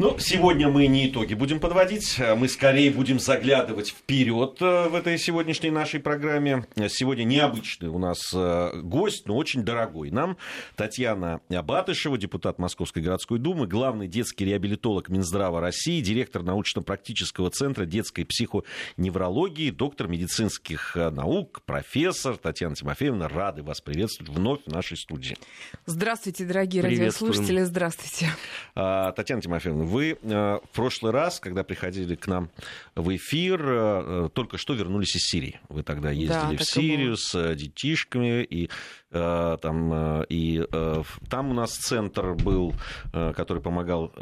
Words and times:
Ну, 0.00 0.16
сегодня 0.18 0.70
мы 0.70 0.86
не 0.86 1.10
итоги 1.10 1.34
будем 1.34 1.60
подводить, 1.60 2.18
мы 2.38 2.48
скорее 2.48 2.90
будем 2.90 3.18
заглядывать 3.18 3.90
вперед 3.90 4.56
э, 4.62 4.88
в 4.88 4.94
этой 4.94 5.18
сегодняшней 5.18 5.68
нашей 5.70 6.00
программе. 6.00 6.64
Сегодня 6.88 7.24
необычный 7.24 7.90
у 7.90 7.98
нас 7.98 8.32
э, 8.32 8.80
гость, 8.80 9.28
но 9.28 9.36
очень 9.36 9.62
дорогой 9.62 10.10
нам. 10.10 10.38
Татьяна 10.74 11.42
Абатышева, 11.50 12.16
депутат 12.16 12.58
Московской 12.58 13.02
городской 13.02 13.38
думы, 13.38 13.66
главный 13.66 14.08
детский 14.08 14.46
реабилитолог 14.46 15.10
Минздрава 15.10 15.60
России, 15.60 16.00
директор 16.00 16.42
научно-практического 16.42 17.50
центра 17.50 17.84
детской 17.84 18.24
психоневрологии, 18.24 19.68
доктор 19.68 20.08
медицинских 20.08 20.96
э, 20.96 21.10
наук, 21.10 21.60
профессор 21.66 22.38
Татьяна 22.38 22.74
Тимофеевна. 22.74 23.28
Рады 23.28 23.62
вас 23.62 23.82
приветствовать 23.82 24.32
вновь 24.32 24.60
в 24.64 24.72
нашей 24.72 24.96
студии. 24.96 25.36
Здравствуйте, 25.84 26.46
дорогие 26.46 26.82
радиослушатели, 26.82 27.64
здравствуйте. 27.64 28.30
А, 28.74 29.12
Татьяна 29.12 29.42
Тимофеевна, 29.42 29.89
вы 29.90 30.18
э, 30.20 30.58
в 30.62 30.68
прошлый 30.72 31.12
раз, 31.12 31.40
когда 31.40 31.64
приходили 31.64 32.14
к 32.14 32.26
нам 32.26 32.50
в 32.94 33.14
эфир, 33.14 33.60
э, 33.62 34.28
только 34.32 34.56
что 34.56 34.74
вернулись 34.74 35.16
из 35.16 35.22
Сирии. 35.28 35.60
Вы 35.68 35.82
тогда 35.82 36.10
ездили 36.10 36.56
да, 36.56 36.56
в 36.56 36.62
Сирию 36.62 37.16
с 37.16 37.34
э, 37.34 37.54
детишками 37.54 38.42
и 38.42 38.68
Э, 38.68 38.99
там, 39.10 39.92
э, 39.92 40.26
и 40.28 40.64
э, 40.70 41.02
там 41.28 41.50
у 41.50 41.54
нас 41.54 41.72
центр 41.72 42.34
был, 42.34 42.74
который 43.12 43.60
помогал 43.60 44.12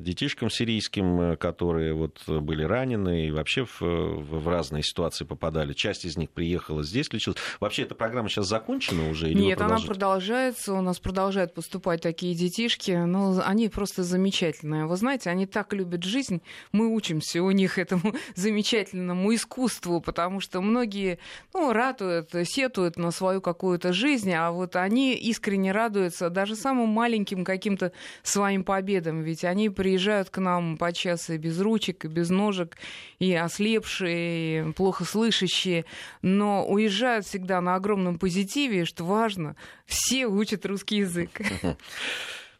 детишкам 0.00 0.50
сирийским, 0.50 1.36
которые 1.36 1.94
вот 1.94 2.22
были 2.26 2.64
ранены 2.64 3.26
и 3.26 3.30
вообще 3.30 3.64
в, 3.64 3.80
в 3.80 4.48
разные 4.48 4.82
ситуации 4.82 5.24
попадали. 5.24 5.72
Часть 5.72 6.04
из 6.04 6.16
них 6.16 6.30
приехала 6.30 6.82
здесь, 6.82 7.12
лечилась. 7.12 7.38
Вообще 7.60 7.82
эта 7.82 7.94
программа 7.94 8.28
сейчас 8.28 8.48
закончена 8.48 9.08
уже? 9.08 9.30
Или 9.30 9.38
Нет, 9.40 9.60
она 9.60 9.78
продолжается. 9.78 10.72
У 10.74 10.80
нас 10.80 10.98
продолжают 10.98 11.54
поступать 11.54 12.02
такие 12.02 12.34
детишки. 12.34 12.90
Но 12.90 13.40
они 13.44 13.68
просто 13.68 14.02
замечательные. 14.02 14.86
Вы 14.86 14.96
знаете, 14.96 15.30
они 15.30 15.46
так 15.46 15.72
любят 15.72 16.02
жизнь. 16.02 16.42
Мы 16.72 16.92
учимся 16.92 17.42
у 17.42 17.50
них 17.50 17.78
этому 17.78 18.14
замечательному 18.34 19.34
искусству, 19.34 20.00
потому 20.00 20.40
что 20.40 20.60
многие 20.60 21.18
ну, 21.54 21.72
ратуют, 21.72 22.30
сетуют 22.44 22.96
на 22.96 23.10
свою 23.10 23.40
какую-то 23.40 23.92
жизнь 23.92 24.07
жизни, 24.08 24.32
а 24.32 24.50
вот 24.50 24.74
они 24.76 25.14
искренне 25.14 25.70
радуются 25.70 26.30
даже 26.30 26.56
самым 26.56 26.88
маленьким 26.88 27.44
каким-то 27.44 27.92
своим 28.22 28.64
победам, 28.64 29.20
ведь 29.20 29.44
они 29.44 29.68
приезжают 29.68 30.30
к 30.30 30.38
нам 30.38 30.78
подчас 30.78 31.28
и 31.28 31.36
без 31.36 31.60
ручек, 31.60 32.06
и 32.06 32.08
без 32.08 32.30
ножек, 32.30 32.78
и 33.18 33.34
ослепшие, 33.34 34.70
и 34.70 34.72
плохо 34.72 35.04
слышащие, 35.04 35.84
но 36.22 36.66
уезжают 36.66 37.26
всегда 37.26 37.60
на 37.60 37.74
огромном 37.74 38.18
позитиве, 38.18 38.86
что 38.86 39.04
важно, 39.04 39.56
все 39.84 40.26
учат 40.26 40.64
русский 40.64 40.96
язык. 40.98 41.40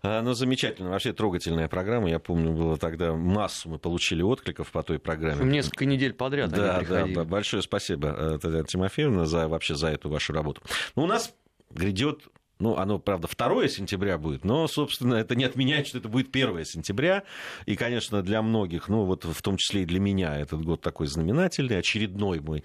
А, 0.02 0.22
ну, 0.22 0.32
замечательно. 0.32 0.90
Вообще 0.90 1.12
трогательная 1.12 1.68
программа. 1.68 2.08
Я 2.08 2.18
помню, 2.18 2.52
было 2.52 2.76
тогда 2.76 3.14
массу 3.14 3.68
мы 3.68 3.78
получили 3.78 4.22
откликов 4.22 4.70
по 4.70 4.82
той 4.82 4.98
программе. 4.98 5.44
Несколько 5.44 5.86
недель 5.86 6.12
подряд 6.12 6.50
да, 6.50 6.82
да, 6.88 7.06
да. 7.06 7.24
Большое 7.24 7.62
спасибо, 7.62 8.08
э, 8.08 8.38
Татьяна 8.40 8.64
Тимофеевна, 8.64 9.26
за, 9.26 9.48
вообще 9.48 9.74
за 9.74 9.88
эту 9.88 10.08
вашу 10.08 10.32
работу. 10.32 10.62
Ну, 10.94 11.02
у 11.02 11.06
нас 11.06 11.34
грядет 11.70 12.28
ну, 12.60 12.76
оно, 12.76 12.98
правда, 12.98 13.28
2 13.28 13.68
сентября 13.68 14.18
будет, 14.18 14.44
но, 14.44 14.66
собственно, 14.66 15.14
это 15.14 15.36
не 15.36 15.44
отменяет, 15.44 15.86
что 15.86 15.98
это 15.98 16.08
будет 16.08 16.34
1 16.34 16.64
сентября. 16.64 17.22
И, 17.66 17.76
конечно, 17.76 18.22
для 18.22 18.42
многих, 18.42 18.88
ну, 18.88 19.04
вот 19.04 19.24
в 19.24 19.42
том 19.42 19.56
числе 19.56 19.82
и 19.82 19.84
для 19.84 20.00
меня, 20.00 20.36
этот 20.36 20.64
год 20.64 20.80
такой 20.80 21.06
знаменательный. 21.06 21.78
Очередной 21.78 22.40
мой 22.40 22.64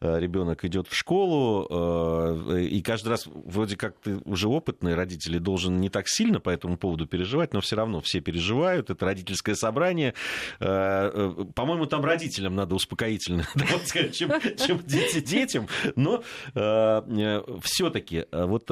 э, 0.00 0.20
ребенок 0.20 0.64
идет 0.64 0.86
в 0.86 0.94
школу, 0.94 1.66
э, 1.68 2.62
и 2.62 2.82
каждый 2.82 3.08
раз, 3.08 3.26
вроде 3.26 3.76
как 3.76 3.98
ты 3.98 4.18
уже 4.24 4.48
опытный 4.48 4.94
родитель, 4.94 5.38
должен 5.40 5.80
не 5.80 5.88
так 5.88 6.08
сильно 6.08 6.38
по 6.38 6.50
этому 6.50 6.76
поводу 6.76 7.06
переживать, 7.06 7.52
но 7.52 7.60
все 7.60 7.76
равно 7.76 8.00
все 8.00 8.20
переживают. 8.20 8.90
Это 8.90 9.04
родительское 9.04 9.56
собрание. 9.56 10.14
Э, 10.60 11.44
по-моему, 11.54 11.86
там 11.86 12.04
родителям 12.04 12.54
надо 12.54 12.74
успокоительно 12.74 13.44
чем, 14.56 14.78
детям. 15.22 15.68
Но 15.96 16.22
все-таки 17.62 18.26
вот 18.30 18.70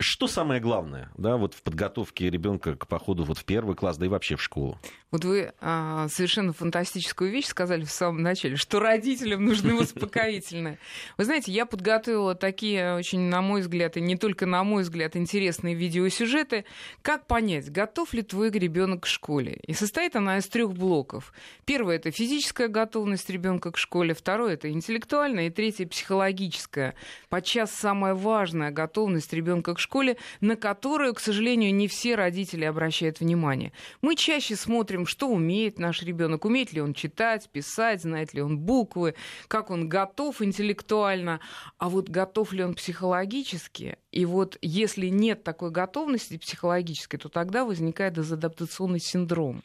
что 0.00 0.26
самое 0.26 0.60
главное, 0.60 1.10
да, 1.16 1.36
вот 1.36 1.54
в 1.54 1.62
подготовке 1.62 2.28
ребенка 2.28 2.74
к 2.74 2.88
походу 2.88 3.24
вот 3.24 3.38
в 3.38 3.44
первый 3.44 3.76
класс, 3.76 3.96
да 3.96 4.06
и 4.06 4.08
вообще 4.08 4.34
в 4.34 4.42
школу? 4.42 4.78
Вот 5.12 5.24
вы 5.24 5.52
а, 5.60 6.08
совершенно 6.08 6.52
фантастическую 6.52 7.30
вещь 7.30 7.46
сказали 7.46 7.84
в 7.84 7.90
самом 7.90 8.20
начале, 8.20 8.56
что 8.56 8.80
родителям 8.80 9.44
нужны 9.44 9.74
успокоительные. 9.80 10.80
Вы 11.16 11.24
знаете, 11.24 11.52
я 11.52 11.66
подготовила 11.66 12.34
такие 12.34 12.96
очень, 12.96 13.20
на 13.20 13.40
мой 13.40 13.60
взгляд, 13.60 13.96
и 13.96 14.00
не 14.00 14.16
только 14.16 14.46
на 14.46 14.64
мой 14.64 14.82
взгляд, 14.82 15.14
интересные 15.14 15.76
видеосюжеты. 15.76 16.64
Как 17.00 17.28
понять, 17.28 17.70
готов 17.70 18.12
ли 18.12 18.22
твой 18.22 18.50
ребенок 18.50 19.04
к 19.04 19.06
школе? 19.06 19.60
И 19.64 19.72
состоит 19.72 20.16
она 20.16 20.38
из 20.38 20.48
трех 20.48 20.72
блоков. 20.72 21.32
Первое 21.64 21.96
это 21.96 22.10
физическая 22.10 22.66
готовность 22.66 23.30
ребенка 23.30 23.70
к 23.70 23.78
школе, 23.78 24.14
второе 24.14 24.54
это 24.54 24.68
интеллектуальная, 24.68 25.46
и 25.46 25.50
третье 25.50 25.86
психологическая. 25.86 26.96
Подчас 27.28 27.70
самая 27.70 28.14
важная 28.14 28.72
готовность 28.72 29.32
ребенка 29.32 29.74
к 29.74 29.78
школе, 29.84 30.16
на 30.40 30.56
которую, 30.56 31.14
к 31.14 31.20
сожалению, 31.20 31.74
не 31.74 31.88
все 31.88 32.16
родители 32.16 32.64
обращают 32.64 33.20
внимание. 33.20 33.72
Мы 34.02 34.16
чаще 34.16 34.56
смотрим 34.56 35.06
что 35.06 35.28
умеет 35.28 35.78
наш 35.78 36.02
ребенок, 36.02 36.44
умеет 36.44 36.72
ли 36.72 36.80
он 36.80 36.94
читать, 36.94 37.48
писать, 37.50 38.02
знает 38.02 38.34
ли 38.34 38.42
он 38.42 38.58
буквы, 38.58 39.14
как 39.48 39.70
он 39.70 39.88
готов 39.88 40.42
интеллектуально, 40.42 41.40
а 41.78 41.88
вот 41.88 42.08
готов 42.08 42.52
ли 42.52 42.64
он 42.64 42.74
психологически. 42.74 43.98
И 44.10 44.24
вот 44.26 44.58
если 44.62 45.08
нет 45.08 45.44
такой 45.44 45.70
готовности 45.70 46.38
психологической, 46.38 47.18
то 47.18 47.28
тогда 47.28 47.64
возникает 47.64 48.14
дезадаптационный 48.14 49.00
синдром. 49.00 49.62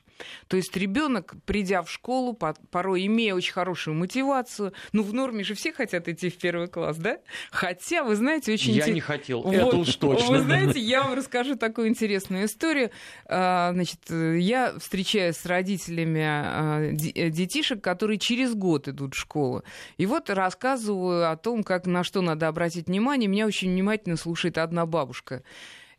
То 0.48 0.58
есть 0.58 0.76
ребенок, 0.76 1.36
придя 1.46 1.82
в 1.82 1.90
школу, 1.90 2.38
порой 2.72 3.06
имея 3.06 3.36
очень 3.36 3.54
хорошую 3.54 3.96
мотивацию, 3.96 4.74
ну 4.92 5.04
в 5.04 5.14
норме 5.14 5.44
же 5.44 5.54
все 5.54 5.72
хотят 5.72 6.08
идти 6.08 6.30
в 6.30 6.38
первый 6.38 6.68
класс, 6.68 6.98
да? 6.98 7.20
Хотя, 7.52 8.04
вы 8.04 8.16
знаете, 8.16 8.54
очень... 8.54 8.74
Я 8.74 8.88
не 8.88 9.00
хотел, 9.00 9.42
вот, 9.42 9.54
это 9.54 9.78
уж 9.78 9.96
точно. 10.18 10.38
Вы 10.38 10.44
знаете, 10.44 10.80
я 10.80 11.04
вам 11.04 11.14
расскажу 11.14 11.56
такую 11.56 11.88
интересную 11.88 12.46
историю. 12.46 12.92
А, 13.26 13.72
значит, 13.74 14.00
я 14.10 14.74
встречаюсь 14.80 15.38
с 15.38 15.46
родителями 15.46 16.24
а, 16.26 16.92
детишек, 16.92 17.82
которые 17.82 18.20
через 18.20 18.54
год 18.54 18.88
идут 18.88 19.16
в 19.16 19.18
школу. 19.18 19.64
И 19.98 20.06
вот 20.06 20.30
рассказываю 20.30 21.32
о 21.32 21.36
том, 21.38 21.64
как, 21.64 21.86
на 21.86 22.04
что 22.04 22.22
надо 22.22 22.48
обратить 22.48 22.88
внимание. 22.88 23.28
Меня 23.28 23.46
очень 23.46 23.70
внимательно 23.72 24.18
слушает 24.18 24.58
одна 24.58 24.86
бабушка. 24.86 25.44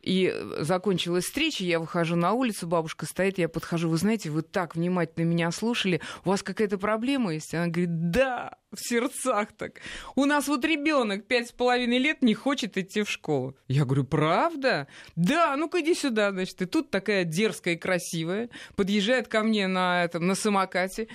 И 0.01 0.33
закончилась 0.59 1.25
встреча, 1.25 1.63
я 1.63 1.79
выхожу 1.79 2.15
на 2.15 2.33
улицу, 2.33 2.67
бабушка 2.67 3.05
стоит, 3.05 3.37
я 3.37 3.47
подхожу, 3.47 3.89
вы 3.89 3.97
знаете, 3.97 4.29
вы 4.29 4.41
так 4.41 4.75
внимательно 4.75 5.25
меня 5.25 5.51
слушали, 5.51 6.01
у 6.25 6.29
вас 6.29 6.41
какая-то 6.41 6.77
проблема 6.77 7.33
есть? 7.33 7.53
Она 7.53 7.67
говорит, 7.67 8.09
да, 8.09 8.57
в 8.71 8.77
сердцах 8.79 9.51
так. 9.53 9.81
У 10.15 10.25
нас 10.25 10.47
вот 10.47 10.65
ребенок 10.65 11.27
пять 11.27 11.49
с 11.49 11.51
половиной 11.51 11.99
лет 11.99 12.21
не 12.21 12.33
хочет 12.33 12.77
идти 12.77 13.03
в 13.03 13.09
школу. 13.09 13.55
Я 13.67 13.85
говорю, 13.85 14.05
правда? 14.05 14.87
Да, 15.15 15.55
ну-ка 15.55 15.81
иди 15.81 15.93
сюда, 15.93 16.31
значит. 16.31 16.61
И 16.61 16.65
тут 16.65 16.89
такая 16.89 17.23
дерзкая 17.23 17.75
и 17.75 17.77
красивая 17.77 18.49
подъезжает 18.75 19.27
ко 19.27 19.43
мне 19.43 19.67
на, 19.67 20.03
этом, 20.03 20.25
на 20.25 20.35
самокате. 20.35 21.09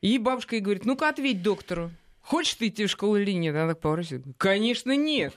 И 0.00 0.18
бабушка 0.18 0.56
ей 0.56 0.62
говорит, 0.62 0.84
ну-ка 0.84 1.08
ответь 1.08 1.42
доктору. 1.42 1.90
Хочешь 2.22 2.54
ты 2.54 2.68
идти 2.68 2.86
в 2.86 2.90
школу 2.90 3.16
или 3.16 3.32
нет? 3.32 3.54
Она 3.54 3.74
так 3.74 3.80
поворачивается. 3.80 4.32
Конечно, 4.38 4.96
нет. 4.96 5.34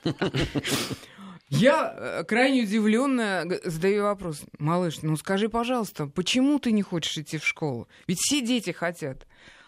Я 1.49 1.93
э, 1.95 2.23
крайне 2.23 2.63
удивленно 2.63 3.45
задаю 3.63 4.03
вопрос. 4.03 4.41
Малыш, 4.57 5.01
ну 5.03 5.15
скажи, 5.15 5.47
пожалуйста, 5.47 6.07
почему 6.07 6.59
ты 6.59 6.71
не 6.71 6.81
хочешь 6.81 7.17
идти 7.17 7.37
в 7.37 7.45
школу? 7.45 7.87
Ведь 8.07 8.19
все 8.19 8.41
дети 8.41 8.71
хотят. 8.71 9.27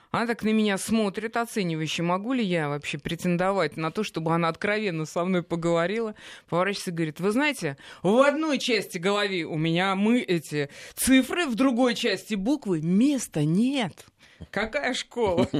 Она 0.09 0.25
так 0.25 0.41
на 0.43 0.49
меня 0.49 0.77
смотрит 0.77 1.37
оценивающе. 1.37 2.01
Могу 2.01 2.33
ли 2.33 2.43
я 2.43 2.69
вообще 2.69 2.97
претендовать 2.97 3.77
на 3.77 3.91
то, 3.91 4.03
чтобы 4.03 4.33
она 4.33 4.47
откровенно 4.47 5.05
со 5.05 5.23
мной 5.25 5.43
поговорила? 5.43 6.15
Поворачивается 6.49 6.91
и 6.91 6.93
говорит, 6.93 7.19
вы 7.19 7.31
знаете, 7.31 7.77
в 8.01 8.25
одной 8.25 8.57
части 8.57 8.97
головы 8.97 9.43
у 9.43 9.57
меня 9.57 9.95
мы 9.95 10.19
эти 10.19 10.69
цифры, 10.95 11.45
в 11.45 11.55
другой 11.55 11.93
части 11.93 12.35
буквы 12.35 12.81
места 12.81 13.43
нет. 13.43 14.05
Какая 14.51 14.93
школа? 14.93 15.47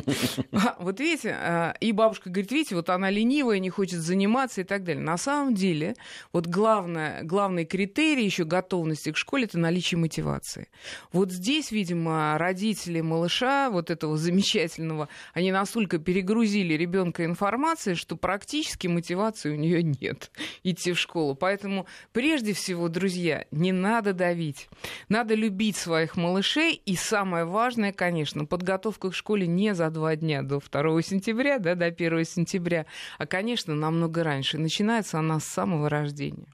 А, 0.53 0.75
вот 0.79 1.00
видите, 1.00 1.35
а, 1.39 1.75
и 1.79 1.91
бабушка 1.91 2.29
говорит, 2.29 2.51
видите, 2.51 2.75
вот 2.75 2.89
она 2.89 3.09
ленивая, 3.09 3.59
не 3.59 3.69
хочет 3.69 4.00
заниматься 4.00 4.62
и 4.62 4.63
так 4.63 4.83
далее. 4.83 5.03
На 5.03 5.18
самом 5.18 5.53
деле, 5.53 5.95
вот 6.33 6.47
главное, 6.47 7.24
главный 7.24 7.65
критерий 7.65 8.25
еще 8.25 8.44
готовности 8.44 9.12
к 9.12 9.18
школе– 9.18 9.44
это 9.45 9.59
наличие 9.59 10.00
мотивации. 10.00 10.69
Вот 11.12 11.31
здесь, 11.31 11.71
видимо, 11.71 12.38
родители 12.38 13.01
малыша, 13.01 13.69
вот 13.69 13.89
этого 13.91 14.18
замечательного, 14.18 15.09
они 15.33 15.51
настолько 15.51 16.00
перегрузили 16.00 16.73
ребенка 16.73 17.25
информацией, 17.25 17.95
что 17.95 18.15
практически 18.15 18.88
мотивации 18.88 19.51
у 19.51 19.56
нее 19.56 19.83
нет 19.83 20.31
идти 20.63 20.94
в 20.94 21.00
школу. 21.00 21.35
Поэтому, 21.35 21.85
прежде 22.13 22.53
всего, 22.53 22.89
друзья, 22.89 23.45
не 23.51 23.71
надо 23.71 24.13
давить. 24.13 24.69
Надо 25.09 25.35
любить 25.35 25.77
своих 25.77 26.15
малышей. 26.15 26.81
И 26.85 26.95
самое 26.95 27.45
важное, 27.45 27.91
конечно, 27.91 28.45
подготовить 28.45 28.67
подготовка 28.68 29.12
к 29.12 29.16
школе 29.16 29.48
не 29.48 29.74
за 29.74 29.90
два 29.90 30.18
дня 30.18 30.44
до 30.44 30.60
2 30.60 31.02
сентября, 31.02 31.58
да, 31.58 31.75
до 31.75 31.86
1 31.86 32.25
сентября, 32.25 32.86
а, 33.18 33.25
конечно, 33.25 33.74
намного 33.74 34.24
раньше. 34.24 34.58
Начинается 34.58 35.19
она 35.19 35.40
с 35.40 35.46
самого 35.46 35.90
рождения. 35.90 36.54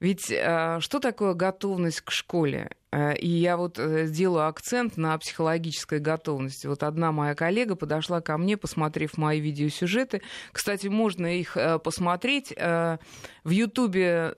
Ведь 0.00 0.32
а, 0.32 0.80
что 0.80 0.98
такое 0.98 1.34
готовность 1.34 2.00
к 2.00 2.10
школе? 2.10 2.72
Э, 2.92 3.14
и 3.16 3.26
я 3.26 3.56
вот 3.56 3.78
э, 3.78 4.06
сделаю 4.06 4.46
акцент 4.46 4.96
на 4.96 5.16
психологической 5.18 5.98
готовности. 5.98 6.66
Вот 6.66 6.82
одна 6.82 7.10
моя 7.10 7.34
коллега 7.34 7.74
подошла 7.74 8.20
ко 8.20 8.36
мне, 8.36 8.56
посмотрев 8.56 9.16
мои 9.16 9.40
видеосюжеты. 9.40 10.20
Кстати, 10.52 10.88
можно 10.88 11.38
их 11.38 11.56
э, 11.56 11.78
посмотреть. 11.78 12.52
В 12.52 12.98
Ютубе 13.50 14.34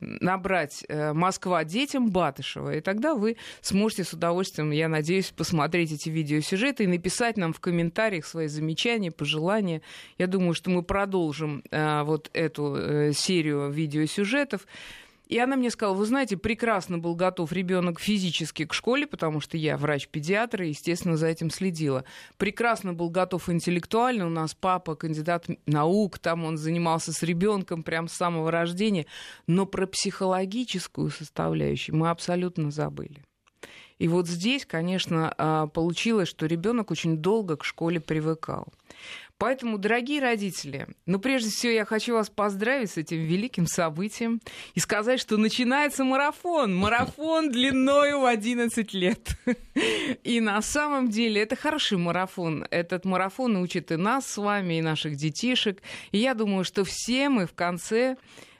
набрать 0.00 0.84
«Москва 0.88 1.64
детям» 1.64 2.10
Батышева, 2.10 2.76
и 2.76 2.80
тогда 2.80 3.14
вы 3.14 3.36
сможете 3.60 4.04
с 4.04 4.12
удовольствием, 4.12 4.70
я 4.70 4.88
надеюсь, 4.88 5.30
посмотреть 5.30 5.92
эти 5.92 6.08
видеосюжеты 6.08 6.84
и 6.84 6.86
написать 6.86 7.36
нам 7.36 7.52
в 7.52 7.60
комментариях 7.60 8.24
свои 8.26 8.46
замечания, 8.48 9.10
пожелания. 9.10 9.82
Я 10.18 10.26
думаю, 10.26 10.54
что 10.54 10.70
мы 10.70 10.82
продолжим 10.82 11.62
вот 11.70 12.30
эту 12.32 13.12
серию 13.12 13.70
видеосюжетов. 13.70 14.66
И 15.26 15.38
она 15.38 15.56
мне 15.56 15.70
сказала, 15.70 15.94
вы 15.94 16.06
знаете, 16.06 16.36
прекрасно 16.36 16.98
был 16.98 17.16
готов 17.16 17.52
ребенок 17.52 17.98
физически 18.00 18.64
к 18.64 18.72
школе, 18.72 19.06
потому 19.06 19.40
что 19.40 19.56
я 19.56 19.76
врач-педиатр 19.76 20.62
и, 20.62 20.68
естественно, 20.68 21.16
за 21.16 21.26
этим 21.26 21.50
следила. 21.50 22.04
Прекрасно 22.36 22.94
был 22.94 23.10
готов 23.10 23.48
интеллектуально. 23.48 24.26
У 24.26 24.30
нас 24.30 24.54
папа 24.54 24.94
кандидат 24.94 25.46
наук, 25.66 26.18
там 26.18 26.44
он 26.44 26.56
занимался 26.56 27.12
с 27.12 27.22
ребенком 27.22 27.82
прямо 27.82 28.08
с 28.08 28.12
самого 28.12 28.50
рождения. 28.50 29.06
Но 29.46 29.66
про 29.66 29.86
психологическую 29.86 31.10
составляющую 31.10 31.96
мы 31.96 32.10
абсолютно 32.10 32.70
забыли. 32.70 33.24
И 33.98 34.08
вот 34.08 34.28
здесь, 34.28 34.66
конечно, 34.66 35.32
а, 35.38 35.66
получилось, 35.68 36.28
что 36.28 36.46
ребенок 36.46 36.90
очень 36.90 37.16
долго 37.16 37.56
к 37.56 37.64
школе 37.64 37.98
привыкал. 37.98 38.66
Поэтому, 39.38 39.76
дорогие 39.76 40.20
родители, 40.20 40.86
ну, 41.04 41.18
прежде 41.18 41.50
всего, 41.50 41.72
я 41.72 41.84
хочу 41.84 42.14
вас 42.14 42.30
поздравить 42.30 42.90
с 42.90 42.96
этим 42.96 43.18
великим 43.18 43.66
событием 43.66 44.40
и 44.74 44.80
сказать, 44.80 45.20
что 45.20 45.36
начинается 45.36 46.04
марафон. 46.04 46.74
Марафон 46.74 47.50
длиною 47.52 48.20
в 48.20 48.24
11 48.24 48.94
лет. 48.94 49.36
И 50.24 50.40
на 50.40 50.62
самом 50.62 51.10
деле 51.10 51.42
это 51.42 51.54
хороший 51.54 51.98
марафон. 51.98 52.66
Этот 52.70 53.04
марафон 53.04 53.56
учит 53.56 53.92
и 53.92 53.96
нас 53.96 54.26
с 54.26 54.38
вами, 54.38 54.78
и 54.78 54.82
наших 54.82 55.16
детишек. 55.16 55.82
И 56.12 56.18
я 56.18 56.32
думаю, 56.32 56.64
что 56.64 56.84
все 56.84 57.28
мы 57.28 57.46
в 57.46 57.52
конце 57.52 58.16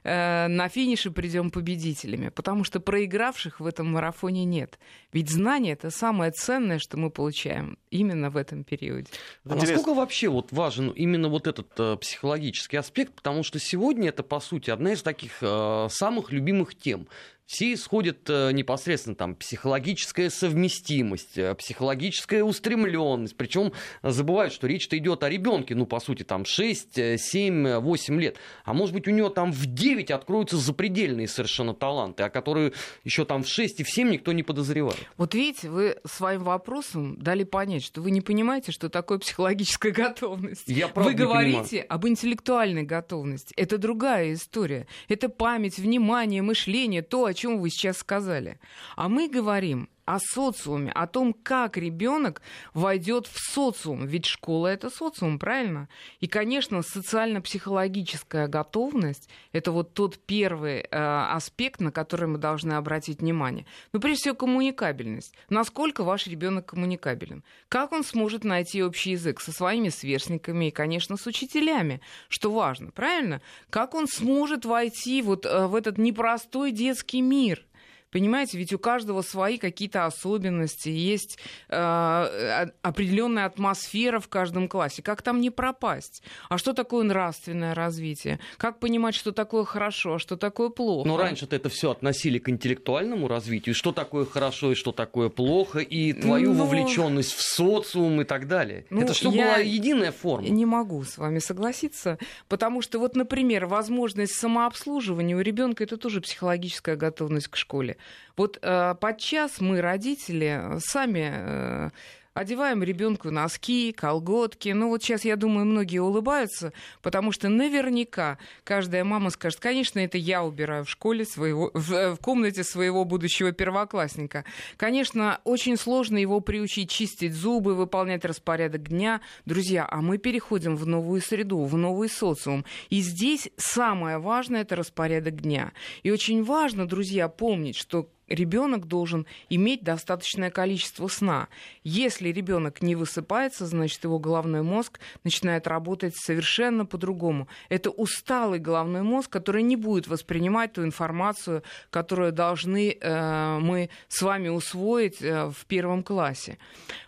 Э, 0.08 0.46
на 0.46 0.68
финише 0.68 1.10
придем 1.10 1.50
победителями, 1.50 2.28
потому 2.28 2.62
что 2.62 2.78
проигравших 2.78 3.58
в 3.58 3.66
этом 3.66 3.90
марафоне 3.90 4.44
нет. 4.44 4.78
Ведь 5.12 5.28
знание 5.28 5.72
это 5.72 5.90
самое 5.90 6.30
ценное, 6.30 6.78
что 6.78 6.96
мы 6.96 7.10
получаем 7.10 7.76
именно 7.90 8.30
в 8.30 8.36
этом 8.36 8.62
периоде. 8.62 9.08
А 9.44 9.56
насколько 9.56 9.94
вообще 9.94 10.28
вот 10.28 10.52
важен 10.52 10.90
именно 10.90 11.28
вот 11.28 11.48
этот 11.48 11.68
э, 11.78 11.96
психологический 11.96 12.76
аспект, 12.76 13.14
потому 13.14 13.42
что 13.42 13.58
сегодня 13.58 14.10
это 14.10 14.22
по 14.22 14.38
сути 14.38 14.70
одна 14.70 14.92
из 14.92 15.02
таких 15.02 15.38
э, 15.40 15.88
самых 15.90 16.30
любимых 16.30 16.76
тем 16.76 17.08
все 17.46 17.72
исходят 17.72 18.28
э, 18.28 18.50
непосредственно 18.52 19.14
там 19.14 19.36
психологическая 19.36 20.30
совместимость, 20.30 21.38
э, 21.38 21.54
психологическая 21.54 22.42
устремленность. 22.42 23.36
Причем 23.36 23.72
забывают, 24.02 24.52
что 24.52 24.66
речь-то 24.66 24.98
идет 24.98 25.22
о 25.22 25.28
ребенке, 25.28 25.76
ну, 25.76 25.86
по 25.86 26.00
сути, 26.00 26.24
там 26.24 26.44
6, 26.44 27.18
7, 27.18 27.78
8 27.78 28.20
лет. 28.20 28.36
А 28.64 28.74
может 28.74 28.94
быть, 28.94 29.06
у 29.06 29.12
него 29.12 29.28
там 29.28 29.52
в 29.52 29.66
9 29.66 30.10
откроются 30.10 30.56
запредельные 30.56 31.28
совершенно 31.28 31.72
таланты, 31.72 32.24
о 32.24 32.30
которые 32.30 32.72
еще 33.04 33.24
там 33.24 33.44
в 33.44 33.48
6 33.48 33.80
и 33.80 33.84
в 33.84 33.90
7 33.90 34.10
никто 34.10 34.32
не 34.32 34.42
подозревает. 34.42 34.98
Вот 35.16 35.34
видите, 35.34 35.70
вы 35.70 35.98
своим 36.04 36.42
вопросом 36.42 37.16
дали 37.16 37.44
понять, 37.44 37.84
что 37.84 38.00
вы 38.02 38.10
не 38.10 38.20
понимаете, 38.20 38.72
что 38.72 38.88
такое 38.88 39.18
психологическая 39.18 39.92
готовность. 39.92 40.64
Я 40.66 40.88
вы 40.88 41.14
говорите 41.14 41.80
об 41.82 42.08
интеллектуальной 42.08 42.82
готовности. 42.82 43.54
Это 43.56 43.78
другая 43.78 44.32
история. 44.32 44.88
Это 45.08 45.28
память, 45.28 45.78
внимание, 45.78 46.42
мышление, 46.42 47.02
то, 47.02 47.26
о 47.26 47.35
чем 47.36 47.60
вы 47.60 47.70
сейчас 47.70 47.98
сказали. 47.98 48.58
А 48.96 49.08
мы 49.08 49.28
говорим 49.28 49.88
о 50.06 50.18
социуме, 50.20 50.92
о 50.92 51.06
том, 51.06 51.34
как 51.34 51.76
ребенок 51.76 52.40
войдет 52.72 53.26
в 53.26 53.38
социум. 53.38 54.06
Ведь 54.06 54.24
школа 54.24 54.68
это 54.68 54.88
социум, 54.88 55.38
правильно? 55.38 55.88
И, 56.20 56.28
конечно, 56.28 56.80
социально-психологическая 56.82 58.46
готовность 58.46 59.28
это 59.52 59.72
вот 59.72 59.94
тот 59.94 60.18
первый 60.18 60.78
э, 60.78 60.86
аспект, 60.90 61.80
на 61.80 61.90
который 61.90 62.28
мы 62.28 62.38
должны 62.38 62.74
обратить 62.74 63.20
внимание. 63.20 63.66
Ну, 63.92 64.00
прежде 64.00 64.20
всего, 64.22 64.34
коммуникабельность. 64.36 65.34
Насколько 65.48 66.04
ваш 66.04 66.28
ребенок 66.28 66.66
коммуникабелен? 66.66 67.42
Как 67.68 67.92
он 67.92 68.04
сможет 68.04 68.44
найти 68.44 68.84
общий 68.84 69.10
язык 69.10 69.40
со 69.40 69.50
своими 69.50 69.88
сверстниками 69.88 70.66
и, 70.66 70.70
конечно, 70.70 71.16
с 71.16 71.26
учителями, 71.26 72.00
что 72.28 72.52
важно, 72.52 72.92
правильно? 72.92 73.42
Как 73.70 73.94
он 73.94 74.06
сможет 74.06 74.64
войти 74.64 75.20
вот 75.20 75.44
э, 75.44 75.66
в 75.66 75.74
этот 75.74 75.98
непростой 75.98 76.70
детский 76.70 77.22
мир? 77.22 77.66
Понимаете, 78.16 78.56
ведь 78.56 78.72
у 78.72 78.78
каждого 78.78 79.20
свои 79.20 79.58
какие-то 79.58 80.06
особенности, 80.06 80.88
есть 80.88 81.38
э, 81.68 82.66
определенная 82.80 83.44
атмосфера 83.44 84.20
в 84.20 84.28
каждом 84.28 84.68
классе. 84.68 85.02
Как 85.02 85.20
там 85.20 85.38
не 85.38 85.50
пропасть? 85.50 86.22
А 86.48 86.56
что 86.56 86.72
такое 86.72 87.04
нравственное 87.04 87.74
развитие? 87.74 88.40
Как 88.56 88.78
понимать, 88.78 89.14
что 89.14 89.32
такое 89.32 89.64
хорошо, 89.64 90.14
а 90.14 90.18
что 90.18 90.38
такое 90.38 90.70
плохо? 90.70 91.06
Но 91.06 91.18
раньше-то 91.18 91.56
это 91.56 91.68
все 91.68 91.90
относили 91.90 92.38
к 92.38 92.48
интеллектуальному 92.48 93.28
развитию. 93.28 93.74
Что 93.74 93.92
такое 93.92 94.24
хорошо 94.24 94.72
и 94.72 94.74
что 94.74 94.92
такое 94.92 95.28
плохо, 95.28 95.80
и 95.80 96.14
твою 96.14 96.54
Но... 96.54 96.64
Ну, 96.64 96.64
вовлеченность 96.64 97.34
в 97.34 97.42
социум 97.42 98.22
и 98.22 98.24
так 98.24 98.48
далее. 98.48 98.86
Ну, 98.88 99.02
это 99.02 99.12
что 99.12 99.30
была 99.30 99.58
единая 99.58 100.10
форма? 100.10 100.48
Не 100.48 100.64
могу 100.64 101.04
с 101.04 101.18
вами 101.18 101.38
согласиться, 101.38 102.16
потому 102.48 102.80
что 102.80 102.98
вот, 102.98 103.14
например, 103.14 103.66
возможность 103.66 104.36
самообслуживания 104.36 105.36
у 105.36 105.40
ребенка 105.40 105.84
это 105.84 105.98
тоже 105.98 106.22
психологическая 106.22 106.96
готовность 106.96 107.48
к 107.48 107.56
школе. 107.56 107.98
Вот 108.36 108.58
э, 108.60 108.94
подчас 109.00 109.60
мы, 109.60 109.80
родители, 109.80 110.78
сами 110.78 111.32
э, 111.32 111.90
одеваем 112.36 112.82
ребенку 112.82 113.30
носки, 113.30 113.92
колготки. 113.92 114.68
Ну 114.68 114.88
вот 114.88 115.02
сейчас, 115.02 115.24
я 115.24 115.36
думаю, 115.36 115.64
многие 115.64 115.98
улыбаются, 115.98 116.72
потому 117.00 117.32
что 117.32 117.48
наверняка 117.48 118.38
каждая 118.62 119.04
мама 119.04 119.30
скажет, 119.30 119.58
конечно, 119.58 119.98
это 119.98 120.18
я 120.18 120.44
убираю 120.44 120.84
в 120.84 120.90
школе 120.90 121.24
своего, 121.24 121.70
в, 121.72 122.14
в 122.14 122.18
комнате 122.18 122.62
своего 122.62 123.04
будущего 123.04 123.52
первоклассника. 123.52 124.44
Конечно, 124.76 125.40
очень 125.44 125.76
сложно 125.78 126.18
его 126.18 126.40
приучить 126.40 126.90
чистить 126.90 127.32
зубы, 127.32 127.74
выполнять 127.74 128.24
распорядок 128.24 128.88
дня. 128.88 129.22
Друзья, 129.46 129.86
а 129.90 130.02
мы 130.02 130.18
переходим 130.18 130.76
в 130.76 130.86
новую 130.86 131.22
среду, 131.22 131.64
в 131.64 131.76
новый 131.76 132.10
социум. 132.10 132.66
И 132.90 133.00
здесь 133.00 133.48
самое 133.56 134.18
важное 134.18 134.60
это 134.60 134.76
распорядок 134.76 135.40
дня. 135.40 135.72
И 136.02 136.10
очень 136.10 136.44
важно, 136.44 136.86
друзья, 136.86 137.28
помнить, 137.28 137.76
что 137.76 138.10
ребенок 138.28 138.86
должен 138.86 139.26
иметь 139.48 139.82
достаточное 139.82 140.50
количество 140.50 141.08
сна. 141.08 141.48
Если 141.84 142.30
ребенок 142.30 142.82
не 142.82 142.94
высыпается, 142.94 143.66
значит 143.66 144.02
его 144.04 144.18
головной 144.18 144.62
мозг 144.62 144.98
начинает 145.24 145.66
работать 145.66 146.16
совершенно 146.16 146.86
по-другому. 146.86 147.48
Это 147.68 147.90
усталый 147.90 148.58
головной 148.58 149.02
мозг, 149.02 149.30
который 149.30 149.62
не 149.62 149.76
будет 149.76 150.08
воспринимать 150.08 150.72
ту 150.72 150.84
информацию, 150.84 151.62
которую 151.90 152.32
должны 152.32 152.96
э, 153.00 153.58
мы 153.60 153.90
с 154.08 154.22
вами 154.22 154.48
усвоить 154.48 155.22
э, 155.22 155.50
в 155.50 155.66
первом 155.66 156.02
классе. 156.02 156.58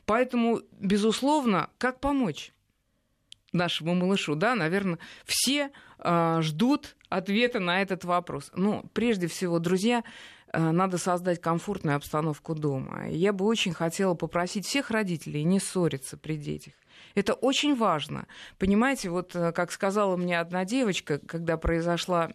Поэтому, 0.07 0.61
безусловно, 0.73 1.71
как 1.79 2.01
помочь? 2.01 2.53
нашему 3.53 3.95
малышу, 3.95 4.35
да, 4.35 4.55
наверное, 4.55 4.99
все 5.25 5.71
э, 5.99 6.39
ждут 6.43 6.97
ответа 7.09 7.61
на 7.61 7.83
этот 7.83 8.05
вопрос. 8.05 8.51
Но 8.55 8.85
прежде 8.93 9.27
всего, 9.27 9.59
друзья, 9.59 10.05
надо 10.53 10.99
создать 10.99 11.41
комфортную 11.41 11.97
обстановку 11.97 12.55
дома. 12.55 13.09
Я 13.09 13.33
бы 13.33 13.45
очень 13.45 13.73
хотела 13.73 14.15
попросить 14.15 14.67
всех 14.67 14.91
родителей 14.91 15.45
не 15.45 15.61
ссориться 15.61 16.17
при 16.17 16.37
детях. 16.37 16.75
Это 17.15 17.35
очень 17.35 17.75
важно. 17.75 18.27
Понимаете, 18.59 19.11
вот 19.11 19.35
э, 19.35 19.53
как 19.53 19.73
сказала 19.73 20.17
мне 20.17 20.39
одна 20.39 20.65
девочка, 20.65 21.19
когда 21.19 21.57
произошла, 21.57 22.31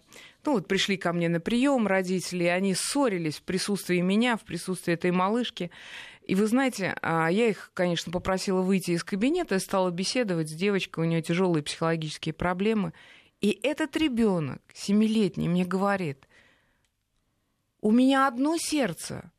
ну 0.46 0.54
вот 0.54 0.68
пришли 0.68 0.98
ко 0.98 1.14
мне 1.14 1.30
на 1.30 1.40
прием 1.40 1.88
родители, 1.88 2.46
они 2.46 2.74
ссорились 2.74 3.38
в 3.38 3.44
присутствии 3.44 4.02
меня, 4.02 4.36
в 4.36 4.42
присутствии 4.42 4.94
этой 4.94 5.12
малышки. 5.12 5.72
И 6.26 6.36
вы 6.36 6.48
знаете, 6.48 6.96
а, 7.02 7.30
я 7.30 7.48
их, 7.50 7.72
конечно, 7.74 8.12
попросила 8.12 8.62
выйти 8.62 8.92
из 8.92 9.04
кабинета 9.04 9.60
стала 9.60 9.92
беседовать 9.92 10.50
с 10.50 10.54
девочкой, 10.54 11.06
у 11.06 11.08
нее 11.08 11.22
тяжелые 11.22 11.64
психологические 11.64 12.34
проблемы. 12.34 12.94
И 13.42 13.60
этот 13.64 13.98
ребенок, 13.98 14.62
семилетний, 14.74 15.50
мне 15.50 15.66
говорит, 15.66 16.28
у 17.84 17.92
меня 17.92 18.28
одно 18.28 18.56
сердце. 18.58 19.30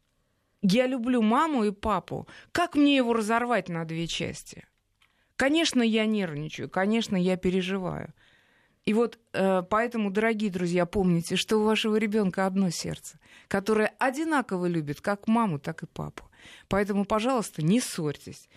Я 0.60 0.86
люблю 0.86 1.22
маму 1.22 1.64
и 1.64 1.70
папу. 1.70 2.28
Как 2.52 2.74
мне 2.74 2.94
его 2.96 3.14
разорвать 3.14 3.70
на 3.70 3.86
две 3.86 4.06
части? 4.06 4.66
Конечно, 5.36 5.80
я 5.80 6.04
нервничаю, 6.04 6.68
конечно, 6.68 7.16
я 7.16 7.38
переживаю. 7.38 8.12
И 8.84 8.92
вот 8.92 9.18
э, 9.32 9.62
поэтому, 9.62 10.10
дорогие 10.10 10.50
друзья, 10.50 10.84
помните, 10.84 11.36
что 11.36 11.56
у 11.56 11.64
вашего 11.64 11.96
ребенка 11.96 12.44
одно 12.44 12.68
сердце, 12.68 13.18
которое 13.48 13.94
одинаково 13.98 14.66
любит 14.66 15.00
как 15.00 15.26
маму, 15.26 15.58
так 15.58 15.82
и 15.82 15.86
папу. 15.86 16.24
Поэтому, 16.68 17.06
пожалуйста, 17.06 17.62
не 17.62 17.80
ссорьтесь. 17.80 18.50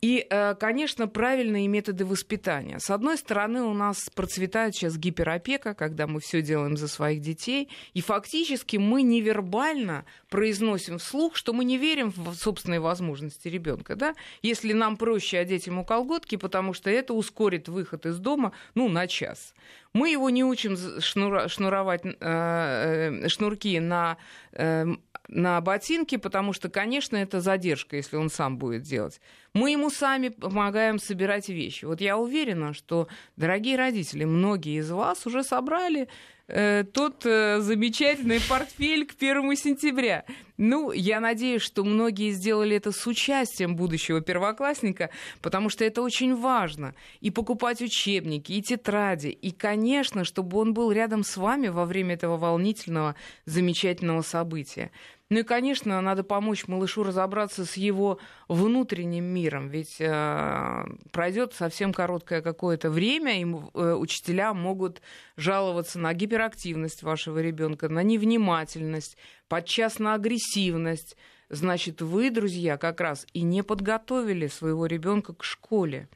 И, 0.00 0.26
э, 0.30 0.54
конечно, 0.54 1.08
правильные 1.08 1.68
методы 1.68 2.06
воспитания. 2.06 2.78
С 2.78 2.90
одной 2.90 3.18
стороны, 3.18 3.62
у 3.62 3.74
нас 3.74 4.08
процветает 4.14 4.74
сейчас 4.74 4.96
гиперопека, 4.96 5.74
когда 5.74 6.06
мы 6.06 6.20
все 6.20 6.40
делаем 6.40 6.78
за 6.78 6.88
своих 6.88 7.20
детей, 7.20 7.68
и 7.92 8.00
фактически 8.00 8.78
мы 8.78 9.02
невербально 9.02 10.06
произносим 10.30 10.98
вслух, 10.98 11.36
что 11.36 11.52
мы 11.52 11.64
не 11.64 11.76
верим 11.76 12.12
в 12.16 12.34
собственные 12.34 12.80
возможности 12.80 13.48
ребенка. 13.48 13.94
Да? 13.94 14.14
Если 14.40 14.72
нам 14.72 14.96
проще 14.96 15.38
одеть 15.38 15.66
ему 15.66 15.84
колготки, 15.84 16.36
потому 16.36 16.72
что 16.72 16.88
это 16.88 17.12
ускорит 17.12 17.68
выход 17.68 18.06
из 18.06 18.18
дома 18.18 18.52
ну, 18.74 18.88
на 18.88 19.06
час. 19.06 19.54
Мы 19.92 20.10
его 20.10 20.30
не 20.30 20.44
учим 20.44 20.76
шнура, 21.00 21.48
шнуровать 21.48 22.02
э, 22.04 22.12
э, 22.20 23.28
шнурки 23.28 23.80
на, 23.80 24.18
э, 24.52 24.86
на 25.30 25.60
ботинки, 25.60 26.16
потому 26.16 26.52
что, 26.52 26.68
конечно, 26.68 27.16
это 27.16 27.40
задержка, 27.40 27.96
если 27.96 28.16
он 28.16 28.30
сам 28.30 28.58
будет 28.58 28.82
делать. 28.82 29.20
Мы 29.52 29.70
ему 29.70 29.90
сами 29.90 30.28
помогаем 30.28 30.98
собирать 30.98 31.48
вещи. 31.48 31.84
Вот 31.84 32.00
я 32.00 32.18
уверена, 32.18 32.74
что, 32.74 33.08
дорогие 33.36 33.76
родители, 33.76 34.24
многие 34.24 34.80
из 34.80 34.90
вас 34.90 35.26
уже 35.26 35.44
собрали 35.44 36.08
э, 36.48 36.84
тот 36.92 37.24
э, 37.24 37.60
замечательный 37.60 38.40
портфель 38.48 39.06
к 39.06 39.14
первому 39.14 39.54
сентября. 39.54 40.24
Ну, 40.56 40.90
я 40.92 41.20
надеюсь, 41.20 41.62
что 41.62 41.84
многие 41.84 42.32
сделали 42.32 42.76
это 42.76 42.90
с 42.92 43.06
участием 43.06 43.76
будущего 43.76 44.20
первоклассника, 44.20 45.10
потому 45.42 45.70
что 45.70 45.84
это 45.84 46.02
очень 46.02 46.36
важно. 46.36 46.94
И 47.20 47.30
покупать 47.30 47.80
учебники, 47.80 48.52
и 48.52 48.62
тетради, 48.62 49.28
и, 49.28 49.52
конечно, 49.52 50.24
чтобы 50.24 50.58
он 50.58 50.74
был 50.74 50.90
рядом 50.90 51.22
с 51.22 51.36
вами 51.36 51.68
во 51.68 51.86
время 51.86 52.14
этого 52.14 52.36
волнительного, 52.36 53.14
замечательного 53.46 54.22
события. 54.22 54.90
Ну 55.30 55.38
и, 55.38 55.42
конечно, 55.44 56.00
надо 56.00 56.24
помочь 56.24 56.66
малышу 56.66 57.04
разобраться 57.04 57.64
с 57.64 57.76
его 57.76 58.18
внутренним 58.48 59.26
миром, 59.26 59.68
ведь 59.68 60.00
э, 60.00 60.84
пройдет 61.12 61.54
совсем 61.54 61.92
короткое 61.92 62.42
какое-то 62.42 62.90
время, 62.90 63.40
и 63.40 63.44
э, 63.44 63.94
учителя 63.94 64.52
могут 64.52 65.00
жаловаться 65.36 66.00
на 66.00 66.12
гиперактивность 66.14 67.04
вашего 67.04 67.38
ребенка, 67.38 67.88
на 67.88 68.02
невнимательность, 68.02 69.16
подчас 69.46 70.00
на 70.00 70.14
агрессивность. 70.14 71.16
Значит, 71.48 72.02
вы, 72.02 72.30
друзья, 72.30 72.76
как 72.76 73.00
раз 73.00 73.24
и 73.32 73.42
не 73.42 73.62
подготовили 73.62 74.48
своего 74.48 74.86
ребенка 74.86 75.32
к 75.32 75.44
школе. 75.44 76.08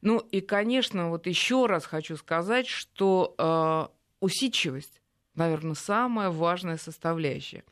Ну 0.00 0.18
и, 0.18 0.40
конечно, 0.40 1.10
вот 1.10 1.26
еще 1.26 1.66
раз 1.66 1.86
хочу 1.86 2.16
сказать, 2.16 2.68
что 2.68 3.34
э, 3.36 3.88
усидчивость, 4.20 5.02
наверное, 5.34 5.74
самая 5.74 6.30
важная 6.30 6.76
составляющая. 6.76 7.64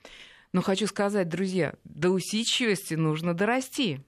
Но 0.53 0.63
хочу 0.63 0.87
сказать, 0.87 1.29
друзья, 1.29 1.75
до 1.85 2.11
усидчивости 2.11 2.95
нужно 2.95 3.35
дорасти. 3.35 4.01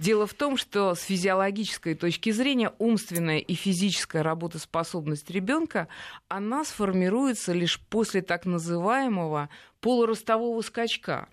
Дело 0.00 0.26
в 0.26 0.32
том, 0.32 0.56
что 0.56 0.94
с 0.94 1.02
физиологической 1.02 1.94
точки 1.94 2.30
зрения 2.30 2.72
умственная 2.78 3.38
и 3.38 3.54
физическая 3.54 4.22
работоспособность 4.22 5.30
ребенка, 5.30 5.88
она 6.28 6.64
сформируется 6.64 7.52
лишь 7.52 7.78
после 7.78 8.22
так 8.22 8.46
называемого 8.46 9.50
полуростового 9.80 10.62
скачка. 10.62 11.28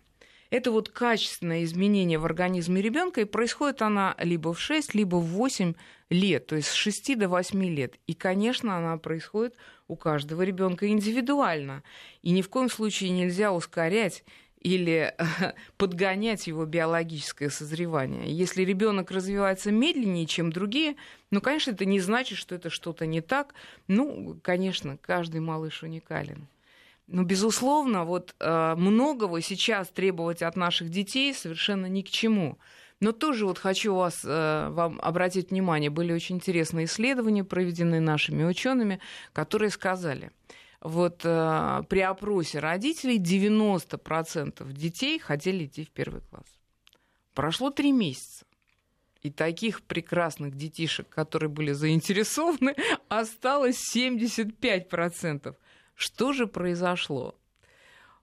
Это 0.50 0.72
вот 0.72 0.90
качественное 0.90 1.64
изменение 1.64 2.20
в 2.20 2.26
организме 2.26 2.82
ребенка, 2.82 3.22
и 3.22 3.26
происходит 3.26 3.82
она 3.82 4.16
либо 4.20 4.54
в 4.54 4.60
6, 4.60 4.94
либо 4.96 5.16
в 5.16 5.28
8 5.28 5.74
лет, 6.10 6.48
то 6.48 6.56
есть 6.56 6.70
с 6.70 6.74
6 6.74 7.18
до 7.18 7.28
8 7.28 7.64
лет. 7.66 7.96
И, 8.08 8.14
конечно, 8.14 8.78
она 8.78 8.98
происходит 8.98 9.56
у 9.88 9.96
каждого 9.96 10.42
ребенка 10.42 10.88
индивидуально. 10.88 11.84
И 12.22 12.32
ни 12.32 12.42
в 12.42 12.50
коем 12.50 12.70
случае 12.70 13.10
нельзя 13.12 13.52
ускорять 13.52 14.24
или 14.62 15.14
подгонять 15.78 16.48
его 16.48 16.66
биологическое 16.66 17.50
созревание. 17.50 18.32
Если 18.32 18.64
ребенок 18.64 19.12
развивается 19.12 19.72
медленнее, 19.72 20.26
чем 20.26 20.52
другие, 20.52 20.96
ну, 21.32 21.42
конечно, 21.42 21.72
это 21.72 21.86
не 21.86 22.00
значит, 22.00 22.38
что 22.38 22.56
это 22.56 22.70
что-то 22.70 23.06
не 23.06 23.22
так. 23.22 23.54
Ну, 23.88 24.38
конечно, 24.42 24.98
каждый 24.98 25.42
малыш 25.42 25.84
уникален. 25.84 26.48
Но, 27.08 27.24
безусловно, 27.24 28.04
вот 28.04 28.36
э, 28.40 28.76
многого 28.76 29.42
сейчас 29.42 29.88
требовать 29.88 30.42
от 30.42 30.58
наших 30.58 30.90
детей 30.90 31.34
совершенно 31.34 31.86
ни 31.86 32.02
к 32.02 32.10
чему. 32.10 32.58
Но 33.00 33.12
тоже 33.12 33.46
вот 33.46 33.60
хочу 33.60 33.94
вас, 33.94 34.22
э, 34.26 34.70
вам 34.72 35.00
обратить 35.02 35.52
внимание, 35.52 35.90
были 35.90 36.12
очень 36.14 36.38
интересные 36.38 36.86
исследования, 36.86 37.44
проведенные 37.44 38.02
нашими 38.02 38.44
учеными, 38.44 39.00
которые 39.34 39.70
сказали, 39.70 40.32
вот 40.82 41.22
э, 41.24 41.84
при 41.90 42.00
опросе 42.00 42.60
родителей 42.60 43.20
90% 43.20 44.72
детей 44.74 45.20
хотели 45.20 45.66
идти 45.66 45.86
в 45.86 45.92
первый 45.92 46.22
класс. 46.22 46.46
Прошло 47.34 47.70
три 47.70 47.92
месяца. 47.92 48.46
И 49.22 49.30
таких 49.32 49.82
прекрасных 49.84 50.56
детишек, 50.56 51.10
которые 51.10 51.50
были 51.50 51.72
заинтересованы, 51.74 52.76
осталось 53.10 53.96
75%. 53.96 55.56
Что 55.96 56.34
же 56.34 56.48
произошло? 56.48 57.36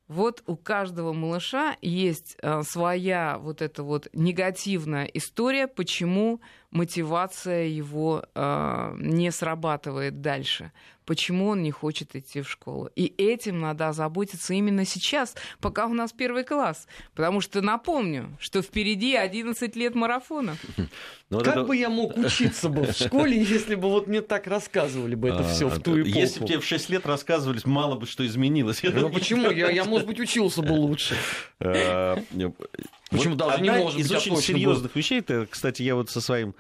Вот 0.08 0.42
у 0.46 0.56
каждого 0.56 1.12
малыша 1.12 1.76
есть 1.80 2.36
э, 2.42 2.62
своя 2.62 3.38
вот 3.38 3.62
эта 3.62 3.82
вот 3.82 4.08
негативная 4.12 5.06
история, 5.06 5.66
почему 5.66 6.40
мотивация 6.74 7.64
его 7.64 8.24
э, 8.34 8.94
не 8.98 9.30
срабатывает 9.30 10.20
дальше 10.20 10.72
почему 11.04 11.48
он 11.48 11.62
не 11.62 11.70
хочет 11.70 12.16
идти 12.16 12.40
в 12.42 12.50
школу. 12.50 12.90
И 12.96 13.12
этим 13.18 13.60
надо 13.60 13.88
озаботиться 13.88 14.54
именно 14.54 14.84
сейчас, 14.84 15.34
пока 15.60 15.86
у 15.86 15.94
нас 15.94 16.12
первый 16.12 16.44
класс. 16.44 16.86
Потому 17.14 17.40
что 17.40 17.60
напомню, 17.60 18.36
что 18.40 18.62
впереди 18.62 19.14
11 19.14 19.76
лет 19.76 19.94
марафона. 19.94 20.56
Ну, 21.30 21.38
вот 21.38 21.46
как 21.46 21.56
это... 21.56 21.64
бы 21.64 21.74
я 21.76 21.88
мог 21.88 22.16
учиться 22.18 22.68
бы 22.68 22.82
в 22.82 22.92
школе, 22.92 23.42
если 23.42 23.74
бы 23.74 23.88
вот 23.88 24.06
мне 24.06 24.20
так 24.20 24.46
рассказывали 24.46 25.14
бы 25.14 25.30
это 25.30 25.38
а, 25.38 25.42
все 25.48 25.68
в 25.68 25.80
ту 25.80 25.98
эпоху? 25.98 26.18
Если 26.18 26.40
бы 26.40 26.46
тебе 26.46 26.60
в 26.60 26.66
6 26.66 26.90
лет 26.90 27.06
рассказывали, 27.06 27.58
мало 27.64 27.96
бы 27.96 28.06
что 28.06 28.24
изменилось. 28.26 28.82
Ну 28.82 29.08
почему? 29.08 29.50
Я, 29.50 29.70
я, 29.70 29.84
может 29.84 30.06
быть, 30.06 30.20
учился 30.20 30.60
бы 30.60 30.72
лучше. 30.72 31.16
А, 31.60 32.22
Почему 33.10 33.34
вот 33.34 33.38
даже 33.38 33.62
не 33.62 33.70
может 33.70 33.98
из 33.98 34.08
быть 34.08 34.18
очень 34.18 34.36
серьезных 34.36 34.94
вещей, 34.96 35.20
это, 35.20 35.46
кстати, 35.48 35.82
я 35.82 35.94
вот 35.94 36.10
со 36.10 36.20
своим 36.20 36.50
э, 36.50 36.52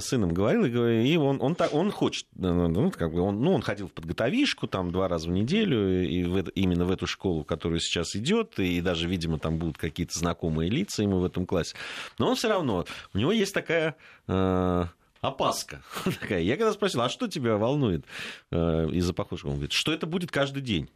сыном 0.00 0.32
говорил, 0.32 0.64
и 0.64 1.16
он, 1.16 1.40
он, 1.40 1.56
он, 1.58 1.68
он 1.72 1.90
хочет, 1.90 2.26
э, 2.36 2.40
ну, 2.48 2.90
как 2.90 3.12
бы 3.12 3.20
он, 3.20 3.40
ну, 3.40 3.54
он 3.54 3.62
ходил 3.62 3.88
в 3.88 3.92
подготовишку 3.92 4.66
там 4.66 4.90
два 4.90 5.08
раза 5.08 5.28
в 5.28 5.32
неделю, 5.32 6.04
и 6.06 6.24
в 6.24 6.48
именно 6.50 6.84
в 6.84 6.90
эту 6.90 7.06
школу, 7.06 7.44
которая 7.44 7.80
сейчас 7.80 8.14
идет, 8.16 8.58
и 8.58 8.80
даже, 8.80 9.08
видимо, 9.08 9.38
там 9.38 9.58
будут 9.58 9.78
какие-то 9.78 10.18
знакомые 10.18 10.70
лица 10.70 11.02
ему 11.02 11.18
в 11.18 11.24
этом 11.24 11.46
классе. 11.46 11.76
Но 12.18 12.28
он 12.28 12.36
все 12.36 12.48
равно, 12.48 12.84
у 13.14 13.18
него 13.18 13.32
есть 13.32 13.54
такая 13.54 13.96
э, 14.28 14.84
опаска 15.20 15.82
такая. 16.20 16.42
Я 16.42 16.56
когда 16.56 16.72
спросил, 16.72 17.02
а 17.02 17.08
что 17.08 17.28
тебя 17.28 17.56
волнует 17.56 18.04
э, 18.50 18.88
из-за 18.92 19.12
похожего? 19.12 19.50
Он 19.50 19.54
говорит, 19.56 19.72
что 19.72 19.92
это 19.92 20.06
будет 20.06 20.30
каждый 20.30 20.62
день. 20.62 20.88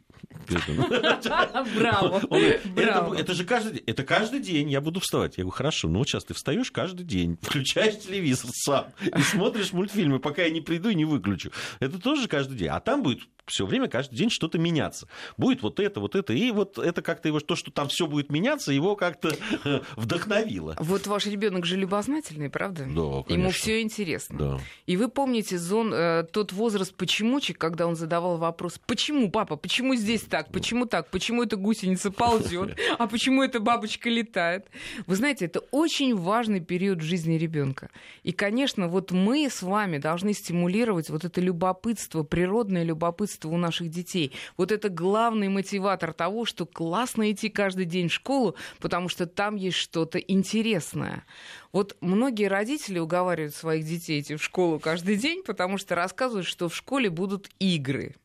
Браво. 2.75 3.15
Это 3.15 3.33
же 3.33 3.45
каждый 3.45 3.73
день. 3.73 3.83
Это 3.85 4.03
каждый 4.03 4.39
день 4.39 4.69
я 4.69 4.81
буду 4.81 4.99
вставать. 4.99 5.37
Я 5.37 5.43
говорю, 5.43 5.55
хорошо, 5.55 5.87
ну 5.87 5.99
вот 5.99 6.07
сейчас 6.07 6.25
ты 6.25 6.33
встаешь 6.33 6.71
каждый 6.71 7.05
день, 7.05 7.37
включаешь 7.41 7.99
телевизор 7.99 8.51
сам 8.53 8.87
и 9.01 9.21
смотришь 9.21 9.73
мультфильмы, 9.73 10.19
пока 10.19 10.43
я 10.43 10.49
не 10.49 10.61
приду 10.61 10.89
и 10.89 10.95
не 10.95 11.05
выключу. 11.05 11.51
Это 11.79 11.99
тоже 11.99 12.27
каждый 12.27 12.57
день. 12.57 12.69
А 12.69 12.79
там 12.79 13.03
будет 13.03 13.21
все 13.47 13.65
время, 13.65 13.87
каждый 13.87 14.15
день 14.15 14.29
что-то 14.29 14.57
меняться. 14.57 15.07
Будет 15.37 15.61
вот 15.61 15.79
это, 15.79 15.99
вот 15.99 16.15
это. 16.15 16.33
И 16.33 16.51
вот 16.51 16.77
это 16.77 17.01
как-то 17.01 17.27
его, 17.27 17.39
то, 17.39 17.55
что 17.55 17.71
там 17.71 17.87
все 17.89 18.07
будет 18.07 18.31
меняться, 18.31 18.71
его 18.71 18.95
как-то 18.95 19.35
вдохновило. 19.95 20.75
Вот 20.79 21.07
ваш 21.07 21.27
ребенок 21.27 21.65
же 21.65 21.77
любознательный, 21.77 22.49
правда? 22.49 22.85
Да, 22.85 23.23
конечно. 23.23 23.33
Ему 23.33 23.49
все 23.51 23.81
интересно. 23.81 24.37
Да. 24.37 24.59
И 24.87 24.97
вы 24.97 25.09
помните 25.09 25.57
зон, 25.57 25.93
э, 25.93 26.23
тот 26.31 26.53
возраст 26.53 26.93
почемучек, 26.95 27.57
когда 27.57 27.87
он 27.87 27.95
задавал 27.95 28.37
вопрос, 28.37 28.79
почему, 28.85 29.29
папа, 29.29 29.55
почему 29.55 29.95
здесь 29.95 30.21
так, 30.21 30.51
почему 30.51 30.85
так, 30.85 31.09
почему 31.11 31.43
эта 31.43 31.55
гусеница 31.55 32.11
ползет, 32.11 32.77
а 32.97 33.07
почему 33.07 33.43
эта 33.43 33.59
бабочка 33.59 34.09
летает? 34.09 34.65
Вы 35.05 35.15
знаете, 35.15 35.45
это 35.45 35.59
очень 35.71 36.15
важный 36.15 36.61
период 36.61 36.99
в 36.99 37.03
жизни 37.03 37.35
ребенка. 37.35 37.89
И, 38.23 38.31
конечно, 38.31 38.87
вот 38.87 39.11
мы 39.11 39.49
с 39.49 39.61
вами 39.61 39.99
должны 39.99 40.33
стимулировать 40.33 41.09
вот 41.09 41.25
это 41.25 41.41
любопытство, 41.41 42.23
природное 42.23 42.83
любопытство 42.83 43.34
любопытство 43.35 43.49
у 43.49 43.57
наших 43.57 43.89
детей. 43.89 44.31
Вот 44.57 44.71
это 44.71 44.89
главный 44.89 45.49
мотиватор 45.49 46.13
того, 46.13 46.45
что 46.45 46.65
классно 46.65 47.31
идти 47.31 47.49
каждый 47.49 47.85
день 47.85 48.07
в 48.07 48.13
школу, 48.13 48.55
потому 48.79 49.09
что 49.09 49.25
там 49.25 49.55
есть 49.55 49.77
что-то 49.77 50.17
интересное. 50.19 51.25
Вот 51.71 51.97
многие 52.01 52.47
родители 52.47 52.99
уговаривают 52.99 53.55
своих 53.55 53.85
детей 53.85 54.21
идти 54.21 54.35
в 54.35 54.43
школу 54.43 54.79
каждый 54.79 55.17
день, 55.17 55.43
потому 55.43 55.77
что 55.77 55.95
рассказывают, 55.95 56.47
что 56.47 56.69
в 56.69 56.75
школе 56.75 57.09
будут 57.09 57.49
игры. 57.59 58.15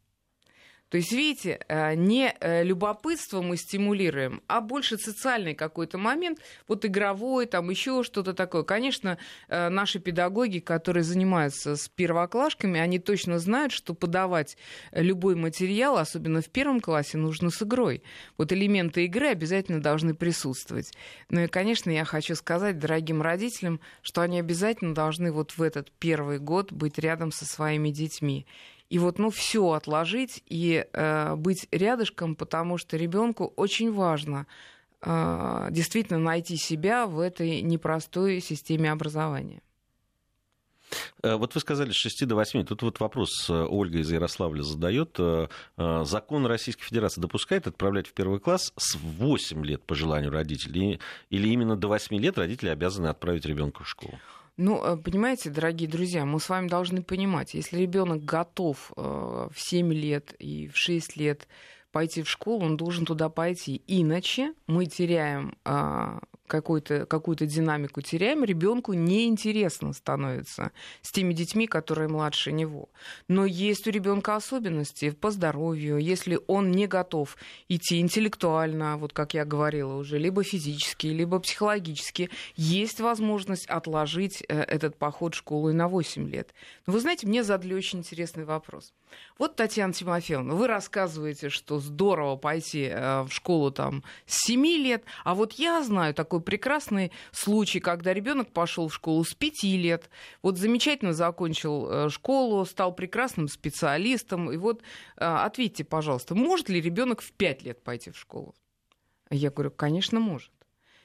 То 0.90 0.96
есть, 0.96 1.12
видите, 1.12 1.60
э, 1.68 1.94
не 1.94 2.34
э, 2.40 2.64
любопытство 2.64 3.40
мы 3.40 3.56
стимулируем, 3.56 4.42
а 4.48 4.60
больше 4.60 4.98
социальный 4.98 5.54
какой-то 5.54 5.98
момент, 5.98 6.40
вот 6.66 6.84
игровой, 6.84 7.46
там 7.46 7.70
еще 7.70 8.02
что-то 8.02 8.34
такое. 8.34 8.64
Конечно, 8.64 9.16
э, 9.48 9.68
наши 9.68 10.00
педагоги, 10.00 10.58
которые 10.58 11.04
занимаются 11.04 11.76
с 11.76 11.88
первоклашками, 11.88 12.80
они 12.80 12.98
точно 12.98 13.38
знают, 13.38 13.72
что 13.72 13.94
подавать 13.94 14.56
любой 14.90 15.36
материал, 15.36 15.96
особенно 15.96 16.40
в 16.40 16.48
первом 16.48 16.80
классе, 16.80 17.18
нужно 17.18 17.50
с 17.50 17.62
игрой. 17.62 18.02
Вот 18.36 18.52
элементы 18.52 19.04
игры 19.04 19.28
обязательно 19.28 19.80
должны 19.80 20.14
присутствовать. 20.14 20.92
Ну 21.28 21.42
и, 21.42 21.46
конечно, 21.46 21.90
я 21.90 22.04
хочу 22.04 22.34
сказать 22.34 22.80
дорогим 22.80 23.22
родителям, 23.22 23.80
что 24.02 24.22
они 24.22 24.40
обязательно 24.40 24.92
должны 24.92 25.30
вот 25.30 25.52
в 25.52 25.62
этот 25.62 25.92
первый 25.92 26.40
год 26.40 26.72
быть 26.72 26.98
рядом 26.98 27.30
со 27.30 27.44
своими 27.44 27.90
детьми 27.90 28.44
и 28.90 28.98
вот, 28.98 29.18
ну, 29.18 29.30
все 29.30 29.70
отложить 29.70 30.42
и 30.46 30.84
э, 30.92 31.34
быть 31.36 31.68
рядышком, 31.70 32.34
потому 32.34 32.76
что 32.76 32.96
ребенку 32.96 33.52
очень 33.56 33.92
важно 33.92 34.46
э, 35.00 35.68
действительно 35.70 36.18
найти 36.18 36.56
себя 36.56 37.06
в 37.06 37.20
этой 37.20 37.62
непростой 37.62 38.40
системе 38.40 38.90
образования. 38.90 39.62
Э, 41.22 41.36
вот 41.36 41.54
вы 41.54 41.60
сказали 41.60 41.92
с 41.92 41.96
6 41.96 42.26
до 42.26 42.34
8. 42.34 42.64
Тут 42.64 42.82
вот 42.82 42.98
вопрос 43.00 43.48
э, 43.48 43.52
Ольга 43.52 43.98
из 43.98 44.10
Ярославля 44.10 44.62
задает. 44.62 45.16
Э, 45.18 45.46
закон 46.04 46.46
Российской 46.46 46.84
Федерации 46.84 47.20
допускает 47.20 47.66
отправлять 47.66 48.08
в 48.08 48.12
первый 48.12 48.40
класс 48.40 48.72
с 48.76 48.96
8 48.96 49.64
лет 49.64 49.82
по 49.84 49.94
желанию 49.94 50.30
родителей? 50.30 51.00
Или 51.30 51.48
именно 51.48 51.76
до 51.76 51.88
8 51.88 52.16
лет 52.16 52.38
родители 52.38 52.70
обязаны 52.70 53.06
отправить 53.06 53.46
ребенка 53.46 53.84
в 53.84 53.88
школу? 53.88 54.18
Ну, 54.62 54.78
э, 54.84 54.98
понимаете, 54.98 55.48
дорогие 55.48 55.88
друзья, 55.88 56.26
мы 56.26 56.38
с 56.38 56.50
вами 56.50 56.68
должны 56.68 57.02
понимать, 57.02 57.54
если 57.54 57.78
ребенок 57.78 58.22
готов 58.22 58.92
э, 58.94 59.48
в 59.50 59.58
7 59.58 59.90
лет 59.94 60.34
и 60.38 60.68
в 60.68 60.76
6 60.76 61.16
лет 61.16 61.48
пойти 61.92 62.22
в 62.22 62.28
школу, 62.28 62.66
он 62.66 62.76
должен 62.76 63.06
туда 63.06 63.30
пойти. 63.30 63.82
Иначе 63.86 64.52
мы 64.66 64.84
теряем 64.84 65.56
а, 65.64 66.20
какую-то 66.50 67.06
какую 67.06 67.36
динамику 67.36 68.02
теряем, 68.02 68.44
ребенку 68.44 68.92
неинтересно 68.92 69.92
становится 69.92 70.72
с 71.02 71.12
теми 71.12 71.32
детьми, 71.32 71.66
которые 71.66 72.08
младше 72.08 72.52
него. 72.52 72.88
Но 73.28 73.46
есть 73.46 73.86
у 73.86 73.90
ребенка 73.90 74.36
особенности 74.36 75.10
по 75.10 75.30
здоровью, 75.30 75.98
если 75.98 76.38
он 76.46 76.72
не 76.72 76.86
готов 76.86 77.36
идти 77.68 78.00
интеллектуально, 78.00 78.96
вот 78.96 79.12
как 79.12 79.34
я 79.34 79.44
говорила 79.44 79.94
уже, 79.94 80.18
либо 80.18 80.42
физически, 80.42 81.06
либо 81.06 81.38
психологически, 81.38 82.30
есть 82.56 83.00
возможность 83.00 83.66
отложить 83.66 84.42
э, 84.48 84.60
этот 84.60 84.96
поход 84.96 85.34
в 85.34 85.38
школу 85.38 85.70
и 85.70 85.72
на 85.72 85.88
8 85.88 86.28
лет. 86.28 86.52
Но 86.86 86.92
вы 86.92 87.00
знаете, 87.00 87.26
мне 87.26 87.44
задали 87.44 87.74
очень 87.74 88.00
интересный 88.00 88.44
вопрос. 88.44 88.92
Вот, 89.38 89.56
Татьяна 89.56 89.92
Тимофеевна, 89.92 90.54
вы 90.54 90.66
рассказываете, 90.66 91.48
что 91.48 91.78
здорово 91.78 92.36
пойти 92.36 92.88
э, 92.90 93.22
в 93.22 93.30
школу 93.30 93.70
там 93.70 94.02
с 94.26 94.46
7 94.46 94.66
лет, 94.66 95.04
а 95.24 95.34
вот 95.34 95.54
я 95.54 95.82
знаю 95.82 96.14
такой 96.14 96.39
такой 96.40 96.58
прекрасный 96.58 97.12
случай, 97.32 97.80
когда 97.80 98.12
ребенок 98.14 98.52
пошел 98.52 98.88
в 98.88 98.94
школу 98.94 99.24
с 99.24 99.34
пяти 99.34 99.76
лет, 99.76 100.10
вот 100.42 100.58
замечательно 100.58 101.12
закончил 101.12 101.88
э, 101.88 102.08
школу, 102.10 102.64
стал 102.64 102.94
прекрасным 102.94 103.48
специалистом. 103.48 104.50
И 104.50 104.56
вот 104.56 104.82
э, 105.16 105.24
ответьте, 105.24 105.84
пожалуйста, 105.84 106.34
может 106.34 106.68
ли 106.68 106.80
ребенок 106.80 107.20
в 107.22 107.32
пять 107.32 107.62
лет 107.62 107.82
пойти 107.82 108.10
в 108.10 108.18
школу? 108.18 108.54
Я 109.30 109.50
говорю, 109.50 109.70
конечно, 109.70 110.20
может. 110.20 110.50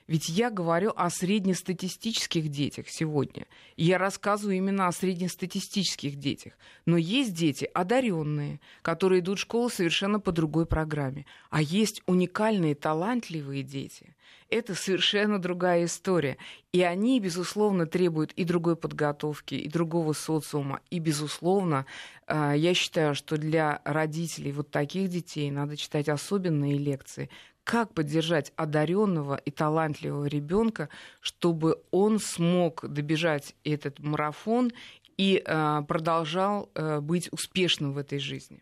Ведь 0.07 0.29
я 0.29 0.51
говорю 0.51 0.93
о 0.95 1.09
среднестатистических 1.09 2.49
детях 2.49 2.85
сегодня. 2.89 3.47
Я 3.75 3.97
рассказываю 3.97 4.57
именно 4.57 4.87
о 4.87 4.91
среднестатистических 4.91 6.17
детях. 6.17 6.53
Но 6.85 6.97
есть 6.97 7.33
дети 7.33 7.67
одаренные, 7.73 8.59
которые 8.83 9.21
идут 9.21 9.39
в 9.39 9.41
школу 9.41 9.69
совершенно 9.69 10.19
по 10.19 10.31
другой 10.31 10.67
программе. 10.67 11.25
А 11.49 11.59
есть 11.61 12.03
уникальные, 12.05 12.75
талантливые 12.75 13.63
дети. 13.63 14.14
Это 14.49 14.75
совершенно 14.75 15.39
другая 15.39 15.85
история. 15.85 16.37
И 16.71 16.81
они, 16.83 17.19
безусловно, 17.19 17.87
требуют 17.87 18.31
и 18.33 18.45
другой 18.45 18.75
подготовки, 18.75 19.55
и 19.55 19.67
другого 19.67 20.13
социума. 20.13 20.81
И, 20.91 20.99
безусловно, 20.99 21.85
э, 22.27 22.53
я 22.55 22.73
считаю, 22.73 23.15
что 23.15 23.37
для 23.37 23.81
родителей 23.85 24.51
вот 24.51 24.69
таких 24.69 25.09
детей 25.09 25.49
надо 25.49 25.77
читать 25.77 26.09
особенные 26.09 26.77
лекции, 26.77 27.29
как 27.63 27.93
поддержать 27.93 28.53
одаренного 28.55 29.35
и 29.35 29.49
талантливого 29.49 30.25
ребенка, 30.25 30.89
чтобы 31.21 31.81
он 31.89 32.19
смог 32.19 32.87
добежать 32.87 33.55
этот 33.63 33.99
марафон 33.99 34.71
и 35.17 35.41
э, 35.43 35.81
продолжал 35.87 36.69
э, 36.75 36.99
быть 36.99 37.29
успешным 37.31 37.93
в 37.93 37.97
этой 37.97 38.19
жизни. 38.19 38.61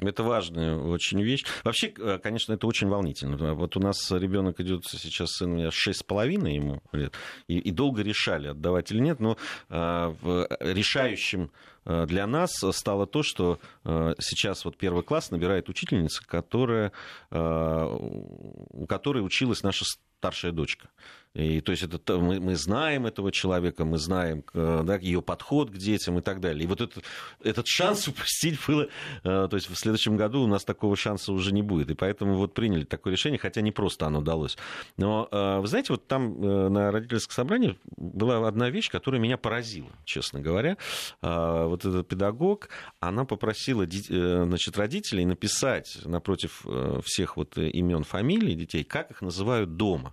Это 0.00 0.22
важная 0.22 0.76
очень 0.76 1.22
вещь. 1.22 1.44
Вообще, 1.64 1.92
э, 1.98 2.18
конечно, 2.22 2.52
это 2.54 2.66
очень 2.66 2.88
волнительно. 2.88 3.54
Вот 3.54 3.76
у 3.76 3.80
нас 3.80 4.10
ребенок 4.10 4.60
идет 4.60 4.84
сейчас, 4.86 5.30
сын 5.32 5.52
у 5.52 5.54
меня 5.56 5.70
шесть 5.70 6.00
с 6.00 6.02
половиной 6.02 6.54
ему 6.54 6.82
лет, 6.92 7.14
и, 7.48 7.58
и 7.58 7.70
долго 7.70 8.02
решали, 8.02 8.48
отдавать 8.48 8.90
или 8.90 9.00
нет, 9.00 9.20
но 9.20 9.36
э, 9.68 10.46
решающим 10.60 11.50
э, 11.84 12.06
для 12.06 12.26
нас 12.26 12.50
стало 12.72 13.06
то, 13.06 13.22
что 13.22 13.58
э, 13.84 14.14
сейчас 14.18 14.64
вот 14.64 14.76
первый 14.76 15.02
класс 15.02 15.30
набирает 15.30 15.68
учительница, 15.68 16.26
которая, 16.26 16.92
у 17.30 18.86
которой 18.86 19.24
училась 19.24 19.62
наша 19.62 19.84
старшая 20.20 20.52
дочка. 20.52 20.90
И, 21.32 21.60
то 21.60 21.70
есть 21.70 21.84
это, 21.84 22.18
мы, 22.18 22.40
мы 22.40 22.56
знаем 22.56 23.06
этого 23.06 23.30
человека, 23.30 23.84
мы 23.84 23.98
знаем 23.98 24.44
э, 24.52 24.82
да, 24.84 24.96
ее 24.96 25.22
подход 25.22 25.70
к 25.70 25.76
детям 25.76 26.18
и 26.18 26.22
так 26.22 26.40
далее. 26.40 26.64
И 26.64 26.66
вот 26.66 26.80
этот, 26.80 27.04
этот 27.40 27.68
шанс 27.68 28.08
упустить 28.08 28.58
было... 28.66 28.88
Э, 29.22 29.46
то 29.48 29.54
есть 29.54 29.70
в 29.70 29.76
следующем 29.76 30.16
году 30.16 30.42
у 30.42 30.48
нас 30.48 30.64
такого 30.64 30.96
шанса 30.96 31.32
уже 31.32 31.52
не 31.52 31.62
будет. 31.62 31.88
И 31.90 31.94
поэтому 31.94 32.34
вот 32.34 32.52
приняли 32.52 32.82
такое 32.84 33.12
решение, 33.12 33.38
хотя 33.38 33.60
не 33.60 33.70
просто 33.70 34.06
оно 34.06 34.18
удалось. 34.18 34.58
Но 34.96 35.28
вы 35.60 35.66
знаете, 35.66 35.92
вот 35.92 36.06
там 36.06 36.72
на 36.72 36.90
родительском 36.90 37.34
собрании 37.34 37.78
была 37.96 38.46
одна 38.46 38.70
вещь, 38.70 38.90
которая 38.90 39.20
меня 39.20 39.36
поразила, 39.36 39.90
честно 40.04 40.40
говоря. 40.40 40.76
Вот 41.22 41.84
этот 41.84 42.08
педагог, 42.08 42.68
она 42.98 43.24
попросила 43.24 43.86
значит, 43.86 44.76
родителей 44.76 45.24
написать 45.24 45.98
напротив 46.04 46.66
всех 47.04 47.36
вот 47.36 47.56
имен 47.56 48.04
фамилий 48.04 48.54
детей, 48.54 48.84
как 48.84 49.10
их 49.10 49.22
называют 49.22 49.76
дома. 49.76 50.09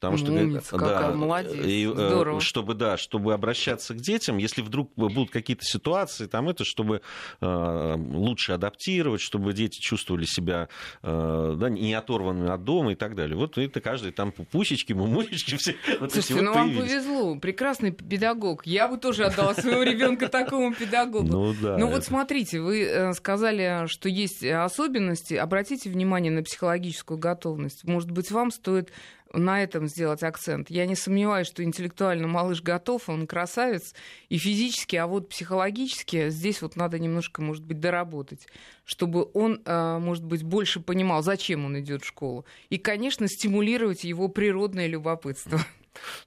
Потому 0.00 0.16
что, 0.16 0.32
Умница, 0.32 0.78
да, 0.78 1.12
молодец, 1.12 1.52
и, 1.62 1.84
э, 1.86 1.92
здорово. 1.92 2.40
Чтобы, 2.40 2.72
да, 2.72 2.96
чтобы 2.96 3.34
обращаться 3.34 3.92
к 3.92 3.98
детям, 3.98 4.38
если 4.38 4.62
вдруг 4.62 4.90
будут 4.96 5.30
какие-то 5.30 5.62
ситуации, 5.62 6.24
там 6.26 6.48
это, 6.48 6.64
чтобы 6.64 7.02
э, 7.42 7.96
лучше 7.96 8.52
адаптировать, 8.52 9.20
чтобы 9.20 9.52
дети 9.52 9.78
чувствовали 9.78 10.24
себя 10.24 10.70
э, 11.02 11.54
да, 11.58 11.68
не 11.68 11.92
оторванными 11.92 12.50
от 12.50 12.64
дома 12.64 12.92
и 12.92 12.94
так 12.94 13.14
далее. 13.14 13.36
Вот 13.36 13.58
это 13.58 13.82
каждый 13.82 14.12
там 14.12 14.32
пупусечки, 14.32 14.94
мумусечки, 14.94 15.56
все 15.56 15.76
вот 16.00 16.12
Слушайте, 16.12 16.34
вот 16.36 16.44
ну 16.44 16.54
появились. 16.54 16.78
вам 16.78 16.88
повезло, 16.88 17.36
прекрасный 17.36 17.90
педагог. 17.90 18.64
Я 18.64 18.88
бы 18.88 18.96
тоже 18.96 19.24
отдала 19.24 19.54
своего 19.54 19.82
ребенка 19.82 20.28
такому 20.28 20.72
педагогу. 20.72 21.26
Ну 21.26 21.54
да. 21.60 21.76
Ну 21.76 21.88
вот 21.88 22.04
смотрите, 22.04 22.58
вы 22.62 22.84
э, 22.84 23.12
сказали, 23.12 23.86
что 23.86 24.08
есть 24.08 24.42
особенности. 24.42 25.34
Обратите 25.34 25.90
внимание 25.90 26.32
на 26.32 26.42
психологическую 26.42 27.18
готовность. 27.18 27.84
Может 27.84 28.10
быть, 28.10 28.30
вам 28.30 28.50
стоит 28.50 28.90
на 29.32 29.62
этом 29.62 29.86
сделать 29.86 30.22
акцент. 30.22 30.70
Я 30.70 30.86
не 30.86 30.94
сомневаюсь, 30.96 31.46
что 31.46 31.62
интеллектуально 31.62 32.28
малыш 32.28 32.62
готов, 32.62 33.08
он 33.08 33.26
красавец 33.26 33.94
и 34.28 34.38
физически, 34.38 34.96
а 34.96 35.06
вот 35.06 35.28
психологически 35.28 36.30
здесь 36.30 36.62
вот 36.62 36.76
надо 36.76 36.98
немножко, 36.98 37.42
может 37.42 37.64
быть, 37.64 37.80
доработать, 37.80 38.46
чтобы 38.84 39.28
он, 39.34 39.60
а, 39.64 39.98
может 39.98 40.24
быть, 40.24 40.42
больше 40.42 40.80
понимал, 40.80 41.22
зачем 41.22 41.64
он 41.64 41.78
идет 41.80 42.02
в 42.02 42.06
школу. 42.06 42.44
И, 42.68 42.78
конечно, 42.78 43.28
стимулировать 43.28 44.04
его 44.04 44.28
природное 44.28 44.86
любопытство. 44.86 45.60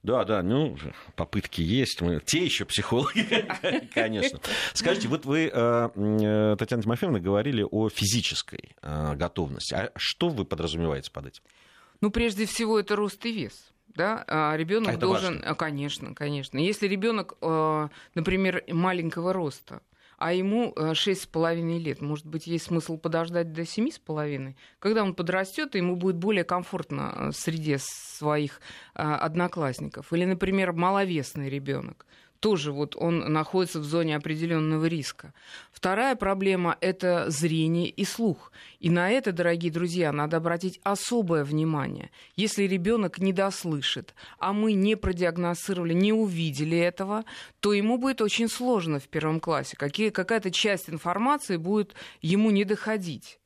Да, 0.03 0.25
да, 0.25 0.43
ну, 0.43 0.77
попытки 1.15 1.61
есть. 1.61 2.01
Мы 2.01 2.19
те 2.19 2.43
еще 2.43 2.65
психологи, 2.65 3.47
конечно. 3.93 4.39
Скажите, 4.73 5.07
вот 5.07 5.25
вы, 5.25 5.49
э, 5.51 5.89
э, 5.95 6.55
Татьяна 6.59 6.83
Тимофеевна, 6.83 7.19
говорили 7.19 7.65
о 7.69 7.89
физической 7.89 8.75
э, 8.81 9.15
готовности. 9.15 9.73
А 9.73 9.91
что 9.95 10.29
вы 10.29 10.45
подразумеваете 10.45 11.11
под 11.11 11.27
этим? 11.27 11.43
Ну, 12.03 12.11
прежде 12.11 12.45
всего, 12.45 12.81
это 12.81 12.97
рост 12.97 13.25
и 13.25 13.31
вес. 13.31 13.71
Да, 13.87 14.25
а 14.27 14.57
ребенок 14.57 14.95
а 14.95 14.97
должен, 14.97 15.35
важно. 15.35 15.55
конечно, 15.55 16.13
конечно. 16.13 16.57
Если 16.57 16.85
ребенок, 16.85 17.37
э, 17.39 17.87
например, 18.13 18.61
маленького 18.67 19.31
роста, 19.31 19.81
а 20.17 20.33
ему 20.33 20.73
6,5 20.75 21.77
э, 21.77 21.79
лет. 21.79 22.01
Может 22.01 22.25
быть, 22.25 22.45
есть 22.45 22.65
смысл 22.65 22.97
подождать 22.97 23.53
до 23.53 23.61
7,5. 23.61 24.53
Когда 24.79 25.01
он 25.01 25.15
подрастет, 25.15 25.75
ему 25.75 25.95
будет 25.95 26.17
более 26.17 26.43
комфортно 26.43 27.13
э, 27.15 27.27
в 27.29 27.35
среде 27.37 27.77
своих 27.79 28.59
одноклассников. 28.93 30.11
Или, 30.11 30.25
например, 30.25 30.73
маловесный 30.73 31.49
ребенок 31.49 32.05
тоже 32.43 32.73
вот 32.73 32.97
он 32.97 33.19
находится 33.31 33.79
в 33.79 33.85
зоне 33.85 34.17
определенного 34.17 34.85
риска. 34.85 35.33
Вторая 35.71 36.17
проблема– 36.17 36.77
это 36.81 37.29
зрение 37.29 37.87
и 37.87 38.03
слух. 38.03 38.51
И 38.81 38.89
на 38.89 39.09
это, 39.09 39.31
дорогие 39.31 39.71
друзья, 39.71 40.11
надо 40.11 40.35
обратить 40.37 40.81
особое 40.83 41.45
внимание. 41.45 42.11
Если 42.35 42.63
ребенок 42.63 43.19
не 43.19 43.31
дослышит, 43.31 44.13
а 44.39 44.51
мы 44.51 44.73
не 44.73 44.97
продиагностировали, 44.97 45.93
не 45.93 46.11
увидели 46.11 46.77
этого, 46.77 47.23
то 47.61 47.71
ему 47.71 47.97
будет 47.97 48.21
очень 48.21 48.49
сложно 48.49 48.99
в 48.99 49.07
первом 49.07 49.39
классе. 49.39 49.77
Какая-то 49.77 50.51
часть 50.51 50.89
информации 50.89 51.55
будет 51.55 51.95
ему 52.21 52.51
не 52.51 52.65
доходить. 52.65 53.39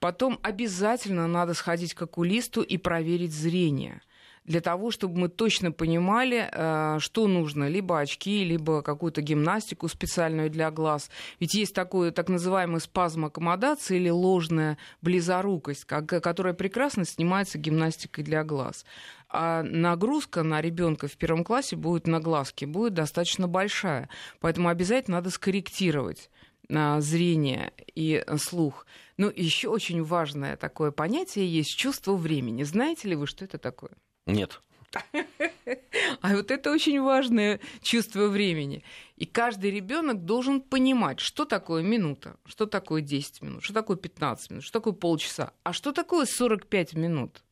Потом 0.00 0.40
обязательно 0.42 1.28
надо 1.28 1.54
сходить 1.54 1.94
к 1.94 2.02
окулисту 2.02 2.60
и 2.60 2.76
проверить 2.76 3.32
зрение– 3.32 4.02
для 4.44 4.60
того, 4.60 4.90
чтобы 4.90 5.18
мы 5.18 5.28
точно 5.28 5.70
понимали, 5.72 6.48
э, 6.50 6.98
что 6.98 7.28
нужно, 7.28 7.68
либо 7.68 8.00
очки, 8.00 8.44
либо 8.44 8.82
какую-то 8.82 9.22
гимнастику 9.22 9.88
специальную 9.88 10.50
для 10.50 10.70
глаз. 10.70 11.10
Ведь 11.38 11.54
есть 11.54 11.74
такой 11.74 12.10
так 12.10 12.28
называемый 12.28 12.80
спазм 12.80 13.26
аккомодации 13.26 13.96
или 13.96 14.10
ложная 14.10 14.78
близорукость, 15.00 15.84
которая 15.84 16.54
прекрасно 16.54 17.04
снимается 17.04 17.58
гимнастикой 17.58 18.24
для 18.24 18.42
глаз. 18.42 18.84
А 19.28 19.62
нагрузка 19.62 20.42
на 20.42 20.60
ребенка 20.60 21.06
в 21.06 21.16
первом 21.16 21.44
классе 21.44 21.76
будет 21.76 22.06
на 22.06 22.20
глазки, 22.20 22.64
будет 22.64 22.94
достаточно 22.94 23.48
большая. 23.48 24.08
Поэтому 24.40 24.68
обязательно 24.68 25.18
надо 25.18 25.30
скорректировать 25.30 26.30
э, 26.68 27.00
зрение 27.00 27.72
и 27.94 28.24
слух. 28.38 28.86
Ну, 29.18 29.30
еще 29.34 29.68
очень 29.68 30.02
важное 30.02 30.56
такое 30.56 30.90
понятие 30.90 31.46
есть 31.46 31.76
чувство 31.76 32.16
времени. 32.16 32.64
Знаете 32.64 33.08
ли 33.08 33.14
вы, 33.14 33.28
что 33.28 33.44
это 33.44 33.58
такое? 33.58 33.92
Нет. 34.26 34.60
А 36.20 36.36
вот 36.36 36.50
это 36.50 36.70
очень 36.70 37.00
важное 37.00 37.60
чувство 37.82 38.28
времени. 38.28 38.84
И 39.16 39.26
каждый 39.26 39.70
ребенок 39.70 40.24
должен 40.24 40.60
понимать, 40.60 41.20
что 41.20 41.44
такое 41.44 41.82
минута, 41.82 42.36
что 42.44 42.66
такое 42.66 43.00
10 43.00 43.42
минут, 43.42 43.64
что 43.64 43.72
такое 43.72 43.96
15 43.96 44.50
минут, 44.50 44.64
что 44.64 44.72
такое 44.78 44.92
полчаса, 44.92 45.52
а 45.64 45.72
что 45.72 45.92
такое 45.92 46.26
45 46.26 46.94
минут. 46.94 47.42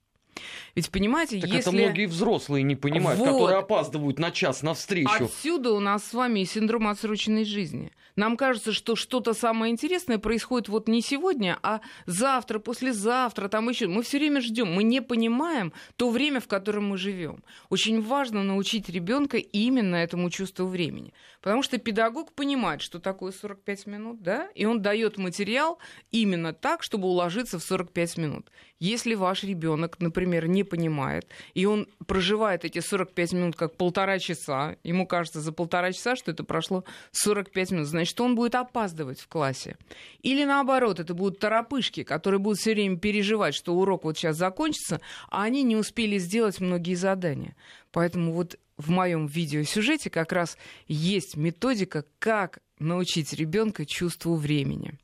Ведь 0.75 0.91
понимаете, 0.91 1.41
так 1.41 1.51
если... 1.51 1.61
это 1.61 1.73
многие 1.73 2.07
взрослые 2.07 2.63
не 2.63 2.77
понимают, 2.77 3.19
вот. 3.19 3.33
которые 3.33 3.59
опаздывают 3.59 4.19
на 4.19 4.31
час 4.31 4.63
на 4.63 4.75
встречу. 4.75 5.25
Отсюда 5.25 5.73
у 5.73 5.81
нас 5.81 6.05
с 6.05 6.15
вами 6.15 6.41
и 6.41 6.45
синдром 6.45 6.89
отсроченной 6.89 7.45
жизни. 7.45 7.93
Нам 8.17 8.37
кажется, 8.37 8.73
что 8.73 8.97
что-то 8.97 9.35
самое 9.35 9.73
интересное 9.73 10.19
происходит 10.19 10.69
вот 10.69 10.89
не 10.89 11.01
сегодня, 11.01 11.59
а 11.63 11.81
завтра, 12.07 12.59
послезавтра, 12.59 13.49
там 13.49 13.69
еще. 13.69 13.87
Мы 13.87 14.03
все 14.03 14.19
время 14.19 14.41
ждем, 14.41 14.73
мы 14.73 14.83
не 14.83 15.01
понимаем 15.01 15.73
то 15.97 16.11
время, 16.11 16.41
в 16.41 16.49
котором 16.49 16.89
мы 16.89 16.99
живем. 16.99 17.43
Очень 17.69 18.03
важно 18.03 18.43
научить 18.43 18.89
ребенка 18.89 19.39
именно 19.39 19.97
этому 19.97 20.31
чувству 20.31 20.67
времени. 20.67 21.15
Потому 21.41 21.63
что 21.63 21.79
педагог 21.79 22.33
понимает, 22.33 22.83
что 22.83 22.99
такое 22.99 23.33
45 23.33 23.87
минут, 23.87 24.23
да, 24.23 24.49
и 24.55 24.67
он 24.67 24.83
дает 24.83 25.17
материал 25.17 25.79
именно 26.11 26.53
так, 26.53 26.83
чтобы 26.83 27.09
уложиться 27.09 27.59
в 27.59 27.63
45 27.63 28.19
минут. 28.19 28.51
Если 28.81 29.15
ваш 29.15 29.45
ребенок, 29.45 30.01
например, 30.01 30.49
не 30.49 30.65
понимает, 30.65 31.29
и 31.53 31.67
он 31.67 31.87
проживает 32.07 32.65
эти 32.65 32.81
45 32.81 33.33
минут 33.35 33.57
как 33.57 33.77
полтора 33.77 34.19
часа, 34.19 34.77
ему 34.83 35.07
кажется 35.07 35.43
за 35.43 35.53
полтора 35.53 35.93
часа, 35.93 36.17
что 36.17 36.31
это 36.31 36.45
прошло 36.45 36.85
45 37.13 37.73
минут, 37.73 37.87
значит, 37.87 38.19
он 38.23 38.35
будет 38.35 38.55
опаздывать 38.55 39.21
в 39.21 39.29
классе. 39.29 39.77
Или 40.23 40.45
наоборот, 40.45 40.99
это 40.99 41.13
будут 41.13 41.39
торопышки, 41.39 42.05
которые 42.05 42.41
будут 42.41 42.59
все 42.59 42.73
время 42.73 42.97
переживать, 42.97 43.55
что 43.55 43.75
урок 43.75 44.05
вот 44.05 44.17
сейчас 44.17 44.39
закончится, 44.39 45.03
а 45.29 45.43
они 45.43 45.63
не 45.63 45.77
успели 45.77 46.17
сделать 46.17 46.59
многие 46.59 46.95
задания. 46.95 47.55
Поэтому 47.93 48.33
вот 48.33 48.59
в 48.79 48.89
моем 48.89 49.27
видеосюжете 49.27 50.09
как 50.09 50.33
раз 50.33 50.57
есть 50.89 51.37
методика, 51.37 52.07
как 52.19 52.61
научить 52.79 53.35
ребенка 53.35 53.85
чувству 53.85 54.37
времени. 54.37 54.95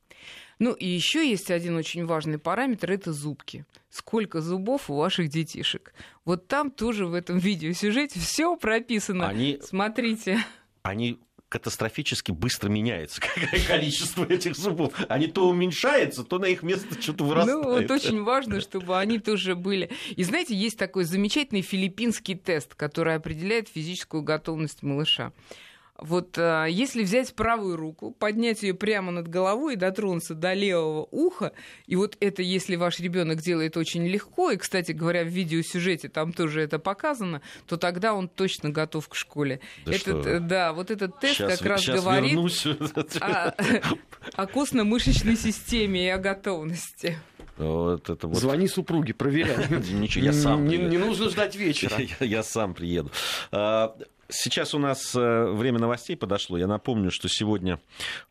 Ну 0.58 0.72
и 0.72 0.86
еще 0.86 1.28
есть 1.28 1.50
один 1.50 1.76
очень 1.76 2.06
важный 2.06 2.38
параметр, 2.38 2.92
это 2.92 3.12
зубки. 3.12 3.66
Сколько 3.90 4.40
зубов 4.40 4.88
у 4.90 4.96
ваших 4.96 5.28
детишек? 5.28 5.92
Вот 6.24 6.48
там 6.48 6.70
тоже 6.70 7.06
в 7.06 7.14
этом 7.14 7.38
видеосюжете 7.38 8.18
все 8.20 8.56
прописано. 8.56 9.28
Они... 9.28 9.58
Смотрите. 9.62 10.38
Они 10.82 11.18
катастрофически 11.48 12.32
быстро 12.32 12.68
меняется 12.68 13.20
количество 13.68 14.24
этих 14.24 14.56
зубов. 14.56 14.94
Они 15.08 15.26
то 15.26 15.48
уменьшаются, 15.48 16.24
то 16.24 16.38
на 16.38 16.46
их 16.46 16.62
место 16.62 17.00
что-то 17.00 17.24
вырастает. 17.24 17.62
Ну, 17.62 17.70
вот 17.70 17.90
очень 17.90 18.22
важно, 18.22 18.60
чтобы 18.60 18.98
они 18.98 19.18
тоже 19.18 19.54
были. 19.54 19.90
И 20.16 20.24
знаете, 20.24 20.54
есть 20.54 20.78
такой 20.78 21.04
замечательный 21.04 21.62
филиппинский 21.62 22.34
тест, 22.34 22.74
который 22.74 23.14
определяет 23.14 23.68
физическую 23.68 24.22
готовность 24.22 24.82
малыша. 24.82 25.32
Вот 25.98 26.36
а, 26.38 26.66
если 26.66 27.02
взять 27.02 27.34
правую 27.34 27.76
руку, 27.76 28.10
поднять 28.10 28.62
ее 28.62 28.74
прямо 28.74 29.12
над 29.12 29.28
головой 29.28 29.74
и 29.74 29.76
дотронуться 29.76 30.34
до 30.34 30.52
левого 30.52 31.08
уха, 31.10 31.52
и 31.86 31.96
вот 31.96 32.16
это, 32.20 32.42
если 32.42 32.76
ваш 32.76 33.00
ребенок 33.00 33.40
делает 33.40 33.76
очень 33.76 34.06
легко, 34.06 34.50
и, 34.50 34.56
кстати 34.56 34.92
говоря, 34.92 35.24
в 35.24 35.28
видеосюжете 35.28 36.08
там 36.08 36.32
тоже 36.32 36.62
это 36.62 36.78
показано, 36.78 37.40
то 37.66 37.76
тогда 37.76 38.14
он 38.14 38.28
точно 38.28 38.70
готов 38.70 39.08
к 39.08 39.14
школе. 39.14 39.60
Да, 39.84 39.92
этот, 39.92 40.22
что? 40.22 40.40
да 40.40 40.72
вот 40.72 40.90
этот 40.90 41.18
тест 41.18 41.36
сейчас, 41.36 41.58
как 41.58 41.68
раз 41.68 41.86
говорит 41.86 42.38
о, 43.20 43.54
о 44.34 44.46
костно-мышечной 44.46 45.36
системе 45.36 46.06
и 46.06 46.08
о 46.08 46.18
готовности. 46.18 47.18
Вот 47.56 48.10
это 48.10 48.28
вот. 48.28 48.36
Звони 48.38 48.68
супруге, 48.68 49.14
проверяй. 49.14 49.56
Ничего, 49.92 50.26
я 50.26 50.32
сам. 50.32 50.66
Не, 50.66 50.76
не 50.76 50.98
нужно 50.98 51.30
ждать 51.30 51.56
вечера. 51.56 51.96
Я, 52.20 52.26
я 52.26 52.42
сам 52.42 52.74
приеду. 52.74 53.10
А, 53.50 53.96
Сейчас 54.28 54.74
у 54.74 54.78
нас 54.78 55.14
э, 55.14 55.44
время 55.52 55.78
новостей 55.78 56.16
подошло. 56.16 56.58
Я 56.58 56.66
напомню, 56.66 57.10
что 57.10 57.28
сегодня 57.28 57.78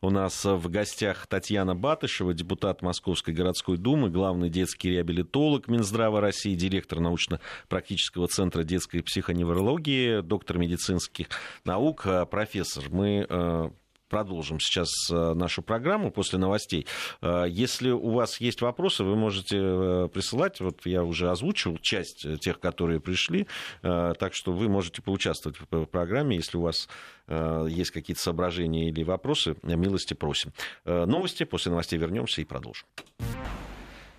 у 0.00 0.10
нас 0.10 0.44
в 0.44 0.68
гостях 0.68 1.26
Татьяна 1.26 1.74
Батышева, 1.74 2.34
депутат 2.34 2.82
Московской 2.82 3.32
городской 3.32 3.78
думы, 3.78 4.10
главный 4.10 4.50
детский 4.50 4.90
реабилитолог 4.90 5.68
Минздрава 5.68 6.20
России, 6.20 6.54
директор 6.54 7.00
научно-практического 7.00 8.28
центра 8.28 8.62
детской 8.62 9.02
психоневрологии, 9.02 10.20
доктор 10.20 10.58
медицинских 10.58 11.28
наук, 11.64 12.06
э, 12.06 12.26
профессор. 12.26 12.84
Мы 12.90 13.26
э, 13.28 13.70
продолжим 14.08 14.60
сейчас 14.60 14.88
э, 15.10 15.34
нашу 15.34 15.62
программу 15.62 16.10
после 16.10 16.38
новостей. 16.38 16.86
Э, 17.22 17.44
если 17.48 17.90
у 17.90 18.10
вас 18.10 18.40
есть 18.40 18.60
вопросы, 18.60 19.04
вы 19.04 19.16
можете 19.16 19.58
э, 19.58 20.08
присылать. 20.12 20.60
Вот 20.60 20.86
я 20.86 21.02
уже 21.02 21.30
озвучил 21.30 21.78
часть 21.78 22.26
тех, 22.40 22.60
которые 22.60 23.00
пришли, 23.00 23.46
так 23.82 24.34
что 24.34 24.52
вы 24.52 24.68
можете 24.68 25.02
поучаствовать 25.02 25.58
в 25.70 25.84
программе, 25.86 26.36
если 26.36 26.56
у 26.56 26.62
вас 26.62 26.88
есть 27.28 27.90
какие-то 27.90 28.20
соображения 28.20 28.88
или 28.88 29.02
вопросы, 29.02 29.56
милости 29.62 30.14
просим. 30.14 30.52
Новости, 30.84 31.44
после 31.44 31.70
новостей 31.70 31.98
вернемся 31.98 32.40
и 32.40 32.44
продолжим. 32.44 32.86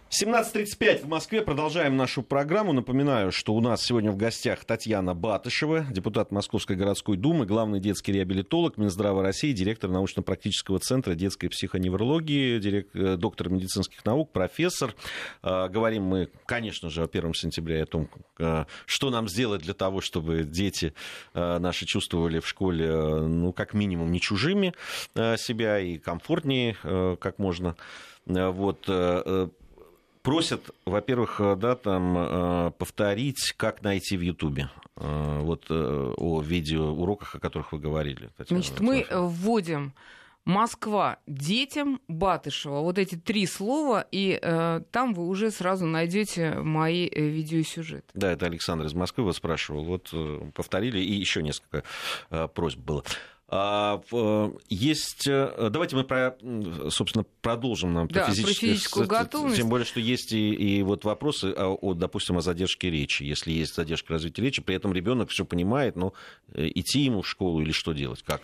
17.35 0.10 1.04
в 1.04 1.08
Москве. 1.10 1.42
Продолжаем 1.42 1.98
нашу 1.98 2.24
программу. 2.24 2.72
Напоминаю, 2.72 3.34
что 3.34 3.54
у 3.54 3.60
нас 3.60 3.84
сегодня 3.84 4.10
в 4.10 4.16
гостях 4.16 4.64
Татьяна 4.64 5.14
Батышева, 5.14 5.86
депутат 5.92 6.32
Московской 6.32 6.78
городской 6.78 7.18
думы, 7.18 7.46
главный 7.46 7.82
детский 7.82 8.14
реабилитолог 8.14 8.78
Минздрава 8.78 9.22
России, 9.22 9.52
директор 9.52 9.90
научно-практического 9.90 10.80
центра 10.80 11.14
детской 11.14 11.50
психоневрологии, 11.50 12.58
директ, 12.58 12.96
э, 12.96 13.18
доктор 13.18 13.50
медицинских 13.50 14.06
наук, 14.06 14.32
профессор. 14.32 14.96
А, 15.42 15.68
говорим 15.68 16.04
мы, 16.04 16.30
конечно 16.46 16.90
же, 16.90 17.04
о 17.04 17.08
1 17.08 17.34
сентября 17.34 17.80
и 17.80 17.82
о 17.82 17.86
том, 17.86 18.10
э, 18.40 18.64
что 18.86 19.10
нам 19.10 19.28
сделать 19.28 19.64
для 19.64 19.74
того, 19.74 20.00
чтобы 20.00 20.46
дети 20.46 20.94
э, 21.34 21.58
наши 21.60 21.86
чувствовали 21.86 22.40
в 22.40 22.48
школе, 22.48 22.88
ну, 22.88 23.52
как 23.52 23.74
минимум, 23.74 24.14
не 24.14 24.22
чужими 24.22 24.74
себя 25.16 25.80
и 25.80 25.98
комфортнее, 25.98 26.78
как 27.20 27.40
можно. 27.40 27.76
Вот 28.26 28.88
просят, 30.28 30.70
во-первых, 30.86 31.40
э, 31.40 31.56
да, 31.56 31.76
там, 31.76 32.18
э, 32.18 32.72
повторить, 32.78 33.54
как 33.56 33.82
найти 33.82 34.18
в 34.18 34.22
Ютубе. 34.22 34.70
Э, 34.98 35.40
вот 35.42 35.72
о 35.72 36.42
видеоуроках, 36.42 37.36
о 37.36 37.40
которых 37.40 37.72
вы 37.72 37.80
говорили. 37.80 38.30
Татьяна 38.38 38.62
Значит, 38.62 38.80
мы 38.82 39.08
вводим 39.10 39.94
Москва 40.48 41.18
детям 41.28 42.00
Батышева. 42.08 42.80
Вот 42.80 42.98
эти 42.98 43.16
три 43.16 43.46
слова, 43.46 44.08
и 44.12 44.40
э, 44.42 44.82
там 44.92 45.14
вы 45.14 45.28
уже 45.28 45.52
сразу 45.52 45.86
найдете 45.86 46.52
мои 46.52 47.06
э, 47.06 47.22
видеосюжеты. 47.22 48.08
Да, 48.14 48.32
это 48.32 48.46
Александр 48.46 48.86
из 48.86 48.94
Москвы 48.94 49.26
вас 49.26 49.36
спрашивал. 49.36 49.84
Вот 49.84 50.10
э, 50.14 50.52
повторили, 50.54 51.00
и 51.00 51.14
еще 51.14 51.44
несколько 51.44 51.84
э, 52.30 52.48
просьб 52.48 52.80
было. 52.80 53.04
А, 53.50 54.02
э, 54.12 54.52
есть, 54.68 55.26
э, 55.26 55.70
давайте 55.72 55.96
мы, 55.96 56.04
про, 56.04 56.36
собственно, 56.90 57.26
продолжим 57.42 57.94
нам 57.94 58.08
да, 58.10 58.26
про, 58.26 58.32
физическую, 58.32 58.54
про 58.54 58.60
физическую 58.60 59.08
готовность. 59.08 59.56
Тем 59.56 59.70
более, 59.70 59.86
что 59.86 60.02
есть 60.02 60.34
и, 60.34 60.54
и 60.54 60.84
вот 60.84 61.06
вопросы, 61.06 61.54
о, 61.56 61.76
о, 61.76 61.94
допустим, 61.94 62.38
о 62.38 62.42
задержке 62.42 62.92
речи. 62.92 63.24
Если 63.24 63.52
есть 63.52 63.76
задержка 63.76 64.14
развития 64.14 64.42
речи, 64.42 64.62
при 64.62 64.76
этом 64.76 64.92
ребенок 64.92 65.30
все 65.30 65.46
понимает, 65.46 65.96
но 65.96 66.14
э, 66.54 66.68
идти 66.76 67.00
ему 67.00 67.22
в 67.22 67.28
школу 67.28 67.62
или 67.62 67.72
что 67.72 67.94
делать, 67.94 68.22
как? 68.22 68.42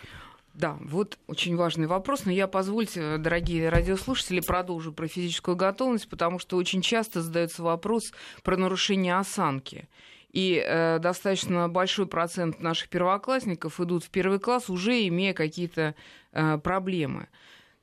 Да, 0.53 0.77
вот 0.79 1.17
очень 1.27 1.57
важный 1.57 1.87
вопрос, 1.87 2.23
но 2.23 2.31
я, 2.31 2.47
позвольте, 2.47 3.17
дорогие 3.17 3.69
радиослушатели, 3.69 4.39
продолжу 4.39 4.93
про 4.93 5.07
физическую 5.07 5.57
готовность, 5.57 6.07
потому 6.07 6.39
что 6.39 6.55
очень 6.55 6.81
часто 6.81 7.21
задается 7.21 7.63
вопрос 7.63 8.13
про 8.43 8.55
нарушение 8.55 9.17
осанки. 9.17 9.89
И 10.33 10.63
э, 10.65 10.97
достаточно 10.99 11.69
большой 11.69 12.07
процент 12.07 12.59
наших 12.59 12.89
первоклассников 12.89 13.79
идут 13.79 14.03
в 14.03 14.09
первый 14.09 14.39
класс, 14.39 14.69
уже 14.69 15.07
имея 15.07 15.33
какие-то 15.33 15.93
э, 16.31 16.57
проблемы. 16.57 17.29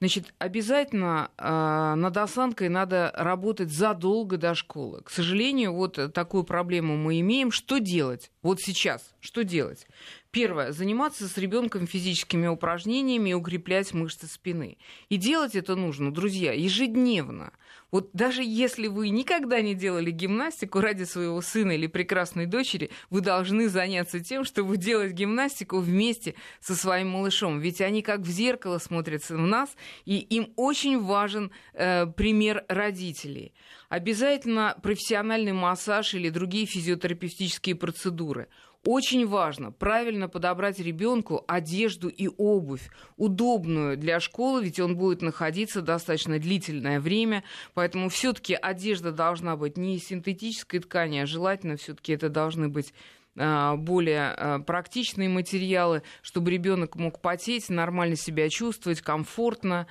Значит, 0.00 0.34
обязательно 0.38 1.30
э, 1.38 1.94
над 1.94 2.16
осанкой 2.16 2.68
надо 2.68 3.12
работать 3.14 3.70
задолго 3.70 4.36
до 4.36 4.54
школы. 4.54 5.02
К 5.02 5.10
сожалению, 5.10 5.74
вот 5.74 6.12
такую 6.12 6.42
проблему 6.42 6.96
мы 6.96 7.20
имеем. 7.20 7.52
Что 7.52 7.78
делать? 7.78 8.32
Вот 8.42 8.60
сейчас, 8.60 9.14
что 9.20 9.44
делать? 9.44 9.86
Первое. 10.32 10.70
Заниматься 10.70 11.26
с 11.26 11.36
ребенком 11.38 11.88
физическими 11.88 12.46
упражнениями 12.46 13.30
и 13.30 13.34
укреплять 13.34 13.92
мышцы 13.92 14.28
спины. 14.28 14.78
И 15.08 15.16
делать 15.16 15.56
это 15.56 15.74
нужно, 15.74 16.14
друзья, 16.14 16.52
ежедневно. 16.52 17.52
Вот 17.90 18.10
даже 18.12 18.44
если 18.44 18.86
вы 18.86 19.08
никогда 19.08 19.60
не 19.60 19.74
делали 19.74 20.12
гимнастику 20.12 20.78
ради 20.78 21.02
своего 21.02 21.40
сына 21.40 21.72
или 21.72 21.88
прекрасной 21.88 22.46
дочери, 22.46 22.90
вы 23.10 23.22
должны 23.22 23.68
заняться 23.68 24.20
тем, 24.20 24.44
чтобы 24.44 24.76
делать 24.76 25.14
гимнастику 25.14 25.80
вместе 25.80 26.36
со 26.60 26.76
своим 26.76 27.08
малышом. 27.08 27.58
Ведь 27.58 27.80
они 27.80 28.00
как 28.00 28.20
в 28.20 28.30
зеркало 28.30 28.78
смотрятся 28.78 29.36
в 29.36 29.40
нас, 29.40 29.74
и 30.04 30.18
им 30.18 30.52
очень 30.54 31.00
важен 31.00 31.50
э, 31.72 32.06
пример 32.06 32.64
родителей. 32.68 33.52
Обязательно 33.88 34.78
профессиональный 34.80 35.52
массаж 35.52 36.14
или 36.14 36.30
другие 36.30 36.66
физиотерапевтические 36.66 37.74
процедуры– 37.74 38.46
очень 38.84 39.26
важно 39.26 39.72
правильно 39.72 40.28
подобрать 40.28 40.78
ребенку 40.78 41.44
одежду 41.46 42.08
и 42.08 42.28
обувь, 42.28 42.88
удобную 43.16 43.96
для 43.96 44.20
школы, 44.20 44.64
ведь 44.64 44.80
он 44.80 44.96
будет 44.96 45.20
находиться 45.20 45.82
достаточно 45.82 46.38
длительное 46.38 47.00
время, 47.00 47.44
поэтому 47.74 48.08
все-таки 48.08 48.54
одежда 48.54 49.12
должна 49.12 49.56
быть 49.56 49.76
не 49.76 49.96
из 49.96 50.06
синтетической 50.06 50.80
ткани, 50.80 51.18
а 51.18 51.26
желательно 51.26 51.76
все-таки 51.76 52.12
это 52.12 52.30
должны 52.30 52.68
быть 52.68 52.94
а, 53.38 53.76
более 53.76 54.32
а, 54.32 54.58
практичные 54.58 55.28
материалы, 55.28 56.02
чтобы 56.22 56.50
ребенок 56.50 56.96
мог 56.96 57.20
потеть, 57.20 57.68
нормально 57.68 58.16
себя 58.16 58.48
чувствовать, 58.48 59.02
комфортно. 59.02 59.86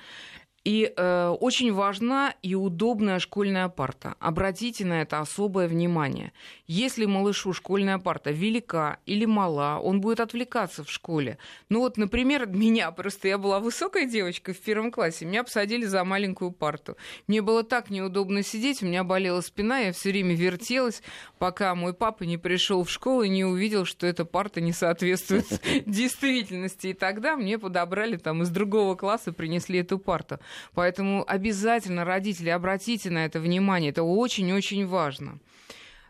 И 0.62 0.92
э, 0.94 1.28
очень 1.40 1.72
важна 1.72 2.34
и 2.42 2.54
удобная 2.54 3.18
школьная 3.18 3.68
парта. 3.68 4.14
Обратите 4.20 4.84
на 4.84 5.00
это 5.00 5.20
особое 5.20 5.66
внимание. 5.68 6.32
Если 6.66 7.06
малышу 7.06 7.54
школьная 7.54 7.96
парта 7.96 8.30
велика 8.30 8.98
или 9.06 9.24
мала, 9.24 9.80
он 9.82 10.02
будет 10.02 10.20
отвлекаться 10.20 10.84
в 10.84 10.90
школе. 10.90 11.38
Ну 11.70 11.80
вот, 11.80 11.96
например, 11.96 12.46
меня, 12.46 12.90
просто 12.90 13.28
я 13.28 13.38
была 13.38 13.58
высокой 13.58 14.06
девочкой 14.06 14.52
в 14.52 14.60
первом 14.60 14.92
классе, 14.92 15.24
меня 15.24 15.44
посадили 15.44 15.86
за 15.86 16.04
маленькую 16.04 16.50
парту. 16.50 16.98
Мне 17.26 17.40
было 17.40 17.62
так 17.64 17.88
неудобно 17.88 18.42
сидеть, 18.42 18.82
у 18.82 18.86
меня 18.86 19.02
болела 19.02 19.40
спина, 19.40 19.78
я 19.78 19.92
все 19.92 20.10
время 20.10 20.34
вертелась, 20.34 21.02
пока 21.38 21.74
мой 21.74 21.94
папа 21.94 22.24
не 22.24 22.36
пришел 22.36 22.84
в 22.84 22.90
школу 22.90 23.22
и 23.22 23.30
не 23.30 23.46
увидел, 23.46 23.86
что 23.86 24.06
эта 24.06 24.26
парта 24.26 24.60
не 24.60 24.74
соответствует 24.74 25.46
действительности. 25.86 26.88
И 26.88 26.92
тогда 26.92 27.36
мне 27.36 27.58
подобрали 27.58 28.18
там 28.18 28.42
из 28.42 28.50
другого 28.50 28.94
класса, 28.94 29.32
принесли 29.32 29.78
эту 29.78 29.98
парту. 29.98 30.38
Поэтому 30.74 31.24
обязательно, 31.26 32.04
родители, 32.04 32.50
обратите 32.50 33.10
на 33.10 33.24
это 33.24 33.40
внимание. 33.40 33.90
Это 33.90 34.02
очень-очень 34.02 34.86
важно. 34.86 35.38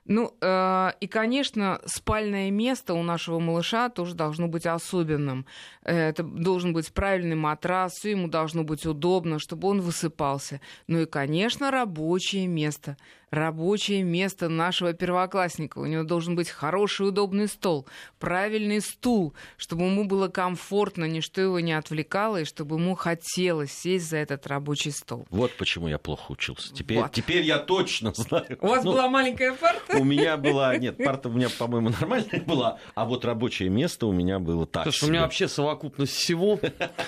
Ну, 0.07 0.35
э, 0.41 0.91
и, 0.99 1.07
конечно, 1.07 1.81
спальное 1.85 2.51
место 2.51 2.95
у 2.95 3.03
нашего 3.03 3.39
малыша 3.39 3.91
тоже 3.91 4.15
должно 4.15 4.49
быть 4.49 4.67
особенным. 4.67 5.47
Это 5.85 6.23
должен 6.25 6.73
быть 6.73 6.93
правильный 6.93 7.37
матрас, 7.37 7.93
все 7.93 8.11
ему 8.11 8.27
должно 8.27 8.65
быть 8.65 8.87
удобно, 8.87 9.39
чтобы 9.39 9.69
он 9.69 9.81
высыпался. 9.81 10.61
Ну 10.89 11.01
и, 11.01 11.07
конечно, 11.07 11.71
рабочее 11.71 12.49
место 12.49 12.97
рабочее 13.31 14.03
место 14.03 14.49
нашего 14.49 14.93
первоклассника. 14.93 15.79
У 15.79 15.87
него 15.87 16.03
должен 16.03 16.37
быть 16.37 16.51
хороший 16.51 17.09
удобный 17.09 17.49
стол, 17.49 17.87
правильный 18.19 18.81
стул, 18.81 19.35
чтобы 19.57 19.85
ему 19.85 20.05
было 20.05 20.29
комфортно, 20.29 21.05
ничто 21.05 21.41
его 21.41 21.61
не 21.61 21.73
отвлекало, 21.73 22.43
и 22.43 22.45
чтобы 22.45 22.77
ему 22.77 22.95
хотелось 22.95 23.73
сесть 23.73 24.09
за 24.09 24.19
этот 24.19 24.47
рабочий 24.47 24.91
стол. 24.91 25.27
Вот 25.31 25.53
почему 25.57 25.89
я 25.89 25.99
плохо 25.99 26.33
учился. 26.33 26.73
Теперь, 26.75 26.99
вот. 26.99 27.13
теперь 27.13 27.43
я 27.43 27.59
точно 27.59 28.13
знаю. 28.15 28.59
У 28.61 28.67
вас 28.67 28.85
ну, 28.85 28.93
была 28.93 29.09
маленькая 29.09 29.53
парта? 29.55 29.97
У 29.97 30.05
меня 30.05 30.37
была... 30.37 30.77
Нет, 30.77 30.97
парта 30.97 31.29
у 31.29 31.33
меня, 31.33 31.49
по-моему, 31.51 31.91
нормальная 31.91 32.41
была, 32.41 32.79
а 32.95 33.05
вот 33.05 33.25
рабочее 33.25 33.69
место 33.69 34.07
у 34.07 34.13
меня 34.13 34.39
было 34.39 34.67
так 34.67 34.85
Слушай, 34.85 35.05
у 35.05 35.09
меня 35.13 35.23
вообще 35.23 35.49
совокупность 35.49 36.13
всего. 36.13 36.59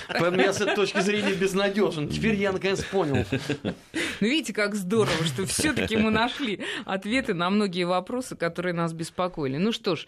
Поэтому 0.09 0.41
я 0.41 0.53
с 0.53 0.61
этой 0.61 0.77
точки 0.77 1.01
зрения 1.01 1.35
безнадежен. 1.35 2.09
Теперь 2.09 2.35
я 2.37 2.53
наконец 2.53 2.85
понял. 2.85 3.25
Ну, 4.23 4.29
видите, 4.29 4.53
как 4.53 4.77
здорово, 4.77 5.25
что 5.25 5.45
все-таки 5.47 5.97
мы 5.97 6.13
нашли 6.13 6.61
ответы 6.85 7.35
на 7.35 7.51
многие 7.51 7.83
вопросы, 7.83 8.37
которые 8.37 8.73
нас 8.73 8.93
беспокоили. 8.93 9.57
Ну 9.57 9.73
что 9.73 9.97
ж, 9.97 10.07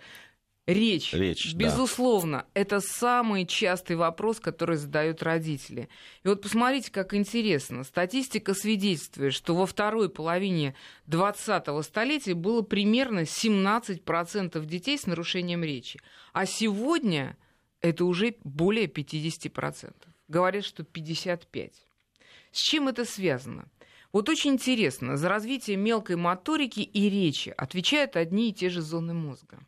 Речь, 0.68 1.12
Речь 1.12 1.52
безусловно, 1.52 2.38
да. 2.38 2.60
это 2.60 2.80
самый 2.80 3.44
частый 3.44 3.96
вопрос, 3.96 4.38
который 4.38 4.76
задают 4.76 5.24
родители. 5.24 5.88
И 6.22 6.28
вот 6.28 6.42
посмотрите, 6.42 6.92
как 6.92 7.12
интересно. 7.12 7.82
Статистика 7.82 8.54
свидетельствует, 8.54 9.34
что 9.34 9.56
во 9.56 9.66
второй 9.66 10.08
половине 10.08 10.76
20-го 11.08 11.82
столетия 11.82 12.34
было 12.34 12.62
примерно 12.62 13.24
17% 13.24 14.64
детей 14.64 14.96
с 14.96 15.06
нарушением 15.06 15.64
речи. 15.64 16.00
А 16.32 16.46
сегодня 16.46 17.36
это 17.80 18.04
уже 18.04 18.36
более 18.44 18.86
50%. 18.86 19.92
Говорят, 20.28 20.64
что 20.64 20.84
55%. 20.84 21.72
С 22.52 22.58
чем 22.58 22.86
это 22.86 23.04
связано? 23.04 23.68
Вот 24.14 24.28
очень 24.28 24.52
интересно, 24.52 25.16
за 25.16 25.28
развитие 25.28 25.76
мелкой 25.76 26.14
моторики 26.14 26.78
и 26.78 27.10
речи 27.10 27.52
отвечают 27.56 28.14
одни 28.14 28.50
и 28.50 28.52
те 28.52 28.70
же 28.70 28.80
зоны 28.80 29.12
мозга. 29.12 29.58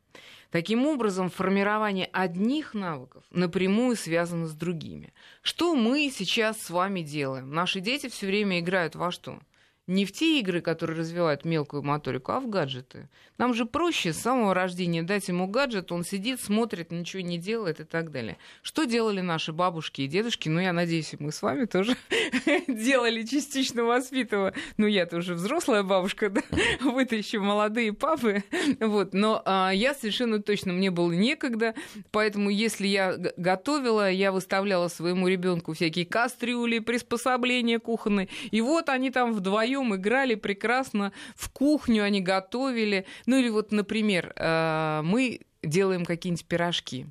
Таким 0.52 0.86
образом, 0.86 1.30
формирование 1.30 2.08
одних 2.12 2.72
навыков 2.72 3.24
напрямую 3.32 3.96
связано 3.96 4.46
с 4.46 4.52
другими. 4.52 5.12
Что 5.42 5.74
мы 5.74 6.12
сейчас 6.14 6.62
с 6.62 6.70
вами 6.70 7.00
делаем? 7.00 7.50
Наши 7.50 7.80
дети 7.80 8.08
все 8.08 8.28
время 8.28 8.60
играют 8.60 8.94
во 8.94 9.10
что? 9.10 9.40
Не 9.86 10.04
в 10.04 10.12
те 10.12 10.40
игры, 10.40 10.60
которые 10.60 10.98
развивают 10.98 11.44
мелкую 11.44 11.82
моторику, 11.82 12.32
а 12.32 12.40
в 12.40 12.48
гаджеты. 12.48 13.08
Нам 13.38 13.54
же 13.54 13.66
проще 13.66 14.12
с 14.12 14.18
самого 14.18 14.52
рождения 14.54 15.02
дать 15.02 15.28
ему 15.28 15.46
гаджет, 15.46 15.92
он 15.92 16.04
сидит, 16.04 16.40
смотрит, 16.40 16.90
ничего 16.90 17.22
не 17.22 17.38
делает 17.38 17.80
и 17.80 17.84
так 17.84 18.10
далее. 18.10 18.36
Что 18.62 18.84
делали 18.84 19.20
наши 19.20 19.52
бабушки 19.52 20.02
и 20.02 20.08
дедушки? 20.08 20.48
Ну, 20.48 20.60
я 20.60 20.72
надеюсь, 20.72 21.14
мы 21.18 21.30
с 21.30 21.40
вами 21.42 21.66
тоже 21.66 21.96
делали 22.66 23.22
частично 23.22 23.84
воспитывая. 23.84 24.54
Ну, 24.76 24.86
я-то 24.86 25.18
уже 25.18 25.34
взрослая 25.34 25.82
бабушка, 25.82 26.30
да? 26.30 26.42
вы-то 26.80 27.14
еще 27.14 27.38
молодые 27.38 27.92
папы. 27.92 28.42
Вот. 28.80 29.14
Но 29.14 29.42
а, 29.44 29.70
я 29.70 29.94
совершенно 29.94 30.42
точно, 30.42 30.72
мне 30.72 30.90
было 30.90 31.12
некогда, 31.12 31.74
поэтому 32.10 32.50
если 32.50 32.86
я 32.86 33.16
готовила, 33.36 34.10
я 34.10 34.32
выставляла 34.32 34.88
своему 34.88 35.28
ребенку 35.28 35.74
всякие 35.74 36.06
кастрюли, 36.06 36.80
приспособления 36.80 37.78
кухонные, 37.78 38.28
и 38.50 38.60
вот 38.60 38.88
они 38.88 39.10
там 39.10 39.32
вдвоем 39.32 39.75
вдвоем 39.76 39.94
играли 39.94 40.34
прекрасно, 40.34 41.12
в 41.34 41.50
кухню 41.50 42.02
они 42.04 42.20
готовили. 42.20 43.06
Ну 43.26 43.38
или 43.38 43.48
вот, 43.48 43.72
например, 43.72 44.32
э, 44.36 45.00
мы 45.04 45.40
делаем 45.62 46.04
какие-нибудь 46.04 46.46
пирожки. 46.46 47.06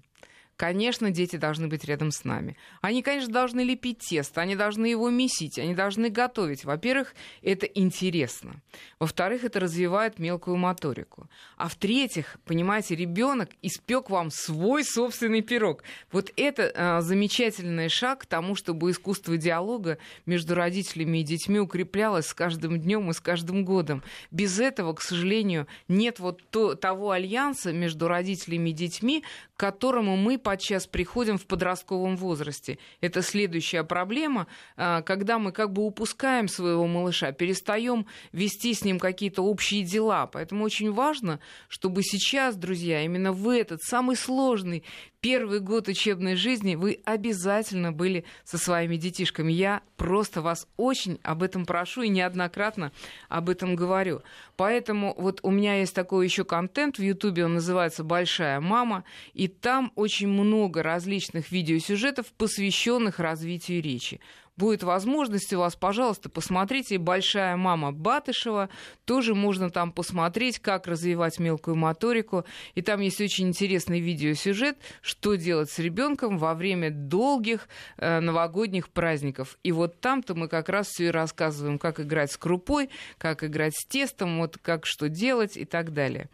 Конечно, 0.57 1.11
дети 1.11 1.35
должны 1.35 1.67
быть 1.67 1.83
рядом 1.83 2.11
с 2.11 2.23
нами. 2.23 2.55
Они, 2.81 3.03
конечно, 3.03 3.33
должны 3.33 3.59
лепить 3.59 3.99
тесто, 3.99 4.39
они 4.39 4.55
должны 4.55 4.85
его 4.85 5.09
месить, 5.09 5.59
они 5.59 5.75
должны 5.75 6.09
готовить. 6.09 6.63
Во-первых, 6.63 7.13
это 7.41 7.65
интересно. 7.65 8.61
Во-вторых, 8.97 9.43
это 9.43 9.59
развивает 9.59 10.17
мелкую 10.17 10.55
моторику. 10.55 11.29
А 11.57 11.67
в-третьих, 11.67 12.37
понимаете, 12.45 12.95
ребенок 12.95 13.49
испек 13.61 14.09
вам 14.09 14.31
свой 14.31 14.85
собственный 14.85 15.41
пирог. 15.41 15.83
Вот 16.09 16.31
это 16.37 16.71
а, 16.73 17.01
замечательный 17.01 17.89
шаг 17.89 18.19
к 18.21 18.25
тому, 18.25 18.55
чтобы 18.55 18.91
искусство 18.91 19.35
диалога 19.35 19.97
между 20.25 20.55
родителями 20.55 21.17
и 21.17 21.23
детьми 21.23 21.59
укреплялось 21.59 22.27
с 22.27 22.33
каждым 22.33 22.79
днем 22.79 23.09
и 23.09 23.13
с 23.13 23.19
каждым 23.19 23.65
годом. 23.65 24.03
Без 24.31 24.57
этого, 24.61 24.93
к 24.93 25.01
сожалению, 25.01 25.67
нет 25.89 26.19
вот 26.19 26.41
то, 26.49 26.75
того 26.75 27.11
альянса 27.11 27.73
между 27.73 28.07
родителями 28.07 28.69
и 28.69 28.73
детьми, 28.73 29.25
к 29.55 29.59
которому 29.59 30.15
мы 30.15 30.37
подчас 30.45 30.85
приходим 30.85 31.39
в 31.39 31.47
подростковом 31.47 32.15
возрасте. 32.15 32.77
Это 33.01 33.23
следующая 33.23 33.83
проблема, 33.83 34.45
а, 34.77 35.01
когда 35.01 35.39
мы 35.39 35.51
как 35.51 35.73
бы 35.73 35.81
упускаем 35.81 36.47
своего 36.47 36.85
малыша, 36.85 37.31
перестаем 37.31 38.05
вести 38.31 38.75
с 38.75 38.83
ним 38.83 38.99
какие-то 38.99 39.41
общие 39.41 39.81
дела. 39.81 40.27
Поэтому 40.27 40.63
очень 40.63 40.91
важно, 40.91 41.39
чтобы 41.67 42.03
сейчас, 42.03 42.55
друзья, 42.55 43.01
именно 43.01 43.33
в 43.33 43.49
этот 43.49 43.81
самый 43.81 44.15
сложный 44.15 44.83
первый 45.25 45.59
год 45.59 45.87
учебной 45.87 46.35
жизни 46.35 46.75
вы 46.75 46.99
обязательно 47.03 47.91
были 47.91 48.25
со 48.43 48.59
своими 48.59 48.95
детишками. 48.95 49.51
Я 49.51 49.81
просто 49.97 50.43
вас 50.43 50.67
очень 50.77 51.19
об 51.23 51.41
этом 51.41 51.65
прошу 51.65 52.03
и 52.03 52.09
неоднократно 52.09 52.91
об 53.27 53.49
этом 53.49 53.75
говорю. 53.75 54.21
Поэтому 54.55 55.15
вот 55.17 55.39
у 55.41 55.49
меня 55.49 55.79
есть 55.79 55.95
такой 55.95 56.25
еще 56.25 56.45
контент 56.45 56.99
в 56.99 57.01
Ютубе, 57.01 57.45
он 57.45 57.55
называется 57.55 58.03
«Большая 58.03 58.59
мама», 58.59 59.03
и 59.33 59.47
там 59.47 59.91
очень 59.95 60.27
много 60.27 60.83
различных 60.83 61.51
видеосюжетов, 61.51 62.27
посвященных 62.33 63.17
развитию 63.17 63.81
речи. 63.81 64.19
Будет 64.57 64.83
возможность 64.83 65.53
у 65.53 65.59
вас, 65.59 65.75
пожалуйста, 65.75 66.29
посмотрите 66.29 66.97
«Большая 66.97 67.57
мама 67.57 67.91
Батышева». 67.91 68.69
Тоже 69.05 69.35
можно 69.35 69.69
там 69.69 69.91
посмотреть, 69.91 70.59
как 70.59 70.87
развивать 70.87 71.39
мелкую 71.39 71.75
моторику. 71.75 72.45
И 72.73 72.81
там 72.81 73.01
есть 73.01 73.19
очень 73.21 73.49
интересный 73.49 73.99
видеосюжет, 73.99 74.77
что 75.01 75.35
делать 75.35 75.69
с 75.69 75.79
ребенком 75.79 76.37
во 76.37 76.53
время 76.53 76.89
долгих 76.91 77.67
э, 77.97 78.19
новогодних 78.19 78.89
праздников. 78.89 79.57
И 79.63 79.71
вот 79.71 79.99
там-то 79.99 80.35
мы 80.35 80.47
как 80.47 80.69
раз 80.69 80.87
все 80.87 81.07
и 81.07 81.09
рассказываем, 81.09 81.77
как 81.77 81.99
играть 81.99 82.31
с 82.31 82.37
крупой, 82.37 82.89
как 83.17 83.43
играть 83.43 83.75
с 83.75 83.85
тестом, 83.85 84.39
вот 84.39 84.57
как 84.61 84.85
что 84.85 85.09
делать 85.09 85.57
и 85.57 85.65
так 85.65 85.93
далее. 85.93 86.29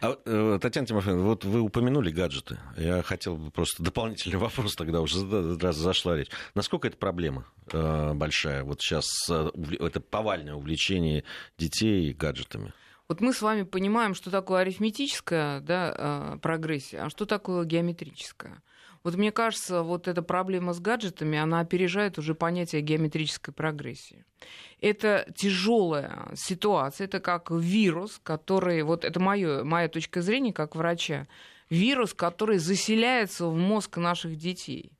А, 0.00 0.18
э, 0.24 0.58
Татьяна 0.60 0.86
Тимофеевна, 0.86 1.22
вот 1.22 1.44
вы 1.44 1.60
упомянули 1.60 2.10
гаджеты. 2.10 2.58
Я 2.76 3.02
хотел 3.02 3.36
бы 3.36 3.50
просто 3.50 3.82
дополнительный 3.82 4.36
вопрос 4.38 4.74
тогда 4.74 5.00
уже 5.00 5.18
зашла 5.72 6.16
речь. 6.16 6.28
Насколько 6.54 6.88
это 6.88 6.96
проблема 6.96 7.46
большая? 7.70 8.64
Вот 8.64 8.80
сейчас 8.80 9.06
э, 9.28 9.50
это 9.80 10.00
повальное 10.00 10.54
увлечение 10.54 11.24
детей 11.58 12.12
гаджетами. 12.12 12.72
Вот 13.08 13.20
мы 13.20 13.32
с 13.32 13.42
вами 13.42 13.62
понимаем, 13.64 14.14
что 14.14 14.30
такое 14.30 14.62
арифметическая 14.62 15.60
да, 15.60 16.38
прогрессия, 16.40 17.04
а 17.04 17.10
что 17.10 17.26
такое 17.26 17.64
геометрическая. 17.64 18.62
Вот 19.02 19.16
мне 19.16 19.32
кажется, 19.32 19.82
вот 19.82 20.06
эта 20.06 20.22
проблема 20.22 20.72
с 20.72 20.80
гаджетами, 20.80 21.36
она 21.36 21.60
опережает 21.60 22.18
уже 22.18 22.34
понятие 22.34 22.82
геометрической 22.82 23.52
прогрессии. 23.52 24.24
Это 24.80 25.26
тяжелая 25.36 26.30
ситуация, 26.36 27.06
это 27.06 27.18
как 27.18 27.50
вирус, 27.50 28.20
который, 28.22 28.82
вот 28.82 29.04
это 29.04 29.18
моё, 29.18 29.64
моя 29.64 29.88
точка 29.88 30.22
зрения 30.22 30.52
как 30.52 30.76
врача, 30.76 31.26
вирус, 31.68 32.14
который 32.14 32.58
заселяется 32.58 33.46
в 33.46 33.56
мозг 33.56 33.96
наших 33.96 34.36
детей. 34.36 34.92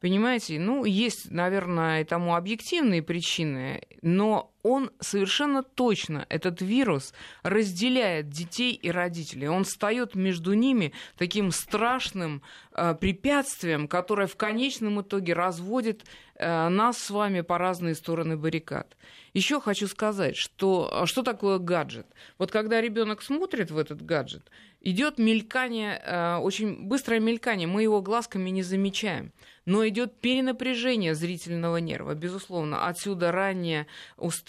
Понимаете, 0.00 0.58
ну, 0.58 0.84
есть, 0.84 1.30
наверное, 1.30 2.04
тому 2.04 2.34
объективные 2.34 3.02
причины, 3.02 3.80
но 4.02 4.52
он 4.66 4.90
совершенно 4.98 5.62
точно, 5.62 6.26
этот 6.28 6.60
вирус, 6.60 7.14
разделяет 7.44 8.30
детей 8.30 8.72
и 8.72 8.90
родителей. 8.90 9.48
Он 9.48 9.62
встает 9.62 10.16
между 10.16 10.54
ними 10.54 10.92
таким 11.16 11.52
страшным 11.52 12.42
э, 12.72 12.96
препятствием, 13.00 13.86
которое 13.86 14.26
в 14.26 14.36
конечном 14.36 15.00
итоге 15.02 15.34
разводит 15.34 16.04
э, 16.34 16.68
нас 16.68 16.98
с 16.98 17.10
вами 17.10 17.42
по 17.42 17.58
разные 17.58 17.94
стороны 17.94 18.36
баррикад. 18.36 18.96
Еще 19.34 19.60
хочу 19.60 19.86
сказать, 19.86 20.36
что 20.36 20.90
а 20.92 21.06
что 21.06 21.22
такое 21.22 21.58
гаджет? 21.58 22.06
Вот 22.38 22.50
когда 22.50 22.80
ребенок 22.80 23.22
смотрит 23.22 23.70
в 23.70 23.78
этот 23.78 24.02
гаджет, 24.02 24.50
идет 24.80 25.18
мелькание, 25.18 26.02
э, 26.04 26.36
очень 26.38 26.88
быстрое 26.88 27.20
мелькание, 27.20 27.68
мы 27.68 27.82
его 27.82 28.02
глазками 28.02 28.50
не 28.50 28.64
замечаем 28.64 29.32
но 29.66 29.86
идет 29.86 30.20
перенапряжение 30.20 31.14
зрительного 31.14 31.78
нерва, 31.78 32.14
безусловно. 32.14 32.86
Отсюда 32.86 33.32
ранняя 33.32 33.86
усталость 34.16 34.46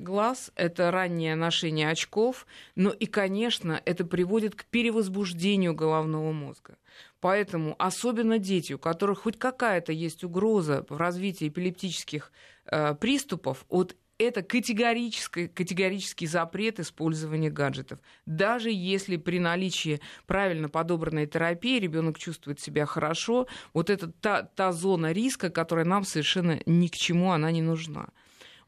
глаз, 0.00 0.52
это 0.54 0.90
раннее 0.90 1.34
ношение 1.34 1.90
очков, 1.90 2.46
но 2.76 2.90
и, 2.90 3.06
конечно, 3.06 3.80
это 3.84 4.04
приводит 4.04 4.54
к 4.54 4.64
перевозбуждению 4.64 5.74
головного 5.74 6.32
мозга. 6.32 6.76
Поэтому 7.20 7.74
особенно 7.78 8.38
дети, 8.38 8.72
у 8.72 8.78
которых 8.78 9.20
хоть 9.20 9.38
какая-то 9.38 9.92
есть 9.92 10.24
угроза 10.24 10.84
в 10.88 10.96
развитии 10.96 11.48
эпилептических 11.48 12.32
э, 12.66 12.94
приступов 12.94 13.64
от 13.68 13.96
это 14.18 14.42
категорический, 14.42 15.48
категорический 15.48 16.26
запрет 16.26 16.80
использования 16.80 17.50
гаджетов. 17.50 18.00
Даже 18.26 18.70
если 18.70 19.16
при 19.16 19.38
наличии 19.38 20.00
правильно 20.26 20.68
подобранной 20.68 21.26
терапии 21.26 21.78
ребенок 21.78 22.18
чувствует 22.18 22.60
себя 22.60 22.84
хорошо, 22.84 23.46
вот 23.72 23.90
это 23.90 24.10
та, 24.10 24.42
та 24.42 24.72
зона 24.72 25.12
риска, 25.12 25.50
которая 25.50 25.84
нам 25.84 26.04
совершенно 26.04 26.60
ни 26.66 26.88
к 26.88 26.96
чему 26.96 27.32
она 27.32 27.52
не 27.52 27.62
нужна. 27.62 28.08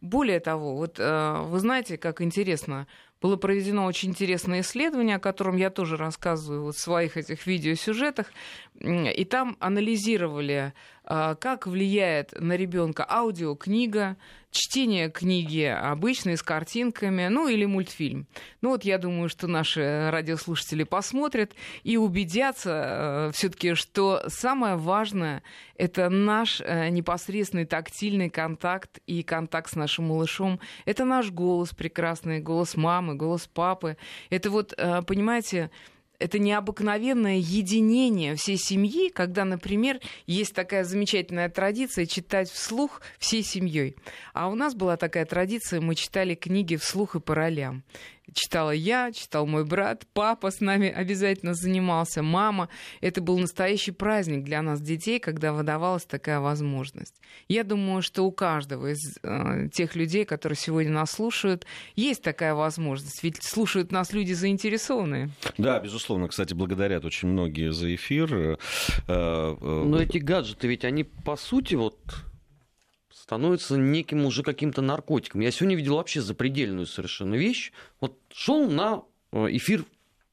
Более 0.00 0.40
того, 0.40 0.76
вот 0.76 0.98
э, 0.98 1.42
вы 1.46 1.58
знаете, 1.58 1.98
как 1.98 2.22
интересно, 2.22 2.86
было 3.20 3.36
проведено 3.36 3.84
очень 3.84 4.10
интересное 4.10 4.62
исследование, 4.62 5.16
о 5.16 5.20
котором 5.20 5.56
я 5.56 5.68
тоже 5.68 5.96
рассказываю 5.96 6.62
вот 6.62 6.76
в 6.76 6.80
своих 6.80 7.18
этих 7.18 7.46
видеосюжетах, 7.46 8.26
и 8.80 9.24
там 9.26 9.58
анализировали, 9.60 10.72
как 11.10 11.66
влияет 11.66 12.32
на 12.38 12.56
ребенка 12.56 13.04
аудиокнига, 13.08 14.16
чтение 14.50 15.10
книги 15.10 15.64
обычной 15.64 16.36
с 16.36 16.42
картинками, 16.42 17.28
ну 17.28 17.48
или 17.48 17.64
мультфильм. 17.64 18.26
Ну 18.60 18.70
вот 18.70 18.84
я 18.84 18.98
думаю, 18.98 19.28
что 19.28 19.46
наши 19.46 20.08
радиослушатели 20.10 20.84
посмотрят 20.84 21.54
и 21.84 21.96
убедятся 21.96 23.28
э, 23.28 23.30
все-таки, 23.32 23.74
что 23.74 24.22
самое 24.26 24.76
важное 24.76 25.42
это 25.76 26.08
наш 26.10 26.60
э, 26.60 26.88
непосредственный 26.88 27.64
тактильный 27.64 28.28
контакт 28.28 28.98
и 29.06 29.22
контакт 29.22 29.70
с 29.70 29.76
нашим 29.76 30.08
малышом. 30.08 30.60
Это 30.84 31.04
наш 31.04 31.30
голос 31.30 31.70
прекрасный, 31.70 32.40
голос 32.40 32.76
мамы, 32.76 33.14
голос 33.14 33.46
папы. 33.46 33.96
Это 34.30 34.50
вот, 34.50 34.74
э, 34.76 35.02
понимаете, 35.02 35.70
это 36.20 36.38
необыкновенное 36.38 37.38
единение 37.38 38.36
всей 38.36 38.58
семьи, 38.58 39.08
когда, 39.08 39.44
например, 39.44 40.00
есть 40.26 40.54
такая 40.54 40.84
замечательная 40.84 41.48
традиция 41.48 42.06
читать 42.06 42.50
вслух 42.50 43.00
всей 43.18 43.42
семьей. 43.42 43.96
А 44.34 44.48
у 44.48 44.54
нас 44.54 44.74
была 44.74 44.96
такая 44.96 45.24
традиция, 45.24 45.80
мы 45.80 45.94
читали 45.94 46.34
книги 46.34 46.76
вслух 46.76 47.16
и 47.16 47.20
по 47.20 47.34
ролям 47.34 47.82
читала 48.34 48.70
я, 48.70 49.12
читал 49.12 49.46
мой 49.46 49.64
брат, 49.64 50.06
папа 50.12 50.50
с 50.50 50.60
нами 50.60 50.88
обязательно 50.88 51.54
занимался, 51.54 52.22
мама. 52.22 52.68
Это 53.00 53.20
был 53.20 53.38
настоящий 53.38 53.92
праздник 53.92 54.44
для 54.44 54.62
нас, 54.62 54.80
детей, 54.80 55.18
когда 55.20 55.52
выдавалась 55.52 56.04
такая 56.04 56.40
возможность. 56.40 57.14
Я 57.48 57.64
думаю, 57.64 58.02
что 58.02 58.22
у 58.24 58.32
каждого 58.32 58.92
из 58.92 59.18
э, 59.22 59.68
тех 59.72 59.96
людей, 59.96 60.24
которые 60.24 60.56
сегодня 60.56 60.92
нас 60.92 61.12
слушают, 61.12 61.66
есть 61.96 62.22
такая 62.22 62.54
возможность. 62.54 63.22
Ведь 63.22 63.42
слушают 63.42 63.92
нас 63.92 64.12
люди 64.12 64.32
заинтересованные. 64.32 65.30
Да, 65.58 65.80
безусловно. 65.80 66.28
Кстати, 66.28 66.54
благодарят 66.54 67.04
очень 67.04 67.28
многие 67.28 67.72
за 67.72 67.94
эфир. 67.94 68.34
Э, 68.34 68.56
э, 69.08 69.56
Но 69.60 70.00
эти 70.00 70.18
гаджеты, 70.18 70.68
ведь 70.68 70.84
они, 70.84 71.04
по 71.04 71.36
сути, 71.36 71.74
вот 71.74 71.98
становится 73.30 73.76
неким 73.76 74.24
уже 74.24 74.42
каким-то 74.42 74.82
наркотиком. 74.82 75.40
Я 75.40 75.52
сегодня 75.52 75.76
видел 75.76 75.94
вообще 75.94 76.20
запредельную 76.20 76.84
совершенно 76.84 77.36
вещь. 77.36 77.70
Вот 78.00 78.18
шел 78.32 78.68
на 78.68 79.04
э, 79.30 79.46
эфир 79.52 79.84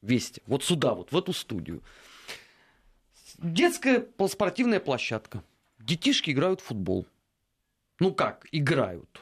Вести, 0.02 0.42
вот 0.48 0.64
сюда, 0.64 0.96
вот 0.96 1.12
в 1.12 1.18
эту 1.18 1.32
студию. 1.32 1.84
Детская 3.38 4.04
спортивная 4.28 4.80
площадка. 4.80 5.44
Детишки 5.78 6.32
играют 6.32 6.60
в 6.60 6.64
футбол. 6.64 7.06
Ну 8.00 8.16
как, 8.16 8.48
играют. 8.52 9.22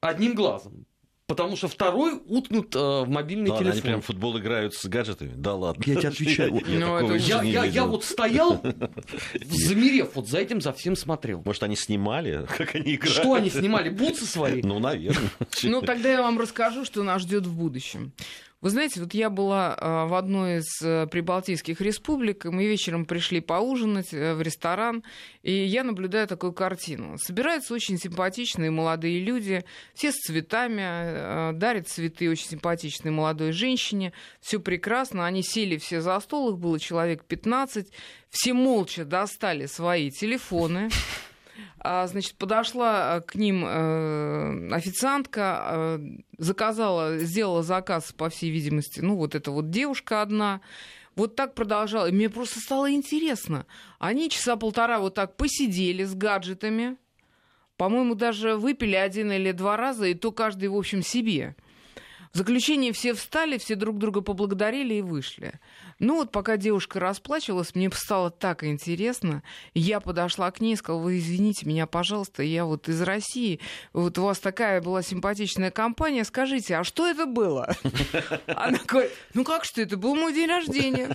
Одним 0.00 0.36
глазом. 0.36 0.86
Потому 1.32 1.56
что 1.56 1.68
второй 1.68 2.20
уткнут 2.26 2.76
э, 2.76 2.78
в 2.78 3.08
мобильный 3.08 3.50
да, 3.50 3.56
телефон. 3.56 3.72
Они 3.72 3.80
прям 3.80 4.02
в 4.02 4.04
футбол 4.04 4.38
играют 4.38 4.74
с 4.74 4.84
гаджетами? 4.86 5.32
Да 5.34 5.54
ладно. 5.54 5.82
Я 5.86 5.96
тебе 5.96 6.08
отвечаю. 6.08 6.52
Ну, 6.82 7.14
я, 7.14 7.42
я, 7.42 7.64
я 7.64 7.84
вот 7.84 8.04
стоял, 8.04 8.60
замерев, 9.44 10.10
вот 10.14 10.28
за 10.28 10.38
этим 10.38 10.60
за 10.60 10.72
всем 10.72 10.96
смотрел. 10.96 11.42
Может, 11.44 11.62
они 11.62 11.76
снимали, 11.76 12.46
как 12.58 12.74
они 12.74 12.96
играют? 12.96 13.16
Что 13.16 13.34
они 13.34 13.50
снимали? 13.50 13.88
Бутсы 13.88 14.26
свои? 14.26 14.62
Ну, 14.62 14.78
наверное. 14.78 15.30
Ну, 15.62 15.80
тогда 15.80 16.10
я 16.10 16.22
вам 16.22 16.38
расскажу, 16.38 16.84
что 16.84 17.02
нас 17.02 17.22
ждет 17.22 17.46
в 17.46 17.56
будущем. 17.56 18.12
Вы 18.62 18.70
знаете, 18.70 19.00
вот 19.00 19.12
я 19.12 19.28
была 19.28 19.76
а, 19.76 20.06
в 20.06 20.14
одной 20.14 20.58
из 20.58 20.80
э, 20.82 21.08
прибалтийских 21.08 21.80
республик, 21.80 22.44
мы 22.44 22.64
вечером 22.68 23.06
пришли 23.06 23.40
поужинать 23.40 24.14
э, 24.14 24.34
в 24.34 24.40
ресторан, 24.40 25.02
и 25.42 25.52
я 25.52 25.82
наблюдаю 25.82 26.28
такую 26.28 26.52
картину. 26.52 27.18
Собираются 27.18 27.74
очень 27.74 27.98
симпатичные 27.98 28.70
молодые 28.70 29.18
люди, 29.18 29.64
все 29.94 30.12
с 30.12 30.14
цветами, 30.14 30.80
э, 30.80 31.52
дарят 31.54 31.88
цветы 31.88 32.30
очень 32.30 32.50
симпатичной 32.50 33.10
молодой 33.10 33.50
женщине, 33.50 34.12
все 34.40 34.60
прекрасно, 34.60 35.26
они 35.26 35.42
сели 35.42 35.76
все 35.76 36.00
за 36.00 36.20
стол, 36.20 36.52
их 36.52 36.58
было 36.58 36.78
человек 36.78 37.24
15, 37.24 37.88
все 38.30 38.52
молча 38.52 39.04
достали 39.04 39.66
свои 39.66 40.12
телефоны, 40.12 40.88
а, 40.88 41.31
значит, 41.82 42.34
подошла 42.36 43.16
э, 43.16 43.20
к 43.22 43.34
ним 43.34 43.64
э, 43.66 44.72
официантка, 44.72 45.64
э, 45.64 45.98
заказала, 46.38 47.18
сделала 47.18 47.62
заказ, 47.62 48.12
по 48.12 48.28
всей 48.28 48.50
видимости, 48.50 49.00
ну, 49.00 49.16
вот 49.16 49.34
эта 49.34 49.50
вот 49.50 49.70
девушка 49.70 50.22
одна. 50.22 50.60
Вот 51.14 51.36
так 51.36 51.54
продолжала. 51.54 52.06
И 52.08 52.12
мне 52.12 52.30
просто 52.30 52.60
стало 52.60 52.90
интересно. 52.90 53.66
Они 53.98 54.30
часа 54.30 54.56
полтора 54.56 54.98
вот 54.98 55.14
так 55.14 55.36
посидели 55.36 56.04
с 56.04 56.14
гаджетами. 56.14 56.96
По-моему, 57.76 58.14
даже 58.14 58.56
выпили 58.56 58.94
один 58.94 59.32
или 59.32 59.52
два 59.52 59.76
раза, 59.76 60.06
и 60.06 60.14
то 60.14 60.32
каждый, 60.32 60.68
в 60.68 60.76
общем, 60.76 61.02
себе. 61.02 61.56
В 62.32 62.38
заключение 62.38 62.94
все 62.94 63.12
встали, 63.12 63.58
все 63.58 63.74
друг 63.74 63.98
друга 63.98 64.22
поблагодарили 64.22 64.94
и 64.94 65.02
вышли. 65.02 65.60
Ну 65.98 66.16
вот 66.16 66.32
пока 66.32 66.56
девушка 66.56 66.98
расплачивалась, 66.98 67.74
мне 67.74 67.90
стало 67.92 68.30
так 68.30 68.64
интересно. 68.64 69.42
Я 69.74 70.00
подошла 70.00 70.50
к 70.50 70.60
ней 70.60 70.72
и 70.72 70.76
сказала, 70.76 71.02
вы 71.02 71.18
извините 71.18 71.66
меня, 71.66 71.86
пожалуйста, 71.86 72.42
я 72.42 72.64
вот 72.64 72.88
из 72.88 73.02
России. 73.02 73.60
Вот 73.92 74.16
у 74.16 74.22
вас 74.22 74.38
такая 74.38 74.80
была 74.80 75.02
симпатичная 75.02 75.70
компания. 75.70 76.24
Скажите, 76.24 76.76
а 76.76 76.84
что 76.84 77.06
это 77.06 77.26
было? 77.26 77.76
Она 78.46 78.78
говорит, 78.86 79.12
ну 79.34 79.44
как 79.44 79.66
что, 79.66 79.82
это 79.82 79.98
был 79.98 80.14
мой 80.14 80.32
день 80.32 80.48
рождения. 80.48 81.14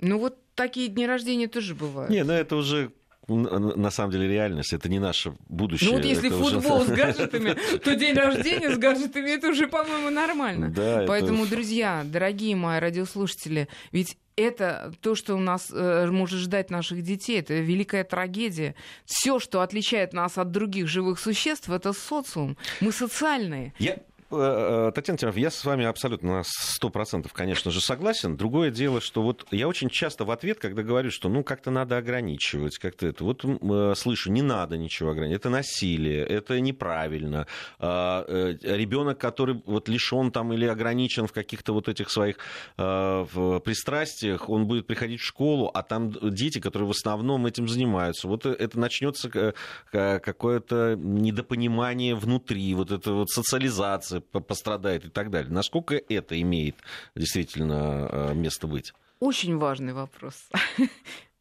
Ну 0.00 0.18
вот 0.18 0.38
такие 0.56 0.88
дни 0.88 1.06
рождения 1.06 1.46
тоже 1.46 1.76
бывают. 1.76 2.10
Не, 2.10 2.24
ну 2.24 2.32
это 2.32 2.56
уже 2.56 2.90
на 3.28 3.90
самом 3.90 4.12
деле 4.12 4.28
реальность, 4.28 4.72
это 4.72 4.88
не 4.88 4.98
наше 4.98 5.34
будущее. 5.48 5.90
Ну 5.90 5.96
вот 5.96 6.04
если 6.04 6.28
это 6.28 6.38
футбол 6.38 6.82
уже... 6.82 6.94
с 6.94 6.96
гаджетами, 6.96 7.56
то 7.78 7.96
день 7.96 8.14
рождения 8.14 8.70
с 8.70 8.78
гаджетами 8.78 9.30
это 9.30 9.48
уже, 9.48 9.66
по-моему, 9.66 10.10
нормально. 10.10 10.70
Да, 10.70 11.04
Поэтому, 11.06 11.42
это... 11.42 11.52
друзья, 11.52 12.02
дорогие 12.04 12.54
мои 12.54 12.78
радиослушатели, 12.78 13.68
ведь 13.90 14.16
это 14.36 14.92
то, 15.00 15.14
что 15.14 15.34
у 15.34 15.40
нас 15.40 15.70
э, 15.72 16.06
может 16.10 16.38
ждать 16.38 16.70
наших 16.70 17.02
детей. 17.02 17.40
Это 17.40 17.54
великая 17.54 18.04
трагедия. 18.04 18.74
Все, 19.06 19.40
что 19.40 19.62
отличает 19.62 20.12
нас 20.12 20.36
от 20.36 20.50
других 20.50 20.88
живых 20.88 21.18
существ, 21.18 21.70
это 21.70 21.94
социум. 21.94 22.56
Мы 22.80 22.92
социальные. 22.92 23.72
Я 23.78 23.96
Э, 23.96 23.98
э, 23.98 24.15
Татьяна 24.28 25.18
Тимофеевна, 25.18 25.40
я 25.40 25.50
с 25.52 25.64
вами 25.64 25.84
абсолютно 25.84 26.38
на 26.38 26.42
сто 26.44 26.90
процентов, 26.90 27.32
конечно 27.32 27.70
же, 27.70 27.80
согласен. 27.80 28.36
Другое 28.36 28.72
дело, 28.72 29.00
что 29.00 29.22
вот 29.22 29.46
я 29.52 29.68
очень 29.68 29.88
часто 29.88 30.24
в 30.24 30.32
ответ, 30.32 30.58
когда 30.58 30.82
говорю, 30.82 31.12
что 31.12 31.28
ну 31.28 31.44
как-то 31.44 31.70
надо 31.70 31.96
ограничивать, 31.96 32.78
как-то 32.78 33.06
это, 33.06 33.22
вот 33.22 33.44
э, 33.44 33.94
слышу, 33.96 34.32
не 34.32 34.42
надо 34.42 34.76
ничего 34.76 35.10
ограничивать, 35.10 35.42
это 35.42 35.50
насилие, 35.50 36.24
это 36.24 36.58
неправильно. 36.58 37.46
А, 37.78 38.24
Ребенок, 38.26 39.18
который 39.18 39.62
вот 39.64 39.88
лишен 39.88 40.32
там 40.32 40.52
или 40.52 40.66
ограничен 40.66 41.28
в 41.28 41.32
каких-то 41.32 41.72
вот 41.72 41.88
этих 41.88 42.10
своих 42.10 42.36
пристрастиях, 42.76 44.48
он 44.48 44.66
будет 44.66 44.88
приходить 44.88 45.20
в 45.20 45.24
школу, 45.24 45.70
а 45.72 45.82
там 45.82 46.12
дети, 46.34 46.58
которые 46.58 46.88
в 46.88 46.90
основном 46.90 47.46
этим 47.46 47.68
занимаются. 47.68 48.26
Вот 48.26 48.44
это 48.44 48.78
начнется 48.78 49.54
какое-то 49.90 50.96
недопонимание 50.98 52.16
внутри, 52.16 52.74
вот 52.74 52.90
это 52.90 53.12
вот 53.12 53.30
социализация 53.30 54.15
пострадает 54.20 55.04
и 55.04 55.08
так 55.08 55.30
далее. 55.30 55.52
Насколько 55.52 56.00
это 56.08 56.40
имеет 56.40 56.76
действительно 57.14 58.08
э, 58.10 58.34
место 58.34 58.66
быть? 58.66 58.92
Очень 59.20 59.56
важный 59.56 59.92
вопрос. 59.92 60.48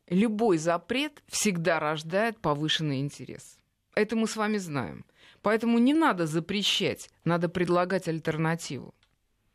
Любой 0.09 0.57
запрет 0.57 1.23
всегда 1.27 1.79
рождает 1.79 2.39
повышенный 2.39 2.99
интерес. 2.99 3.57
Это 3.95 4.15
мы 4.15 4.27
с 4.27 4.35
вами 4.35 4.57
знаем. 4.57 5.05
Поэтому 5.41 5.77
не 5.77 5.93
надо 5.93 6.25
запрещать, 6.25 7.09
надо 7.23 7.49
предлагать 7.49 8.07
альтернативу. 8.07 8.93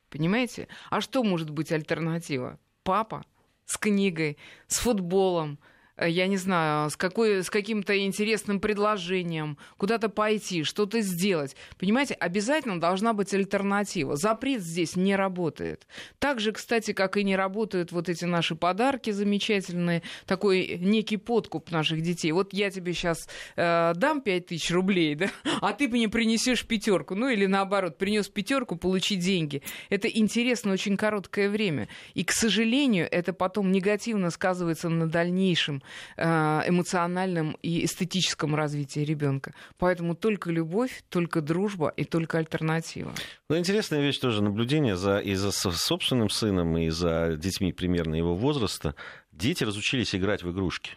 Понимаете? 0.09 0.69
А 0.89 1.01
что 1.01 1.23
может 1.23 1.51
быть 1.51 1.73
альтернатива? 1.73 2.59
Папа 2.83 3.25
с 3.71 3.77
книгой, 3.77 4.37
с 4.67 4.79
футболом, 4.79 5.59
я 6.07 6.27
не 6.27 6.37
знаю, 6.37 6.91
с, 6.91 6.97
какой, 6.97 7.45
с 7.45 7.51
каким-то 7.51 7.99
интересным 7.99 8.61
предложением, 8.61 9.59
куда-то 9.77 10.09
пойти, 10.09 10.65
что-то 10.65 11.01
сделать. 11.01 11.57
Понимаете, 11.79 12.15
обязательно 12.15 12.81
должна 12.81 13.13
быть 13.13 13.35
альтернатива. 13.35 14.17
Запрет 14.17 14.63
здесь 14.63 14.97
не 14.97 15.15
работает. 15.15 15.87
Так 16.19 16.41
же, 16.41 16.53
кстати, 16.53 16.93
как 16.93 17.17
и 17.17 17.25
не 17.25 17.37
работают 17.37 17.93
вот 17.93 18.09
эти 18.09 18.25
наши 18.25 18.55
подарки 18.55 19.11
замечательные, 19.11 20.03
такой 20.27 20.79
некий 20.81 21.19
подкуп 21.19 21.71
наших 21.71 22.01
детей. 22.01 22.33
Вот 22.33 22.53
я 22.53 22.71
тебе 22.71 22.95
сейчас 22.95 23.29
э, 23.57 23.93
дам 23.95 24.23
5000 24.23 24.71
рублей, 24.71 25.15
да, 25.17 25.31
а 25.61 25.73
ты 25.73 25.89
мне 25.89 26.09
принесешь 26.09 26.65
пятерку. 26.67 27.15
Ну 27.15 27.29
или 27.29 27.47
наоборот, 27.47 27.99
принес 27.99 28.29
пятерку, 28.29 28.77
получи 28.77 29.17
деньги. 29.17 29.63
Это 29.91 30.09
интересно 30.09 30.73
очень 30.73 30.97
короткое 30.97 31.51
время. 31.51 31.89
И, 32.15 32.25
к 32.25 32.33
сожалению, 32.33 33.07
это 33.11 33.33
потом 33.33 33.71
негативно 33.71 34.31
сказывается 34.31 34.89
на 34.89 35.07
дальнейшем 35.07 35.83
Э, 35.83 35.90
эмоциональном 36.17 37.57
и 37.63 37.85
эстетическом 37.85 38.55
развитии 38.55 39.01
ребенка. 39.01 39.55
Поэтому 39.79 40.15
только 40.15 40.51
любовь, 40.51 41.03
только 41.09 41.41
дружба 41.41 41.89
и 41.97 42.05
только 42.05 42.39
альтернатива. 42.39 43.13
Ну, 43.49 43.59
интересная 43.59 44.01
вещь 44.01 44.19
тоже 44.19 44.43
наблюдение 44.43 44.97
за, 44.97 45.19
и 45.19 45.35
за 45.35 45.51
собственным 45.53 46.31
сыном, 46.31 46.77
и 46.79 46.89
за 46.91 47.37
детьми 47.37 47.73
примерно 47.73 48.15
его 48.15 48.35
возраста. 48.35 48.95
Дети 49.33 49.65
разучились 49.65 50.15
играть 50.15 50.43
в 50.43 50.51
игрушки. 50.51 50.93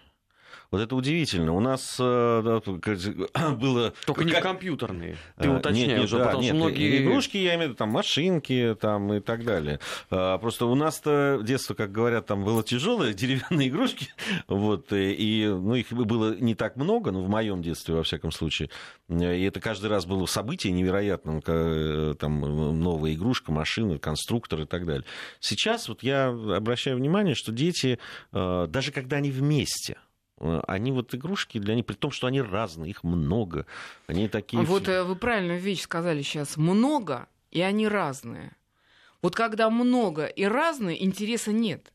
Вот 0.74 0.82
это 0.82 0.96
удивительно. 0.96 1.54
У 1.54 1.60
нас 1.60 1.98
э, 2.00 2.42
было... 3.62 3.94
Только 4.08 4.24
не 4.24 4.32
компьютерные. 4.32 5.18
Ты 5.38 5.48
а, 5.48 5.58
уточняй 5.58 5.86
нет, 5.86 5.98
нет, 5.98 6.06
уже, 6.06 6.18
да, 6.18 6.26
потому 6.26 6.42
нет, 6.42 6.50
что 6.50 6.56
многие... 6.56 7.04
Игрушки, 7.04 7.38
я 7.38 7.54
имею 7.54 7.60
в 7.60 7.64
виду, 7.66 7.76
там, 7.76 7.90
машинки 7.90 8.76
там, 8.82 9.14
и 9.14 9.20
так 9.20 9.46
далее. 9.46 9.80
А, 10.10 10.40
просто 10.40 10.66
у 10.66 10.74
нас-то 10.74 11.42
детство, 11.44 11.76
как 11.76 11.92
говорят, 11.92 12.26
там 12.26 12.44
было 12.44 12.64
тяжелое, 12.64 13.14
деревянные 13.14 13.68
игрушки. 13.68 14.08
Вот, 14.48 14.88
и 14.94 15.46
ну, 15.48 15.76
их 15.76 15.94
было 15.94 16.36
не 16.40 16.56
так 16.56 16.76
много, 16.76 17.12
но 17.12 17.22
в 17.22 17.30
моем 17.30 17.62
детстве, 17.62 17.94
во 17.94 18.02
всяком 18.02 18.32
случае. 18.32 18.72
И 19.10 19.44
это 19.44 19.60
каждый 19.60 19.92
раз 19.92 20.08
было 20.08 20.26
событие 20.26 20.74
невероятным. 20.74 21.44
Э, 21.46 22.16
там 22.18 22.40
новая 22.82 23.14
игрушка, 23.14 23.52
машина, 23.52 24.00
конструктор 24.00 24.62
и 24.62 24.66
так 24.66 24.88
далее. 24.88 25.06
Сейчас 25.40 25.88
вот 25.88 26.02
я 26.02 26.30
обращаю 26.30 26.98
внимание, 26.98 27.36
что 27.36 27.52
дети, 27.52 28.00
э, 28.32 28.66
даже 28.68 28.92
когда 28.92 29.18
они 29.18 29.30
вместе, 29.30 29.98
Э, 29.98 30.13
они 30.68 30.92
вот 30.92 31.14
игрушки 31.16 31.58
для 31.58 31.76
них, 31.76 31.86
при 31.86 31.96
том, 31.96 32.12
что 32.12 32.28
они 32.28 32.42
разные, 32.42 32.92
их 32.92 33.04
много. 33.04 33.66
Они 34.08 34.28
такие... 34.28 34.62
Вот 34.64 34.88
э, 34.88 35.04
вы 35.04 35.16
правильную 35.16 35.60
вещь 35.60 35.82
сказали 35.82 36.22
сейчас. 36.22 36.58
Много, 36.58 37.28
и 37.52 37.62
они 37.62 37.88
разные. 37.88 38.56
Вот 39.22 39.36
когда 39.36 39.70
много 39.70 40.26
и 40.26 40.44
разные, 40.44 41.04
интереса 41.04 41.54
нет 41.54 41.93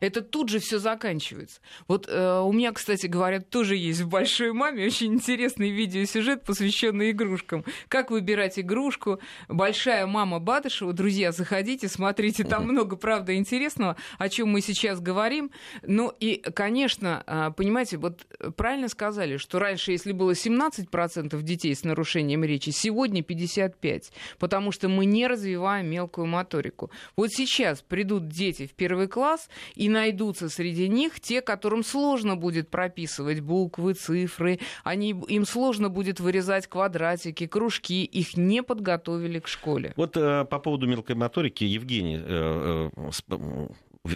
это 0.00 0.20
тут 0.22 0.48
же 0.48 0.58
все 0.58 0.78
заканчивается. 0.78 1.60
Вот 1.88 2.06
э, 2.08 2.40
у 2.40 2.52
меня, 2.52 2.72
кстати, 2.72 3.06
говорят, 3.06 3.48
тоже 3.48 3.76
есть 3.76 4.00
в 4.00 4.08
большой 4.08 4.52
маме 4.52 4.84
очень 4.86 5.14
интересный 5.14 5.70
видеосюжет, 5.70 6.44
посвященный 6.44 7.10
игрушкам. 7.12 7.64
Как 7.88 8.10
выбирать 8.10 8.58
игрушку? 8.58 9.20
Большая 9.48 10.06
мама 10.06 10.38
Бадышева. 10.38 10.92
Друзья, 10.92 11.32
заходите, 11.32 11.88
смотрите, 11.88 12.44
там 12.44 12.64
много, 12.68 12.96
правда, 12.96 13.34
интересного, 13.34 13.96
о 14.18 14.28
чем 14.28 14.50
мы 14.50 14.60
сейчас 14.60 15.00
говорим. 15.00 15.50
Ну 15.82 16.12
и, 16.20 16.36
конечно, 16.36 17.22
э, 17.26 17.50
понимаете, 17.56 17.96
вот 17.96 18.26
правильно 18.56 18.88
сказали, 18.88 19.38
что 19.38 19.58
раньше, 19.58 19.92
если 19.92 20.12
было 20.12 20.32
17% 20.32 21.40
детей 21.42 21.74
с 21.74 21.84
нарушением 21.84 22.44
речи, 22.44 22.70
сегодня 22.70 23.22
55%, 23.22 24.12
потому 24.38 24.72
что 24.72 24.88
мы 24.88 25.06
не 25.06 25.26
развиваем 25.26 25.88
мелкую 25.88 26.26
моторику. 26.26 26.90
Вот 27.16 27.30
сейчас 27.32 27.80
придут 27.80 28.28
дети 28.28 28.66
в 28.66 28.74
первый 28.74 29.08
класс 29.08 29.48
и 29.74 29.85
и 29.86 29.88
найдутся 29.88 30.48
среди 30.48 30.88
них 30.88 31.20
те, 31.20 31.40
которым 31.40 31.84
сложно 31.84 32.34
будет 32.34 32.68
прописывать 32.70 33.38
буквы, 33.38 33.94
цифры, 33.94 34.58
они, 34.82 35.10
им 35.10 35.46
сложно 35.46 35.88
будет 35.88 36.18
вырезать 36.18 36.66
квадратики, 36.66 37.46
кружки, 37.46 38.04
их 38.04 38.36
не 38.36 38.64
подготовили 38.64 39.38
к 39.38 39.46
школе. 39.46 39.92
Вот 39.94 40.16
э, 40.16 40.44
по 40.44 40.58
поводу 40.58 40.88
мелкой 40.88 41.14
моторики 41.14 41.62
Евгений 41.62 42.18
э, 42.20 42.90
э, 43.30 43.68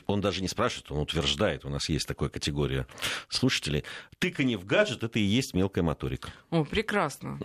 он 0.06 0.20
даже 0.20 0.42
не 0.42 0.48
спрашивает, 0.48 0.90
он 0.90 0.98
утверждает, 0.98 1.64
у 1.64 1.68
нас 1.68 1.88
есть 1.88 2.08
такая 2.08 2.30
категория 2.30 2.88
слушателей. 3.28 3.84
Тыканье 4.18 4.58
в 4.58 4.64
гаджет– 4.64 5.02
это 5.04 5.20
и 5.20 5.22
есть 5.22 5.54
мелкая 5.54 5.84
моторика. 5.84 6.30
О, 6.50 6.64
прекрасно. 6.64 7.38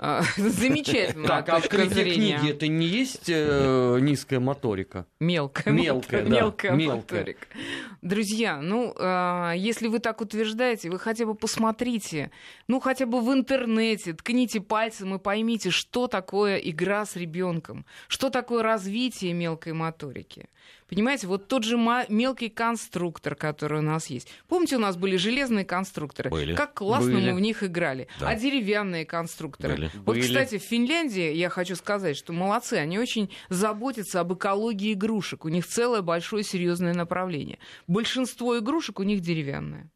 А, 0.00 0.22
замечательно. 0.36 1.26
Так, 1.26 1.48
а 1.48 1.58
в 1.60 1.68
книге 1.68 2.50
это 2.50 2.68
не 2.68 2.86
есть 2.86 3.28
э, 3.28 3.98
низкая 4.00 4.38
моторика? 4.38 5.06
Мелкая. 5.18 5.74
Мелкая, 5.74 6.22
да. 6.28 6.30
Мелкая, 6.30 6.72
моторика. 6.76 7.46
Друзья, 8.00 8.60
ну, 8.60 8.94
э, 8.96 9.54
если 9.56 9.88
вы 9.88 9.98
так 9.98 10.20
утверждаете, 10.20 10.88
вы 10.88 11.00
хотя 11.00 11.26
бы 11.26 11.34
посмотрите, 11.34 12.30
ну, 12.68 12.78
хотя 12.78 13.06
бы 13.06 13.20
в 13.20 13.32
интернете, 13.32 14.12
ткните 14.12 14.60
пальцем 14.60 15.16
и 15.16 15.18
поймите, 15.18 15.70
что 15.70 16.06
такое 16.06 16.58
игра 16.58 17.04
с 17.04 17.16
ребенком, 17.16 17.84
что 18.06 18.30
такое 18.30 18.62
развитие 18.62 19.32
мелкой 19.32 19.72
моторики. 19.72 20.48
Понимаете, 20.88 21.26
вот 21.26 21.48
тот 21.48 21.64
же 21.64 21.76
мелкий 22.08 22.48
конструктор, 22.48 23.34
который 23.34 23.80
у 23.80 23.82
нас 23.82 24.06
есть. 24.06 24.28
Помните, 24.48 24.76
у 24.76 24.80
нас 24.80 24.96
были 24.96 25.16
железные 25.16 25.64
конструкторы? 25.64 26.30
Были. 26.30 26.54
Как 26.54 26.74
классно 26.74 27.12
были. 27.12 27.30
мы 27.30 27.36
в 27.36 27.40
них 27.40 27.62
играли. 27.62 28.08
Да. 28.18 28.28
А 28.28 28.34
деревянные 28.34 29.04
конструкторы? 29.04 29.74
Были. 29.74 29.90
Вот, 29.96 30.16
были. 30.16 30.22
кстати, 30.22 30.58
в 30.58 30.62
Финляндии, 30.62 31.32
я 31.32 31.50
хочу 31.50 31.76
сказать, 31.76 32.16
что 32.16 32.32
молодцы, 32.32 32.74
они 32.74 32.98
очень 32.98 33.30
заботятся 33.50 34.20
об 34.20 34.32
экологии 34.32 34.94
игрушек. 34.94 35.44
У 35.44 35.48
них 35.48 35.66
целое 35.66 36.00
большое 36.00 36.42
серьезное 36.42 36.94
направление. 36.94 37.58
Большинство 37.86 38.58
игрушек 38.58 38.98
у 39.00 39.02
них 39.02 39.20
деревянные. 39.20 39.90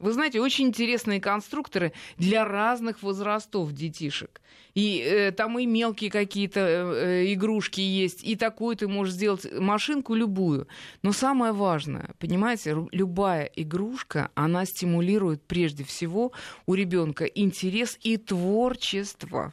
Вы 0.00 0.12
знаете, 0.12 0.40
очень 0.40 0.66
интересные 0.66 1.20
конструкторы 1.20 1.92
для 2.16 2.44
разных 2.44 3.02
возрастов 3.02 3.72
детишек. 3.72 4.40
И 4.74 4.98
э, 4.98 5.30
там 5.30 5.56
и 5.58 5.66
мелкие 5.66 6.10
какие-то 6.10 6.60
э, 6.60 7.22
э, 7.22 7.32
игрушки 7.32 7.80
есть, 7.80 8.24
и 8.24 8.34
такую 8.34 8.76
ты 8.76 8.88
можешь 8.88 9.14
сделать 9.14 9.46
машинку 9.52 10.14
любую. 10.14 10.66
Но 11.02 11.12
самое 11.12 11.52
важное, 11.52 12.10
понимаете, 12.18 12.76
любая 12.90 13.44
игрушка, 13.44 14.30
она 14.34 14.64
стимулирует 14.64 15.46
прежде 15.46 15.84
всего 15.84 16.32
у 16.66 16.74
ребенка 16.74 17.24
интерес 17.24 17.96
и 18.02 18.16
творчество. 18.16 19.52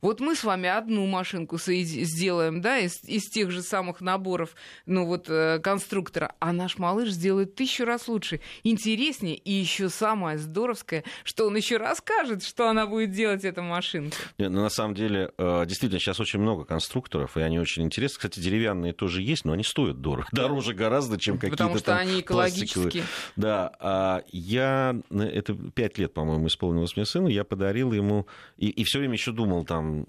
Вот 0.00 0.20
мы 0.20 0.34
с 0.34 0.44
вами 0.44 0.68
одну 0.68 1.06
машинку 1.06 1.58
сделаем, 1.58 2.60
да, 2.60 2.78
из, 2.78 3.02
из 3.04 3.28
тех 3.28 3.50
же 3.50 3.62
самых 3.62 4.00
наборов, 4.00 4.54
ну 4.86 5.06
вот, 5.06 5.26
э, 5.28 5.58
конструктора, 5.60 6.34
а 6.40 6.52
наш 6.52 6.78
малыш 6.78 7.10
сделает 7.10 7.54
тысячу 7.54 7.84
раз 7.84 8.08
лучше, 8.08 8.40
интереснее, 8.62 9.36
и 9.36 9.52
еще 9.52 9.88
самое 9.88 10.38
здоровское, 10.38 11.04
что 11.24 11.46
он 11.46 11.56
еще 11.56 11.76
расскажет, 11.76 12.44
что 12.44 12.68
она 12.68 12.86
будет 12.86 13.12
делать, 13.12 13.44
эта 13.44 13.62
машинка. 13.62 14.16
Нет, 14.38 14.50
ну, 14.50 14.62
на 14.62 14.70
самом 14.70 14.94
деле, 14.94 15.30
э, 15.36 15.64
действительно, 15.66 16.00
сейчас 16.00 16.20
очень 16.20 16.40
много 16.40 16.64
конструкторов, 16.64 17.36
и 17.36 17.40
они 17.40 17.58
очень 17.58 17.82
интересны. 17.82 18.16
Кстати, 18.16 18.40
деревянные 18.40 18.92
тоже 18.92 19.22
есть, 19.22 19.44
но 19.44 19.52
они 19.52 19.64
стоят 19.64 20.00
дорого. 20.00 20.28
Дороже 20.32 20.74
гораздо, 20.74 21.18
чем 21.18 21.36
какие-то 21.36 21.56
Потому 21.56 21.76
что 21.76 21.86
там 21.86 21.98
они 21.98 22.20
экологические. 22.20 23.04
Да, 23.36 23.72
а 23.80 24.22
я, 24.30 24.96
это 25.10 25.54
пять 25.54 25.98
лет, 25.98 26.14
по-моему, 26.14 26.46
исполнилось 26.46 26.96
мне 26.96 27.06
сыну, 27.06 27.28
я 27.28 27.44
подарил 27.44 27.92
ему, 27.92 28.26
и, 28.56 28.68
и 28.68 28.84
все 28.84 28.98
время 28.98 29.14
еще 29.14 29.32
думал 29.32 29.64
там, 29.74 30.04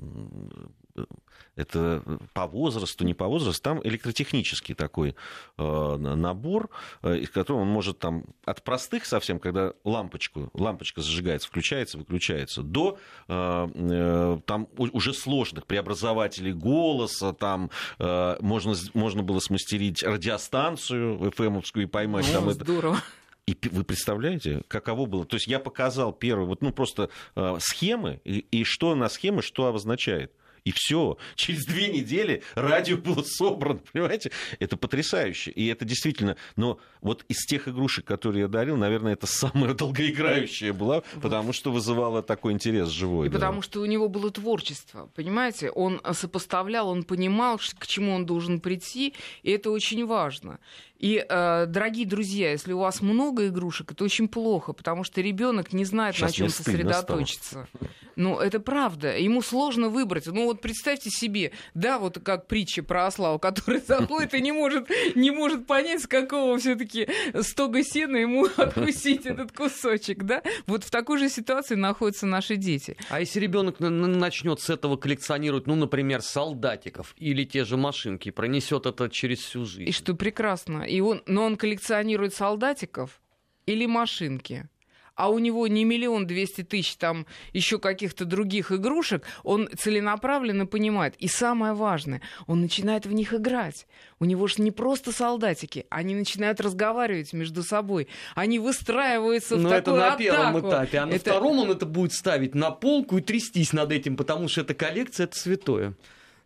это 1.55 2.03
по 2.33 2.47
возрасту, 2.47 3.05
не 3.05 3.13
по 3.13 3.27
возрасту, 3.27 3.61
там 3.61 3.81
электротехнический 3.83 4.75
такой 4.75 5.15
э, 5.57 5.95
набор, 5.97 6.69
э, 7.01 7.17
из 7.17 7.29
которого 7.29 7.61
он 7.61 7.69
может 7.69 7.99
там 7.99 8.25
от 8.45 8.63
простых 8.63 9.05
совсем, 9.05 9.39
когда 9.39 9.73
лампочку, 9.83 10.49
лампочка 10.53 11.01
зажигается, 11.01 11.47
включается, 11.47 11.97
выключается, 11.97 12.61
до 12.61 12.97
э, 13.27 13.67
э, 13.73 14.39
там 14.45 14.67
уже 14.77 15.13
сложных 15.13 15.65
преобразователей 15.65 16.53
голоса, 16.53 17.33
там 17.33 17.71
э, 17.99 18.37
можно, 18.41 18.75
можно 18.93 19.23
было 19.23 19.39
смастерить 19.39 20.03
радиостанцию 20.03 21.17
FM-овскую 21.19 21.83
и 21.83 21.87
поймать. 21.87 22.25
Ну, 22.27 22.33
там 22.33 22.51
здорово. 22.51 22.95
Это... 22.95 23.03
И 23.47 23.57
вы 23.69 23.83
представляете, 23.83 24.63
каково 24.67 25.05
было? 25.05 25.25
То 25.25 25.35
есть 25.35 25.47
я 25.47 25.59
показал 25.59 26.13
первый, 26.13 26.47
вот, 26.47 26.61
ну, 26.61 26.71
просто 26.71 27.09
э, 27.35 27.57
схемы, 27.59 28.19
и, 28.23 28.39
и 28.51 28.63
что 28.63 28.95
на 28.95 29.07
схемы, 29.07 29.41
что 29.41 29.67
обозначает 29.67 30.31
и 30.65 30.71
все. 30.71 31.17
Через 31.35 31.65
две 31.65 31.87
недели 31.87 32.43
радио 32.55 32.97
было 32.97 33.23
собрано, 33.23 33.79
понимаете? 33.93 34.31
Это 34.59 34.75
потрясающе. 34.75 35.51
И 35.51 35.67
это 35.67 35.85
действительно... 35.85 36.35
Но 36.55 36.79
вот 37.01 37.23
из 37.29 37.45
тех 37.45 37.67
игрушек, 37.67 38.05
которые 38.05 38.41
я 38.41 38.47
дарил, 38.47 38.75
наверное, 38.75 39.13
это 39.13 39.27
самая 39.27 39.73
долгоиграющая 39.75 40.73
была, 40.73 41.03
потому 41.21 41.53
что 41.53 41.71
вызывала 41.71 42.23
такой 42.23 42.53
интерес 42.53 42.89
живой. 42.89 43.27
И 43.27 43.29
да. 43.29 43.35
потому 43.35 43.61
что 43.61 43.79
у 43.79 43.85
него 43.85 44.09
было 44.09 44.31
творчество, 44.31 45.09
понимаете? 45.15 45.69
Он 45.69 46.01
сопоставлял, 46.13 46.89
он 46.89 47.03
понимал, 47.03 47.59
к 47.77 47.85
чему 47.85 48.13
он 48.13 48.25
должен 48.25 48.59
прийти, 48.59 49.13
и 49.43 49.51
это 49.51 49.69
очень 49.69 50.05
важно. 50.05 50.59
И, 50.97 51.25
э, 51.27 51.65
дорогие 51.67 52.05
друзья, 52.05 52.51
если 52.51 52.73
у 52.73 52.79
вас 52.79 53.01
много 53.01 53.47
игрушек, 53.47 53.91
это 53.91 54.03
очень 54.03 54.27
плохо, 54.27 54.73
потому 54.73 55.03
что 55.03 55.21
ребенок 55.21 55.73
не 55.73 55.85
знает, 55.85 56.15
Сейчас 56.15 56.29
на 56.29 56.35
чем 56.35 56.49
сосредоточиться. 56.49 57.67
Ну, 58.15 58.39
это 58.39 58.59
правда. 58.59 59.17
Ему 59.17 59.41
сложно 59.41 59.89
выбрать. 59.89 60.27
Ну, 60.27 60.45
вот 60.45 60.61
представьте 60.61 61.09
себе, 61.09 61.51
да, 61.73 61.99
вот 61.99 62.19
как 62.23 62.47
притча 62.47 62.81
про 62.81 63.07
осла, 63.07 63.37
который 63.37 63.81
заходит 63.87 64.33
и 64.33 64.41
не 64.41 64.51
может, 64.51 64.89
не 65.15 65.31
может 65.31 65.67
понять, 65.67 66.03
с 66.03 66.07
какого 66.07 66.57
все-таки 66.57 67.07
стога 67.41 67.83
сена 67.83 68.17
ему 68.17 68.47
откусить 68.57 69.25
этот 69.25 69.51
кусочек, 69.51 70.23
да? 70.23 70.41
Вот 70.65 70.83
в 70.83 70.91
такой 70.91 71.17
же 71.17 71.29
ситуации 71.29 71.75
находятся 71.75 72.25
наши 72.25 72.55
дети. 72.55 72.97
А 73.09 73.19
если 73.19 73.39
ребенок 73.39 73.79
начнет 73.79 74.61
с 74.61 74.69
этого 74.69 74.95
коллекционировать, 74.95 75.67
ну, 75.67 75.75
например, 75.75 76.21
солдатиков 76.21 77.13
или 77.17 77.43
те 77.43 77.65
же 77.65 77.75
машинки, 77.75 78.31
пронесет 78.31 78.85
это 78.85 79.09
через 79.09 79.39
всю 79.39 79.65
жизнь? 79.65 79.89
И 79.89 79.91
что 79.91 80.13
прекрасно. 80.15 80.83
И 80.95 81.01
он, 81.01 81.21
но 81.25 81.43
он 81.43 81.57
коллекционирует 81.57 82.33
солдатиков 82.33 83.21
или 83.65 83.85
машинки 83.85 84.69
а 85.15 85.29
у 85.29 85.39
него 85.39 85.67
не 85.67 85.85
миллион 85.85 86.27
двести 86.27 86.63
тысяч 86.63 86.95
там 86.97 87.25
еще 87.53 87.79
каких-то 87.79 88.25
других 88.25 88.71
игрушек, 88.71 89.23
он 89.43 89.69
целенаправленно 89.77 90.65
понимает. 90.65 91.15
И 91.19 91.27
самое 91.27 91.73
важное, 91.73 92.21
он 92.47 92.61
начинает 92.61 93.05
в 93.05 93.13
них 93.13 93.33
играть. 93.33 93.87
У 94.19 94.25
него 94.25 94.47
же 94.47 94.61
не 94.61 94.71
просто 94.71 95.11
солдатики, 95.11 95.85
они 95.89 96.15
начинают 96.15 96.59
разговаривать 96.59 97.33
между 97.33 97.63
собой, 97.63 98.07
они 98.35 98.59
выстраиваются 98.59 99.55
в 99.55 99.61
Но 99.61 99.69
такую 99.69 99.95
это 99.97 100.01
на 100.01 100.07
атаку. 100.07 100.23
первом 100.23 100.59
этапе, 100.59 100.99
а 100.99 101.05
на 101.05 101.11
это... 101.11 101.31
втором 101.31 101.59
он 101.59 101.71
это 101.71 101.85
будет 101.85 102.13
ставить 102.13 102.55
на 102.55 102.71
полку 102.71 103.17
и 103.17 103.21
трястись 103.21 103.73
над 103.73 103.91
этим, 103.91 104.17
потому 104.17 104.47
что 104.47 104.61
эта 104.61 104.73
коллекция 104.73 105.25
это 105.25 105.37
святое. 105.37 105.93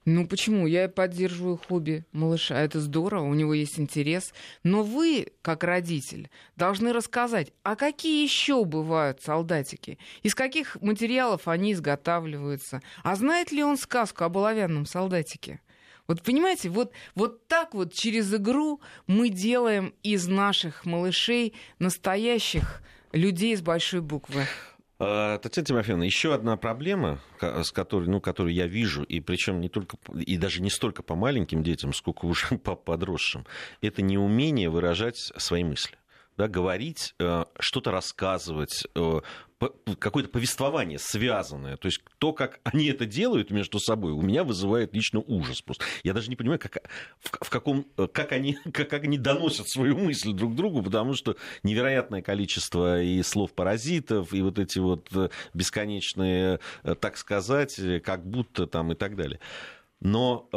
Ну 0.06 0.28
почему? 0.28 0.66
Я 0.66 0.88
поддерживаю 0.88 1.58
хобби 1.58 2.06
малыша. 2.14 2.60
Это 2.60 2.80
здорово, 2.80 3.26
у 3.26 3.34
него 3.34 3.54
есть 3.54 3.80
интерес. 3.80 4.34
Но 4.64 4.82
вы, 4.82 5.28
как 5.42 5.64
родитель, 5.64 6.30
должны 6.56 6.94
рассказать, 6.94 7.52
а 7.64 7.76
какие 7.76 8.24
еще 8.24 8.64
бывают 8.64 9.22
солдатики? 9.22 10.00
Из 10.24 10.36
каких 10.36 10.82
материалов 10.82 11.48
они 11.48 11.74
изготавливаются? 11.74 12.82
А 13.04 13.16
знает 13.16 13.52
ли 13.52 13.64
он 13.64 13.78
сказку 13.78 14.24
об 14.24 14.38
оловянном 14.38 14.86
солдатике? 14.86 15.60
Вот 16.08 16.24
понимаете, 16.24 16.70
вот, 16.70 16.92
вот 17.14 17.48
так 17.48 17.76
вот 17.76 17.94
через 17.94 18.34
игру 18.34 18.82
мы 19.06 19.30
делаем 19.30 19.94
из 20.02 20.28
наших 20.28 20.86
малышей 20.86 21.54
настоящих 21.78 22.82
людей 23.12 23.56
с 23.56 23.62
большой 23.62 24.02
буквы. 24.02 24.46
А, 25.02 25.38
Татьяна 25.38 25.66
Тимофеевна, 25.66 26.04
еще 26.06 26.34
одна 26.34 26.58
проблема, 26.58 27.20
с 27.42 27.72
которой, 27.72 28.10
ну, 28.10 28.20
которую 28.20 28.54
я 28.54 28.68
вижу, 28.68 29.04
и 29.04 29.22
причем 29.22 29.62
не 29.62 29.70
только, 29.70 29.98
и 30.14 30.38
даже 30.38 30.62
не 30.62 30.70
столько 30.70 31.04
по 31.04 31.16
маленьким 31.16 31.64
детям, 31.64 31.94
сколько 31.94 32.26
уже 32.26 32.58
по 32.64 32.76
подросшим, 32.76 33.46
это 33.82 34.02
неумение 34.02 34.70
выражать 34.70 35.18
свои 35.38 35.64
мысли 35.64 35.96
да, 36.40 36.48
говорить, 36.48 37.16
э, 37.20 37.44
что-то 37.60 37.92
рассказывать, 37.92 38.88
э, 38.96 39.20
какое-то 40.00 40.30
повествование 40.30 40.98
связанное. 40.98 41.76
То 41.76 41.88
есть 41.88 42.00
то, 42.18 42.32
как 42.32 42.62
они 42.64 42.86
это 42.86 43.06
делают 43.06 43.52
между 43.52 43.78
собой, 43.82 44.14
у 44.14 44.22
меня 44.22 44.46
вызывает 44.46 44.94
лично 44.94 45.20
ужас 45.20 45.62
просто. 45.62 45.84
Я 46.02 46.14
даже 46.14 46.30
не 46.30 46.38
понимаю, 46.38 46.58
как, 46.58 46.90
в, 47.20 47.50
каком, 47.50 47.86
э, 47.98 48.08
как, 48.08 48.32
они, 48.32 48.54
как, 48.74 48.94
они 48.94 49.18
доносят 49.18 49.68
свою 49.68 49.98
мысль 49.98 50.32
друг 50.32 50.56
другу, 50.56 50.82
потому 50.82 51.14
что 51.14 51.36
невероятное 51.64 52.22
количество 52.22 53.02
и 53.02 53.22
слов-паразитов, 53.22 54.34
и 54.34 54.42
вот 54.42 54.60
эти 54.60 54.80
вот 54.80 55.10
бесконечные, 55.54 56.62
так 57.02 57.18
сказать, 57.18 57.78
как 58.02 58.26
будто 58.26 58.66
там 58.66 58.94
и 58.94 58.96
так 58.96 59.18
далее. 59.18 59.42
Но 60.00 60.48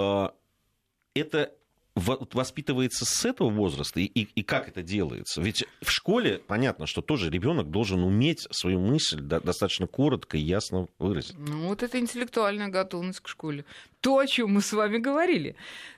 это 1.14 1.52
воспитывается 1.94 3.04
с 3.04 3.24
этого 3.24 3.50
возраста, 3.50 4.00
и, 4.00 4.04
и, 4.04 4.22
и 4.34 4.42
как 4.42 4.68
это 4.68 4.82
делается? 4.82 5.40
Ведь 5.42 5.64
в 5.82 5.90
школе 5.90 6.38
понятно, 6.38 6.86
что 6.86 7.02
тоже 7.02 7.30
ребенок 7.30 7.70
должен 7.70 8.02
уметь 8.02 8.46
свою 8.50 8.80
мысль 8.80 9.20
да, 9.20 9.40
достаточно 9.40 9.86
коротко 9.86 10.36
и 10.36 10.40
ясно 10.40 10.88
выразить. 10.98 11.36
Ну, 11.38 11.68
вот 11.68 11.82
это 11.82 11.98
интеллектуальная 11.98 12.68
готовность 12.68 13.20
к 13.20 13.28
школе. 13.28 13.64
То, 14.00 14.18
о 14.18 14.26
чем 14.26 14.54
мы 14.54 14.62
с 14.62 14.72
вами 14.72 14.98
говорили. 14.98 15.54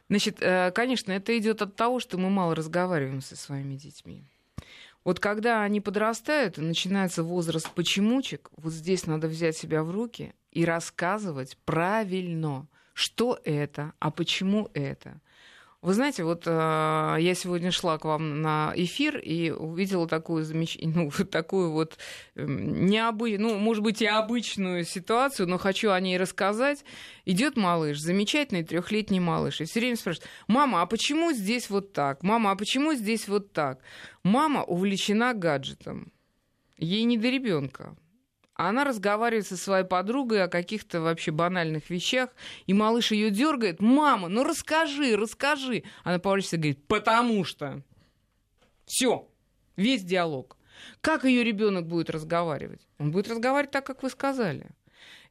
Значит, 0.08 0.38
э, 0.40 0.72
конечно, 0.72 1.12
это 1.12 1.36
идет 1.38 1.62
от 1.62 1.76
того, 1.76 2.00
что 2.00 2.18
мы 2.18 2.28
мало 2.28 2.54
разговариваем 2.54 3.20
со 3.20 3.36
своими 3.36 3.76
детьми. 3.76 4.24
Вот 5.04 5.20
когда 5.20 5.62
они 5.62 5.80
подрастают, 5.80 6.58
и 6.58 6.62
начинается 6.62 7.22
возраст 7.22 7.70
почемучек, 7.70 8.50
вот 8.56 8.72
здесь 8.72 9.06
надо 9.06 9.28
взять 9.28 9.56
себя 9.56 9.84
в 9.84 9.90
руки 9.90 10.34
и 10.50 10.64
рассказывать 10.64 11.58
правильно, 11.64 12.66
что 12.94 13.38
это, 13.44 13.92
а 13.98 14.10
почему 14.10 14.70
это. 14.72 15.20
Вы 15.84 15.92
знаете, 15.92 16.24
вот 16.24 16.44
э, 16.46 16.50
я 16.50 17.34
сегодня 17.34 17.70
шла 17.70 17.98
к 17.98 18.06
вам 18.06 18.40
на 18.40 18.72
эфир 18.74 19.18
и 19.18 19.50
увидела 19.50 20.08
такую 20.08 20.42
замечательную, 20.42 21.12
ну, 21.18 21.24
такую 21.26 21.72
вот 21.72 21.98
э, 22.36 22.46
необычную, 22.46 23.52
ну, 23.52 23.58
может 23.58 23.82
быть, 23.82 24.00
и 24.00 24.06
обычную 24.06 24.84
ситуацию, 24.84 25.46
но 25.46 25.58
хочу 25.58 25.90
о 25.90 26.00
ней 26.00 26.16
рассказать. 26.16 26.86
Идет 27.26 27.58
малыш, 27.58 27.98
замечательный 27.98 28.64
трехлетний 28.64 29.18
малыш, 29.18 29.60
и 29.60 29.66
все 29.66 29.80
время 29.80 29.96
спрашивает, 29.96 30.30
мама, 30.46 30.80
а 30.80 30.86
почему 30.86 31.32
здесь 31.32 31.68
вот 31.68 31.92
так? 31.92 32.22
Мама, 32.22 32.52
а 32.52 32.56
почему 32.56 32.94
здесь 32.94 33.28
вот 33.28 33.52
так? 33.52 33.80
Мама 34.22 34.64
увлечена 34.64 35.34
гаджетом. 35.34 36.14
Ей 36.78 37.04
не 37.04 37.18
до 37.18 37.28
ребенка. 37.28 37.94
Она 38.54 38.84
разговаривает 38.84 39.46
со 39.46 39.56
своей 39.56 39.84
подругой 39.84 40.44
о 40.44 40.48
каких-то 40.48 41.00
вообще 41.00 41.32
банальных 41.32 41.90
вещах, 41.90 42.30
и 42.66 42.72
малыш 42.72 43.10
ее 43.10 43.30
дергает. 43.30 43.80
Мама, 43.80 44.28
ну 44.28 44.44
расскажи, 44.44 45.16
расскажи. 45.16 45.82
Она 46.04 46.20
поворачивается 46.20 46.56
и 46.56 46.58
говорит, 46.60 46.86
потому 46.86 47.44
что. 47.44 47.82
Все, 48.86 49.28
весь 49.76 50.04
диалог. 50.04 50.56
Как 51.00 51.24
ее 51.24 51.42
ребенок 51.42 51.86
будет 51.86 52.10
разговаривать? 52.10 52.86
Он 52.98 53.10
будет 53.10 53.28
разговаривать 53.28 53.72
так, 53.72 53.86
как 53.86 54.02
вы 54.02 54.10
сказали. 54.10 54.70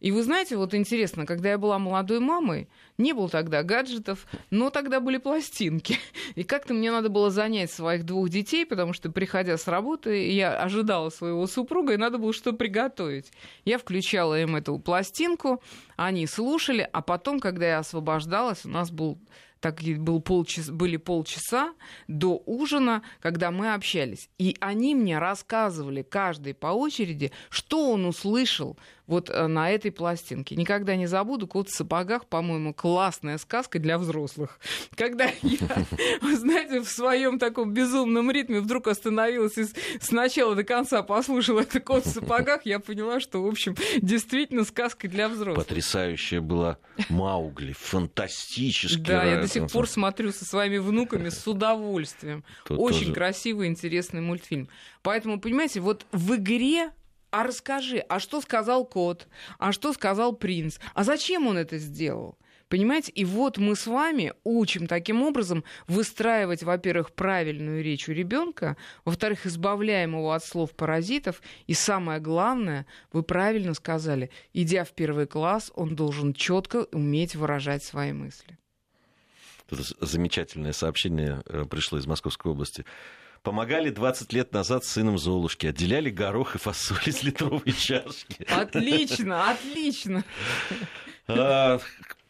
И 0.03 0.11
вы 0.11 0.21
знаете, 0.21 0.57
вот 0.57 0.73
интересно, 0.73 1.25
когда 1.25 1.51
я 1.51 1.57
была 1.57 1.79
молодой 1.79 2.19
мамой, 2.19 2.67
не 2.97 3.13
было 3.13 3.29
тогда 3.29 3.63
гаджетов, 3.63 4.27
но 4.49 4.69
тогда 4.69 4.99
были 4.99 5.17
пластинки. 5.17 5.97
И 6.35 6.43
как-то 6.43 6.73
мне 6.73 6.91
надо 6.91 7.07
было 7.07 7.31
занять 7.31 7.71
своих 7.71 8.03
двух 8.03 8.27
детей, 8.27 8.65
потому 8.65 8.91
что, 8.91 9.09
приходя 9.09 9.57
с 9.57 9.65
работы, 9.65 10.29
я 10.29 10.57
ожидала 10.57 11.09
своего 11.09 11.47
супруга, 11.47 11.93
и 11.93 11.97
надо 11.97 12.17
было 12.17 12.33
что 12.33 12.51
приготовить. 12.51 13.31
Я 13.63 13.77
включала 13.77 14.41
им 14.41 14.57
эту 14.57 14.77
пластинку, 14.77 15.63
они 15.95 16.27
слушали, 16.27 16.85
а 16.91 17.01
потом, 17.01 17.39
когда 17.39 17.65
я 17.65 17.79
освобождалась, 17.79 18.65
у 18.65 18.69
нас 18.69 18.91
был 18.91 19.17
так 19.63 19.81
был 19.81 20.19
полчаса, 20.19 20.73
были 20.73 20.97
полчаса 20.97 21.73
до 22.09 22.43
ужина, 22.45 23.01
когда 23.21 23.49
мы 23.49 23.73
общались. 23.73 24.29
И 24.37 24.57
они 24.59 24.93
мне 24.93 25.19
рассказывали, 25.19 26.01
каждый 26.01 26.53
по 26.53 26.67
очереди, 26.67 27.31
что 27.49 27.91
он 27.91 28.05
услышал 28.05 28.77
вот 29.07 29.29
э, 29.29 29.47
на 29.47 29.69
этой 29.69 29.91
пластинке. 29.91 30.55
Никогда 30.55 30.95
не 30.95 31.07
забуду 31.07 31.47
«Кот 31.47 31.69
в 31.69 31.75
сапогах», 31.75 32.25
по-моему, 32.25 32.73
классная 32.73 33.37
сказка 33.37 33.79
для 33.79 33.97
взрослых. 33.97 34.59
Когда 34.95 35.25
я, 35.41 35.57
вы 36.21 36.35
знаете, 36.35 36.81
в 36.81 36.89
своем 36.89 37.39
таком 37.39 37.73
безумном 37.73 38.31
ритме 38.31 38.61
вдруг 38.61 38.87
остановилась 38.87 39.57
и 39.57 39.65
с 39.65 40.11
начала 40.11 40.55
до 40.55 40.63
конца 40.63 41.03
послушала 41.03 41.61
это 41.61 41.79
«Кот 41.79 42.05
в 42.05 42.09
сапогах», 42.09 42.65
я 42.65 42.79
поняла, 42.79 43.19
что, 43.19 43.43
в 43.43 43.47
общем, 43.47 43.75
действительно 44.01 44.63
сказка 44.63 45.07
для 45.07 45.27
взрослых. 45.27 45.67
Потрясающая 45.67 46.41
была 46.41 46.77
Маугли, 47.09 47.73
фантастически. 47.73 48.99
Да, 48.99 49.23
я 49.23 49.41
до 49.41 49.47
сих 49.47 49.69
пор 49.69 49.87
смотрю 49.87 50.31
со 50.31 50.45
своими 50.45 50.77
внуками 50.77 51.29
с 51.29 51.45
удовольствием. 51.47 52.43
Очень 52.69 53.13
красивый, 53.13 53.67
интересный 53.67 54.21
мультфильм. 54.21 54.69
Поэтому, 55.01 55.39
понимаете, 55.39 55.81
вот 55.81 56.05
в 56.11 56.35
игре 56.35 56.91
а 57.33 57.43
расскажи, 57.43 57.97
а 58.09 58.19
что 58.19 58.41
сказал 58.41 58.85
кот, 58.85 59.27
а 59.57 59.71
что 59.71 59.91
сказал 59.93 60.33
принц, 60.33 60.77
а 60.93 61.03
зачем 61.03 61.47
он 61.47 61.57
это 61.57 61.79
сделал? 61.79 62.37
Понимаете? 62.69 63.11
И 63.11 63.25
вот 63.25 63.57
мы 63.57 63.75
с 63.75 63.87
вами 63.87 64.33
учим 64.43 64.85
таким 64.85 65.23
образом 65.23 65.63
выстраивать, 65.87 66.61
во-первых, 66.61 67.11
правильную 67.11 67.83
речь 67.83 68.07
у 68.07 68.11
ребенка, 68.11 68.77
во-вторых, 69.03 69.47
избавляем 69.47 70.11
его 70.11 70.31
от 70.31 70.45
слов 70.45 70.71
паразитов, 70.71 71.41
и 71.65 71.73
самое 71.73 72.19
главное, 72.19 72.85
вы 73.11 73.23
правильно 73.23 73.73
сказали, 73.73 74.29
идя 74.53 74.83
в 74.83 74.91
первый 74.91 75.25
класс, 75.25 75.71
он 75.75 75.95
должен 75.95 76.33
четко 76.33 76.87
уметь 76.91 77.35
выражать 77.35 77.83
свои 77.83 78.13
мысли. 78.13 78.59
Тут 79.67 79.79
замечательное 80.01 80.73
сообщение 80.73 81.41
э, 81.45 81.65
пришло 81.65 81.97
из 81.97 82.05
Московской 82.05 82.51
области. 82.51 82.85
Помогали 83.43 83.89
20 83.89 84.31
лет 84.31 84.53
назад 84.53 84.85
сыном 84.85 85.17
Золушки. 85.17 85.67
Отделяли 85.67 86.09
горох 86.09 86.55
и 86.55 86.57
фасоль 86.57 86.97
из 87.05 87.23
литровой 87.23 87.73
чашки. 87.73 88.47
Отлично, 88.49 89.51
отлично. 89.51 90.23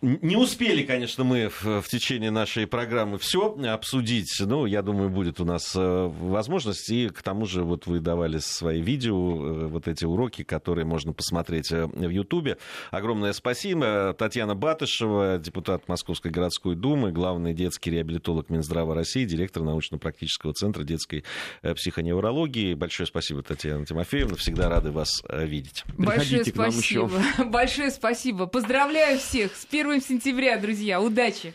Не 0.04 0.36
успели, 0.36 0.84
конечно, 0.84 1.24
мы 1.24 1.47
в, 1.47 1.82
в 1.82 1.88
течение 1.88 2.30
нашей 2.30 2.68
программы 2.68 3.18
все 3.18 3.56
обсудить. 3.70 4.36
Ну, 4.41 4.66
я 4.66 4.82
думаю, 4.82 5.10
будет 5.10 5.39
у 5.39 5.45
нас 5.45 5.74
э, 5.78 6.12
возможность. 6.20 6.89
И 6.89 7.08
к 7.08 7.22
тому 7.22 7.45
же, 7.45 7.64
вот 7.64 7.88
вы 7.88 8.01
давали 8.01 8.39
свои 8.39 8.82
видео, 8.82 9.16
э, 9.16 9.68
вот 9.68 9.88
эти 9.88 10.04
уроки, 10.04 10.43
которые 10.43 10.84
можно 10.84 11.14
посмотреть 11.14 11.72
э, 11.72 11.86
в 11.86 12.10
Ютубе. 12.10 12.58
Огромное 12.91 13.32
спасибо. 13.32 14.14
Татьяна 14.20 14.56
Батышева, 14.56 15.38
депутат 15.38 15.88
Московской 15.88 16.32
городской 16.32 16.76
думы, 16.76 17.14
главный 17.14 17.54
детский 17.54 17.91
реабилитолог 17.91 18.49
Минздрава 18.49 18.93
России, 18.93 19.24
директор 19.24 19.64
научно-практического 19.64 20.54
центра 20.54 20.84
детской 20.84 21.24
психоневрологии. 21.62 22.74
Большое 22.74 23.08
спасибо, 23.08 23.41
Татьяна 23.41 23.86
Тимофеевна. 23.86 24.36
Всегда 24.36 24.68
рады 24.68 24.91
вас 24.91 25.24
видеть. 25.30 25.86
Большое 25.97 26.43
спасибо. 26.43 27.10
Большое 27.45 27.89
спасибо. 27.89 28.47
Поздравляю 28.47 29.18
всех 29.18 29.56
с 29.56 29.66
первым 29.66 29.93
1 29.94 30.02
сентября, 30.02 30.58
друзья. 30.58 31.00
Удачи! 31.00 31.54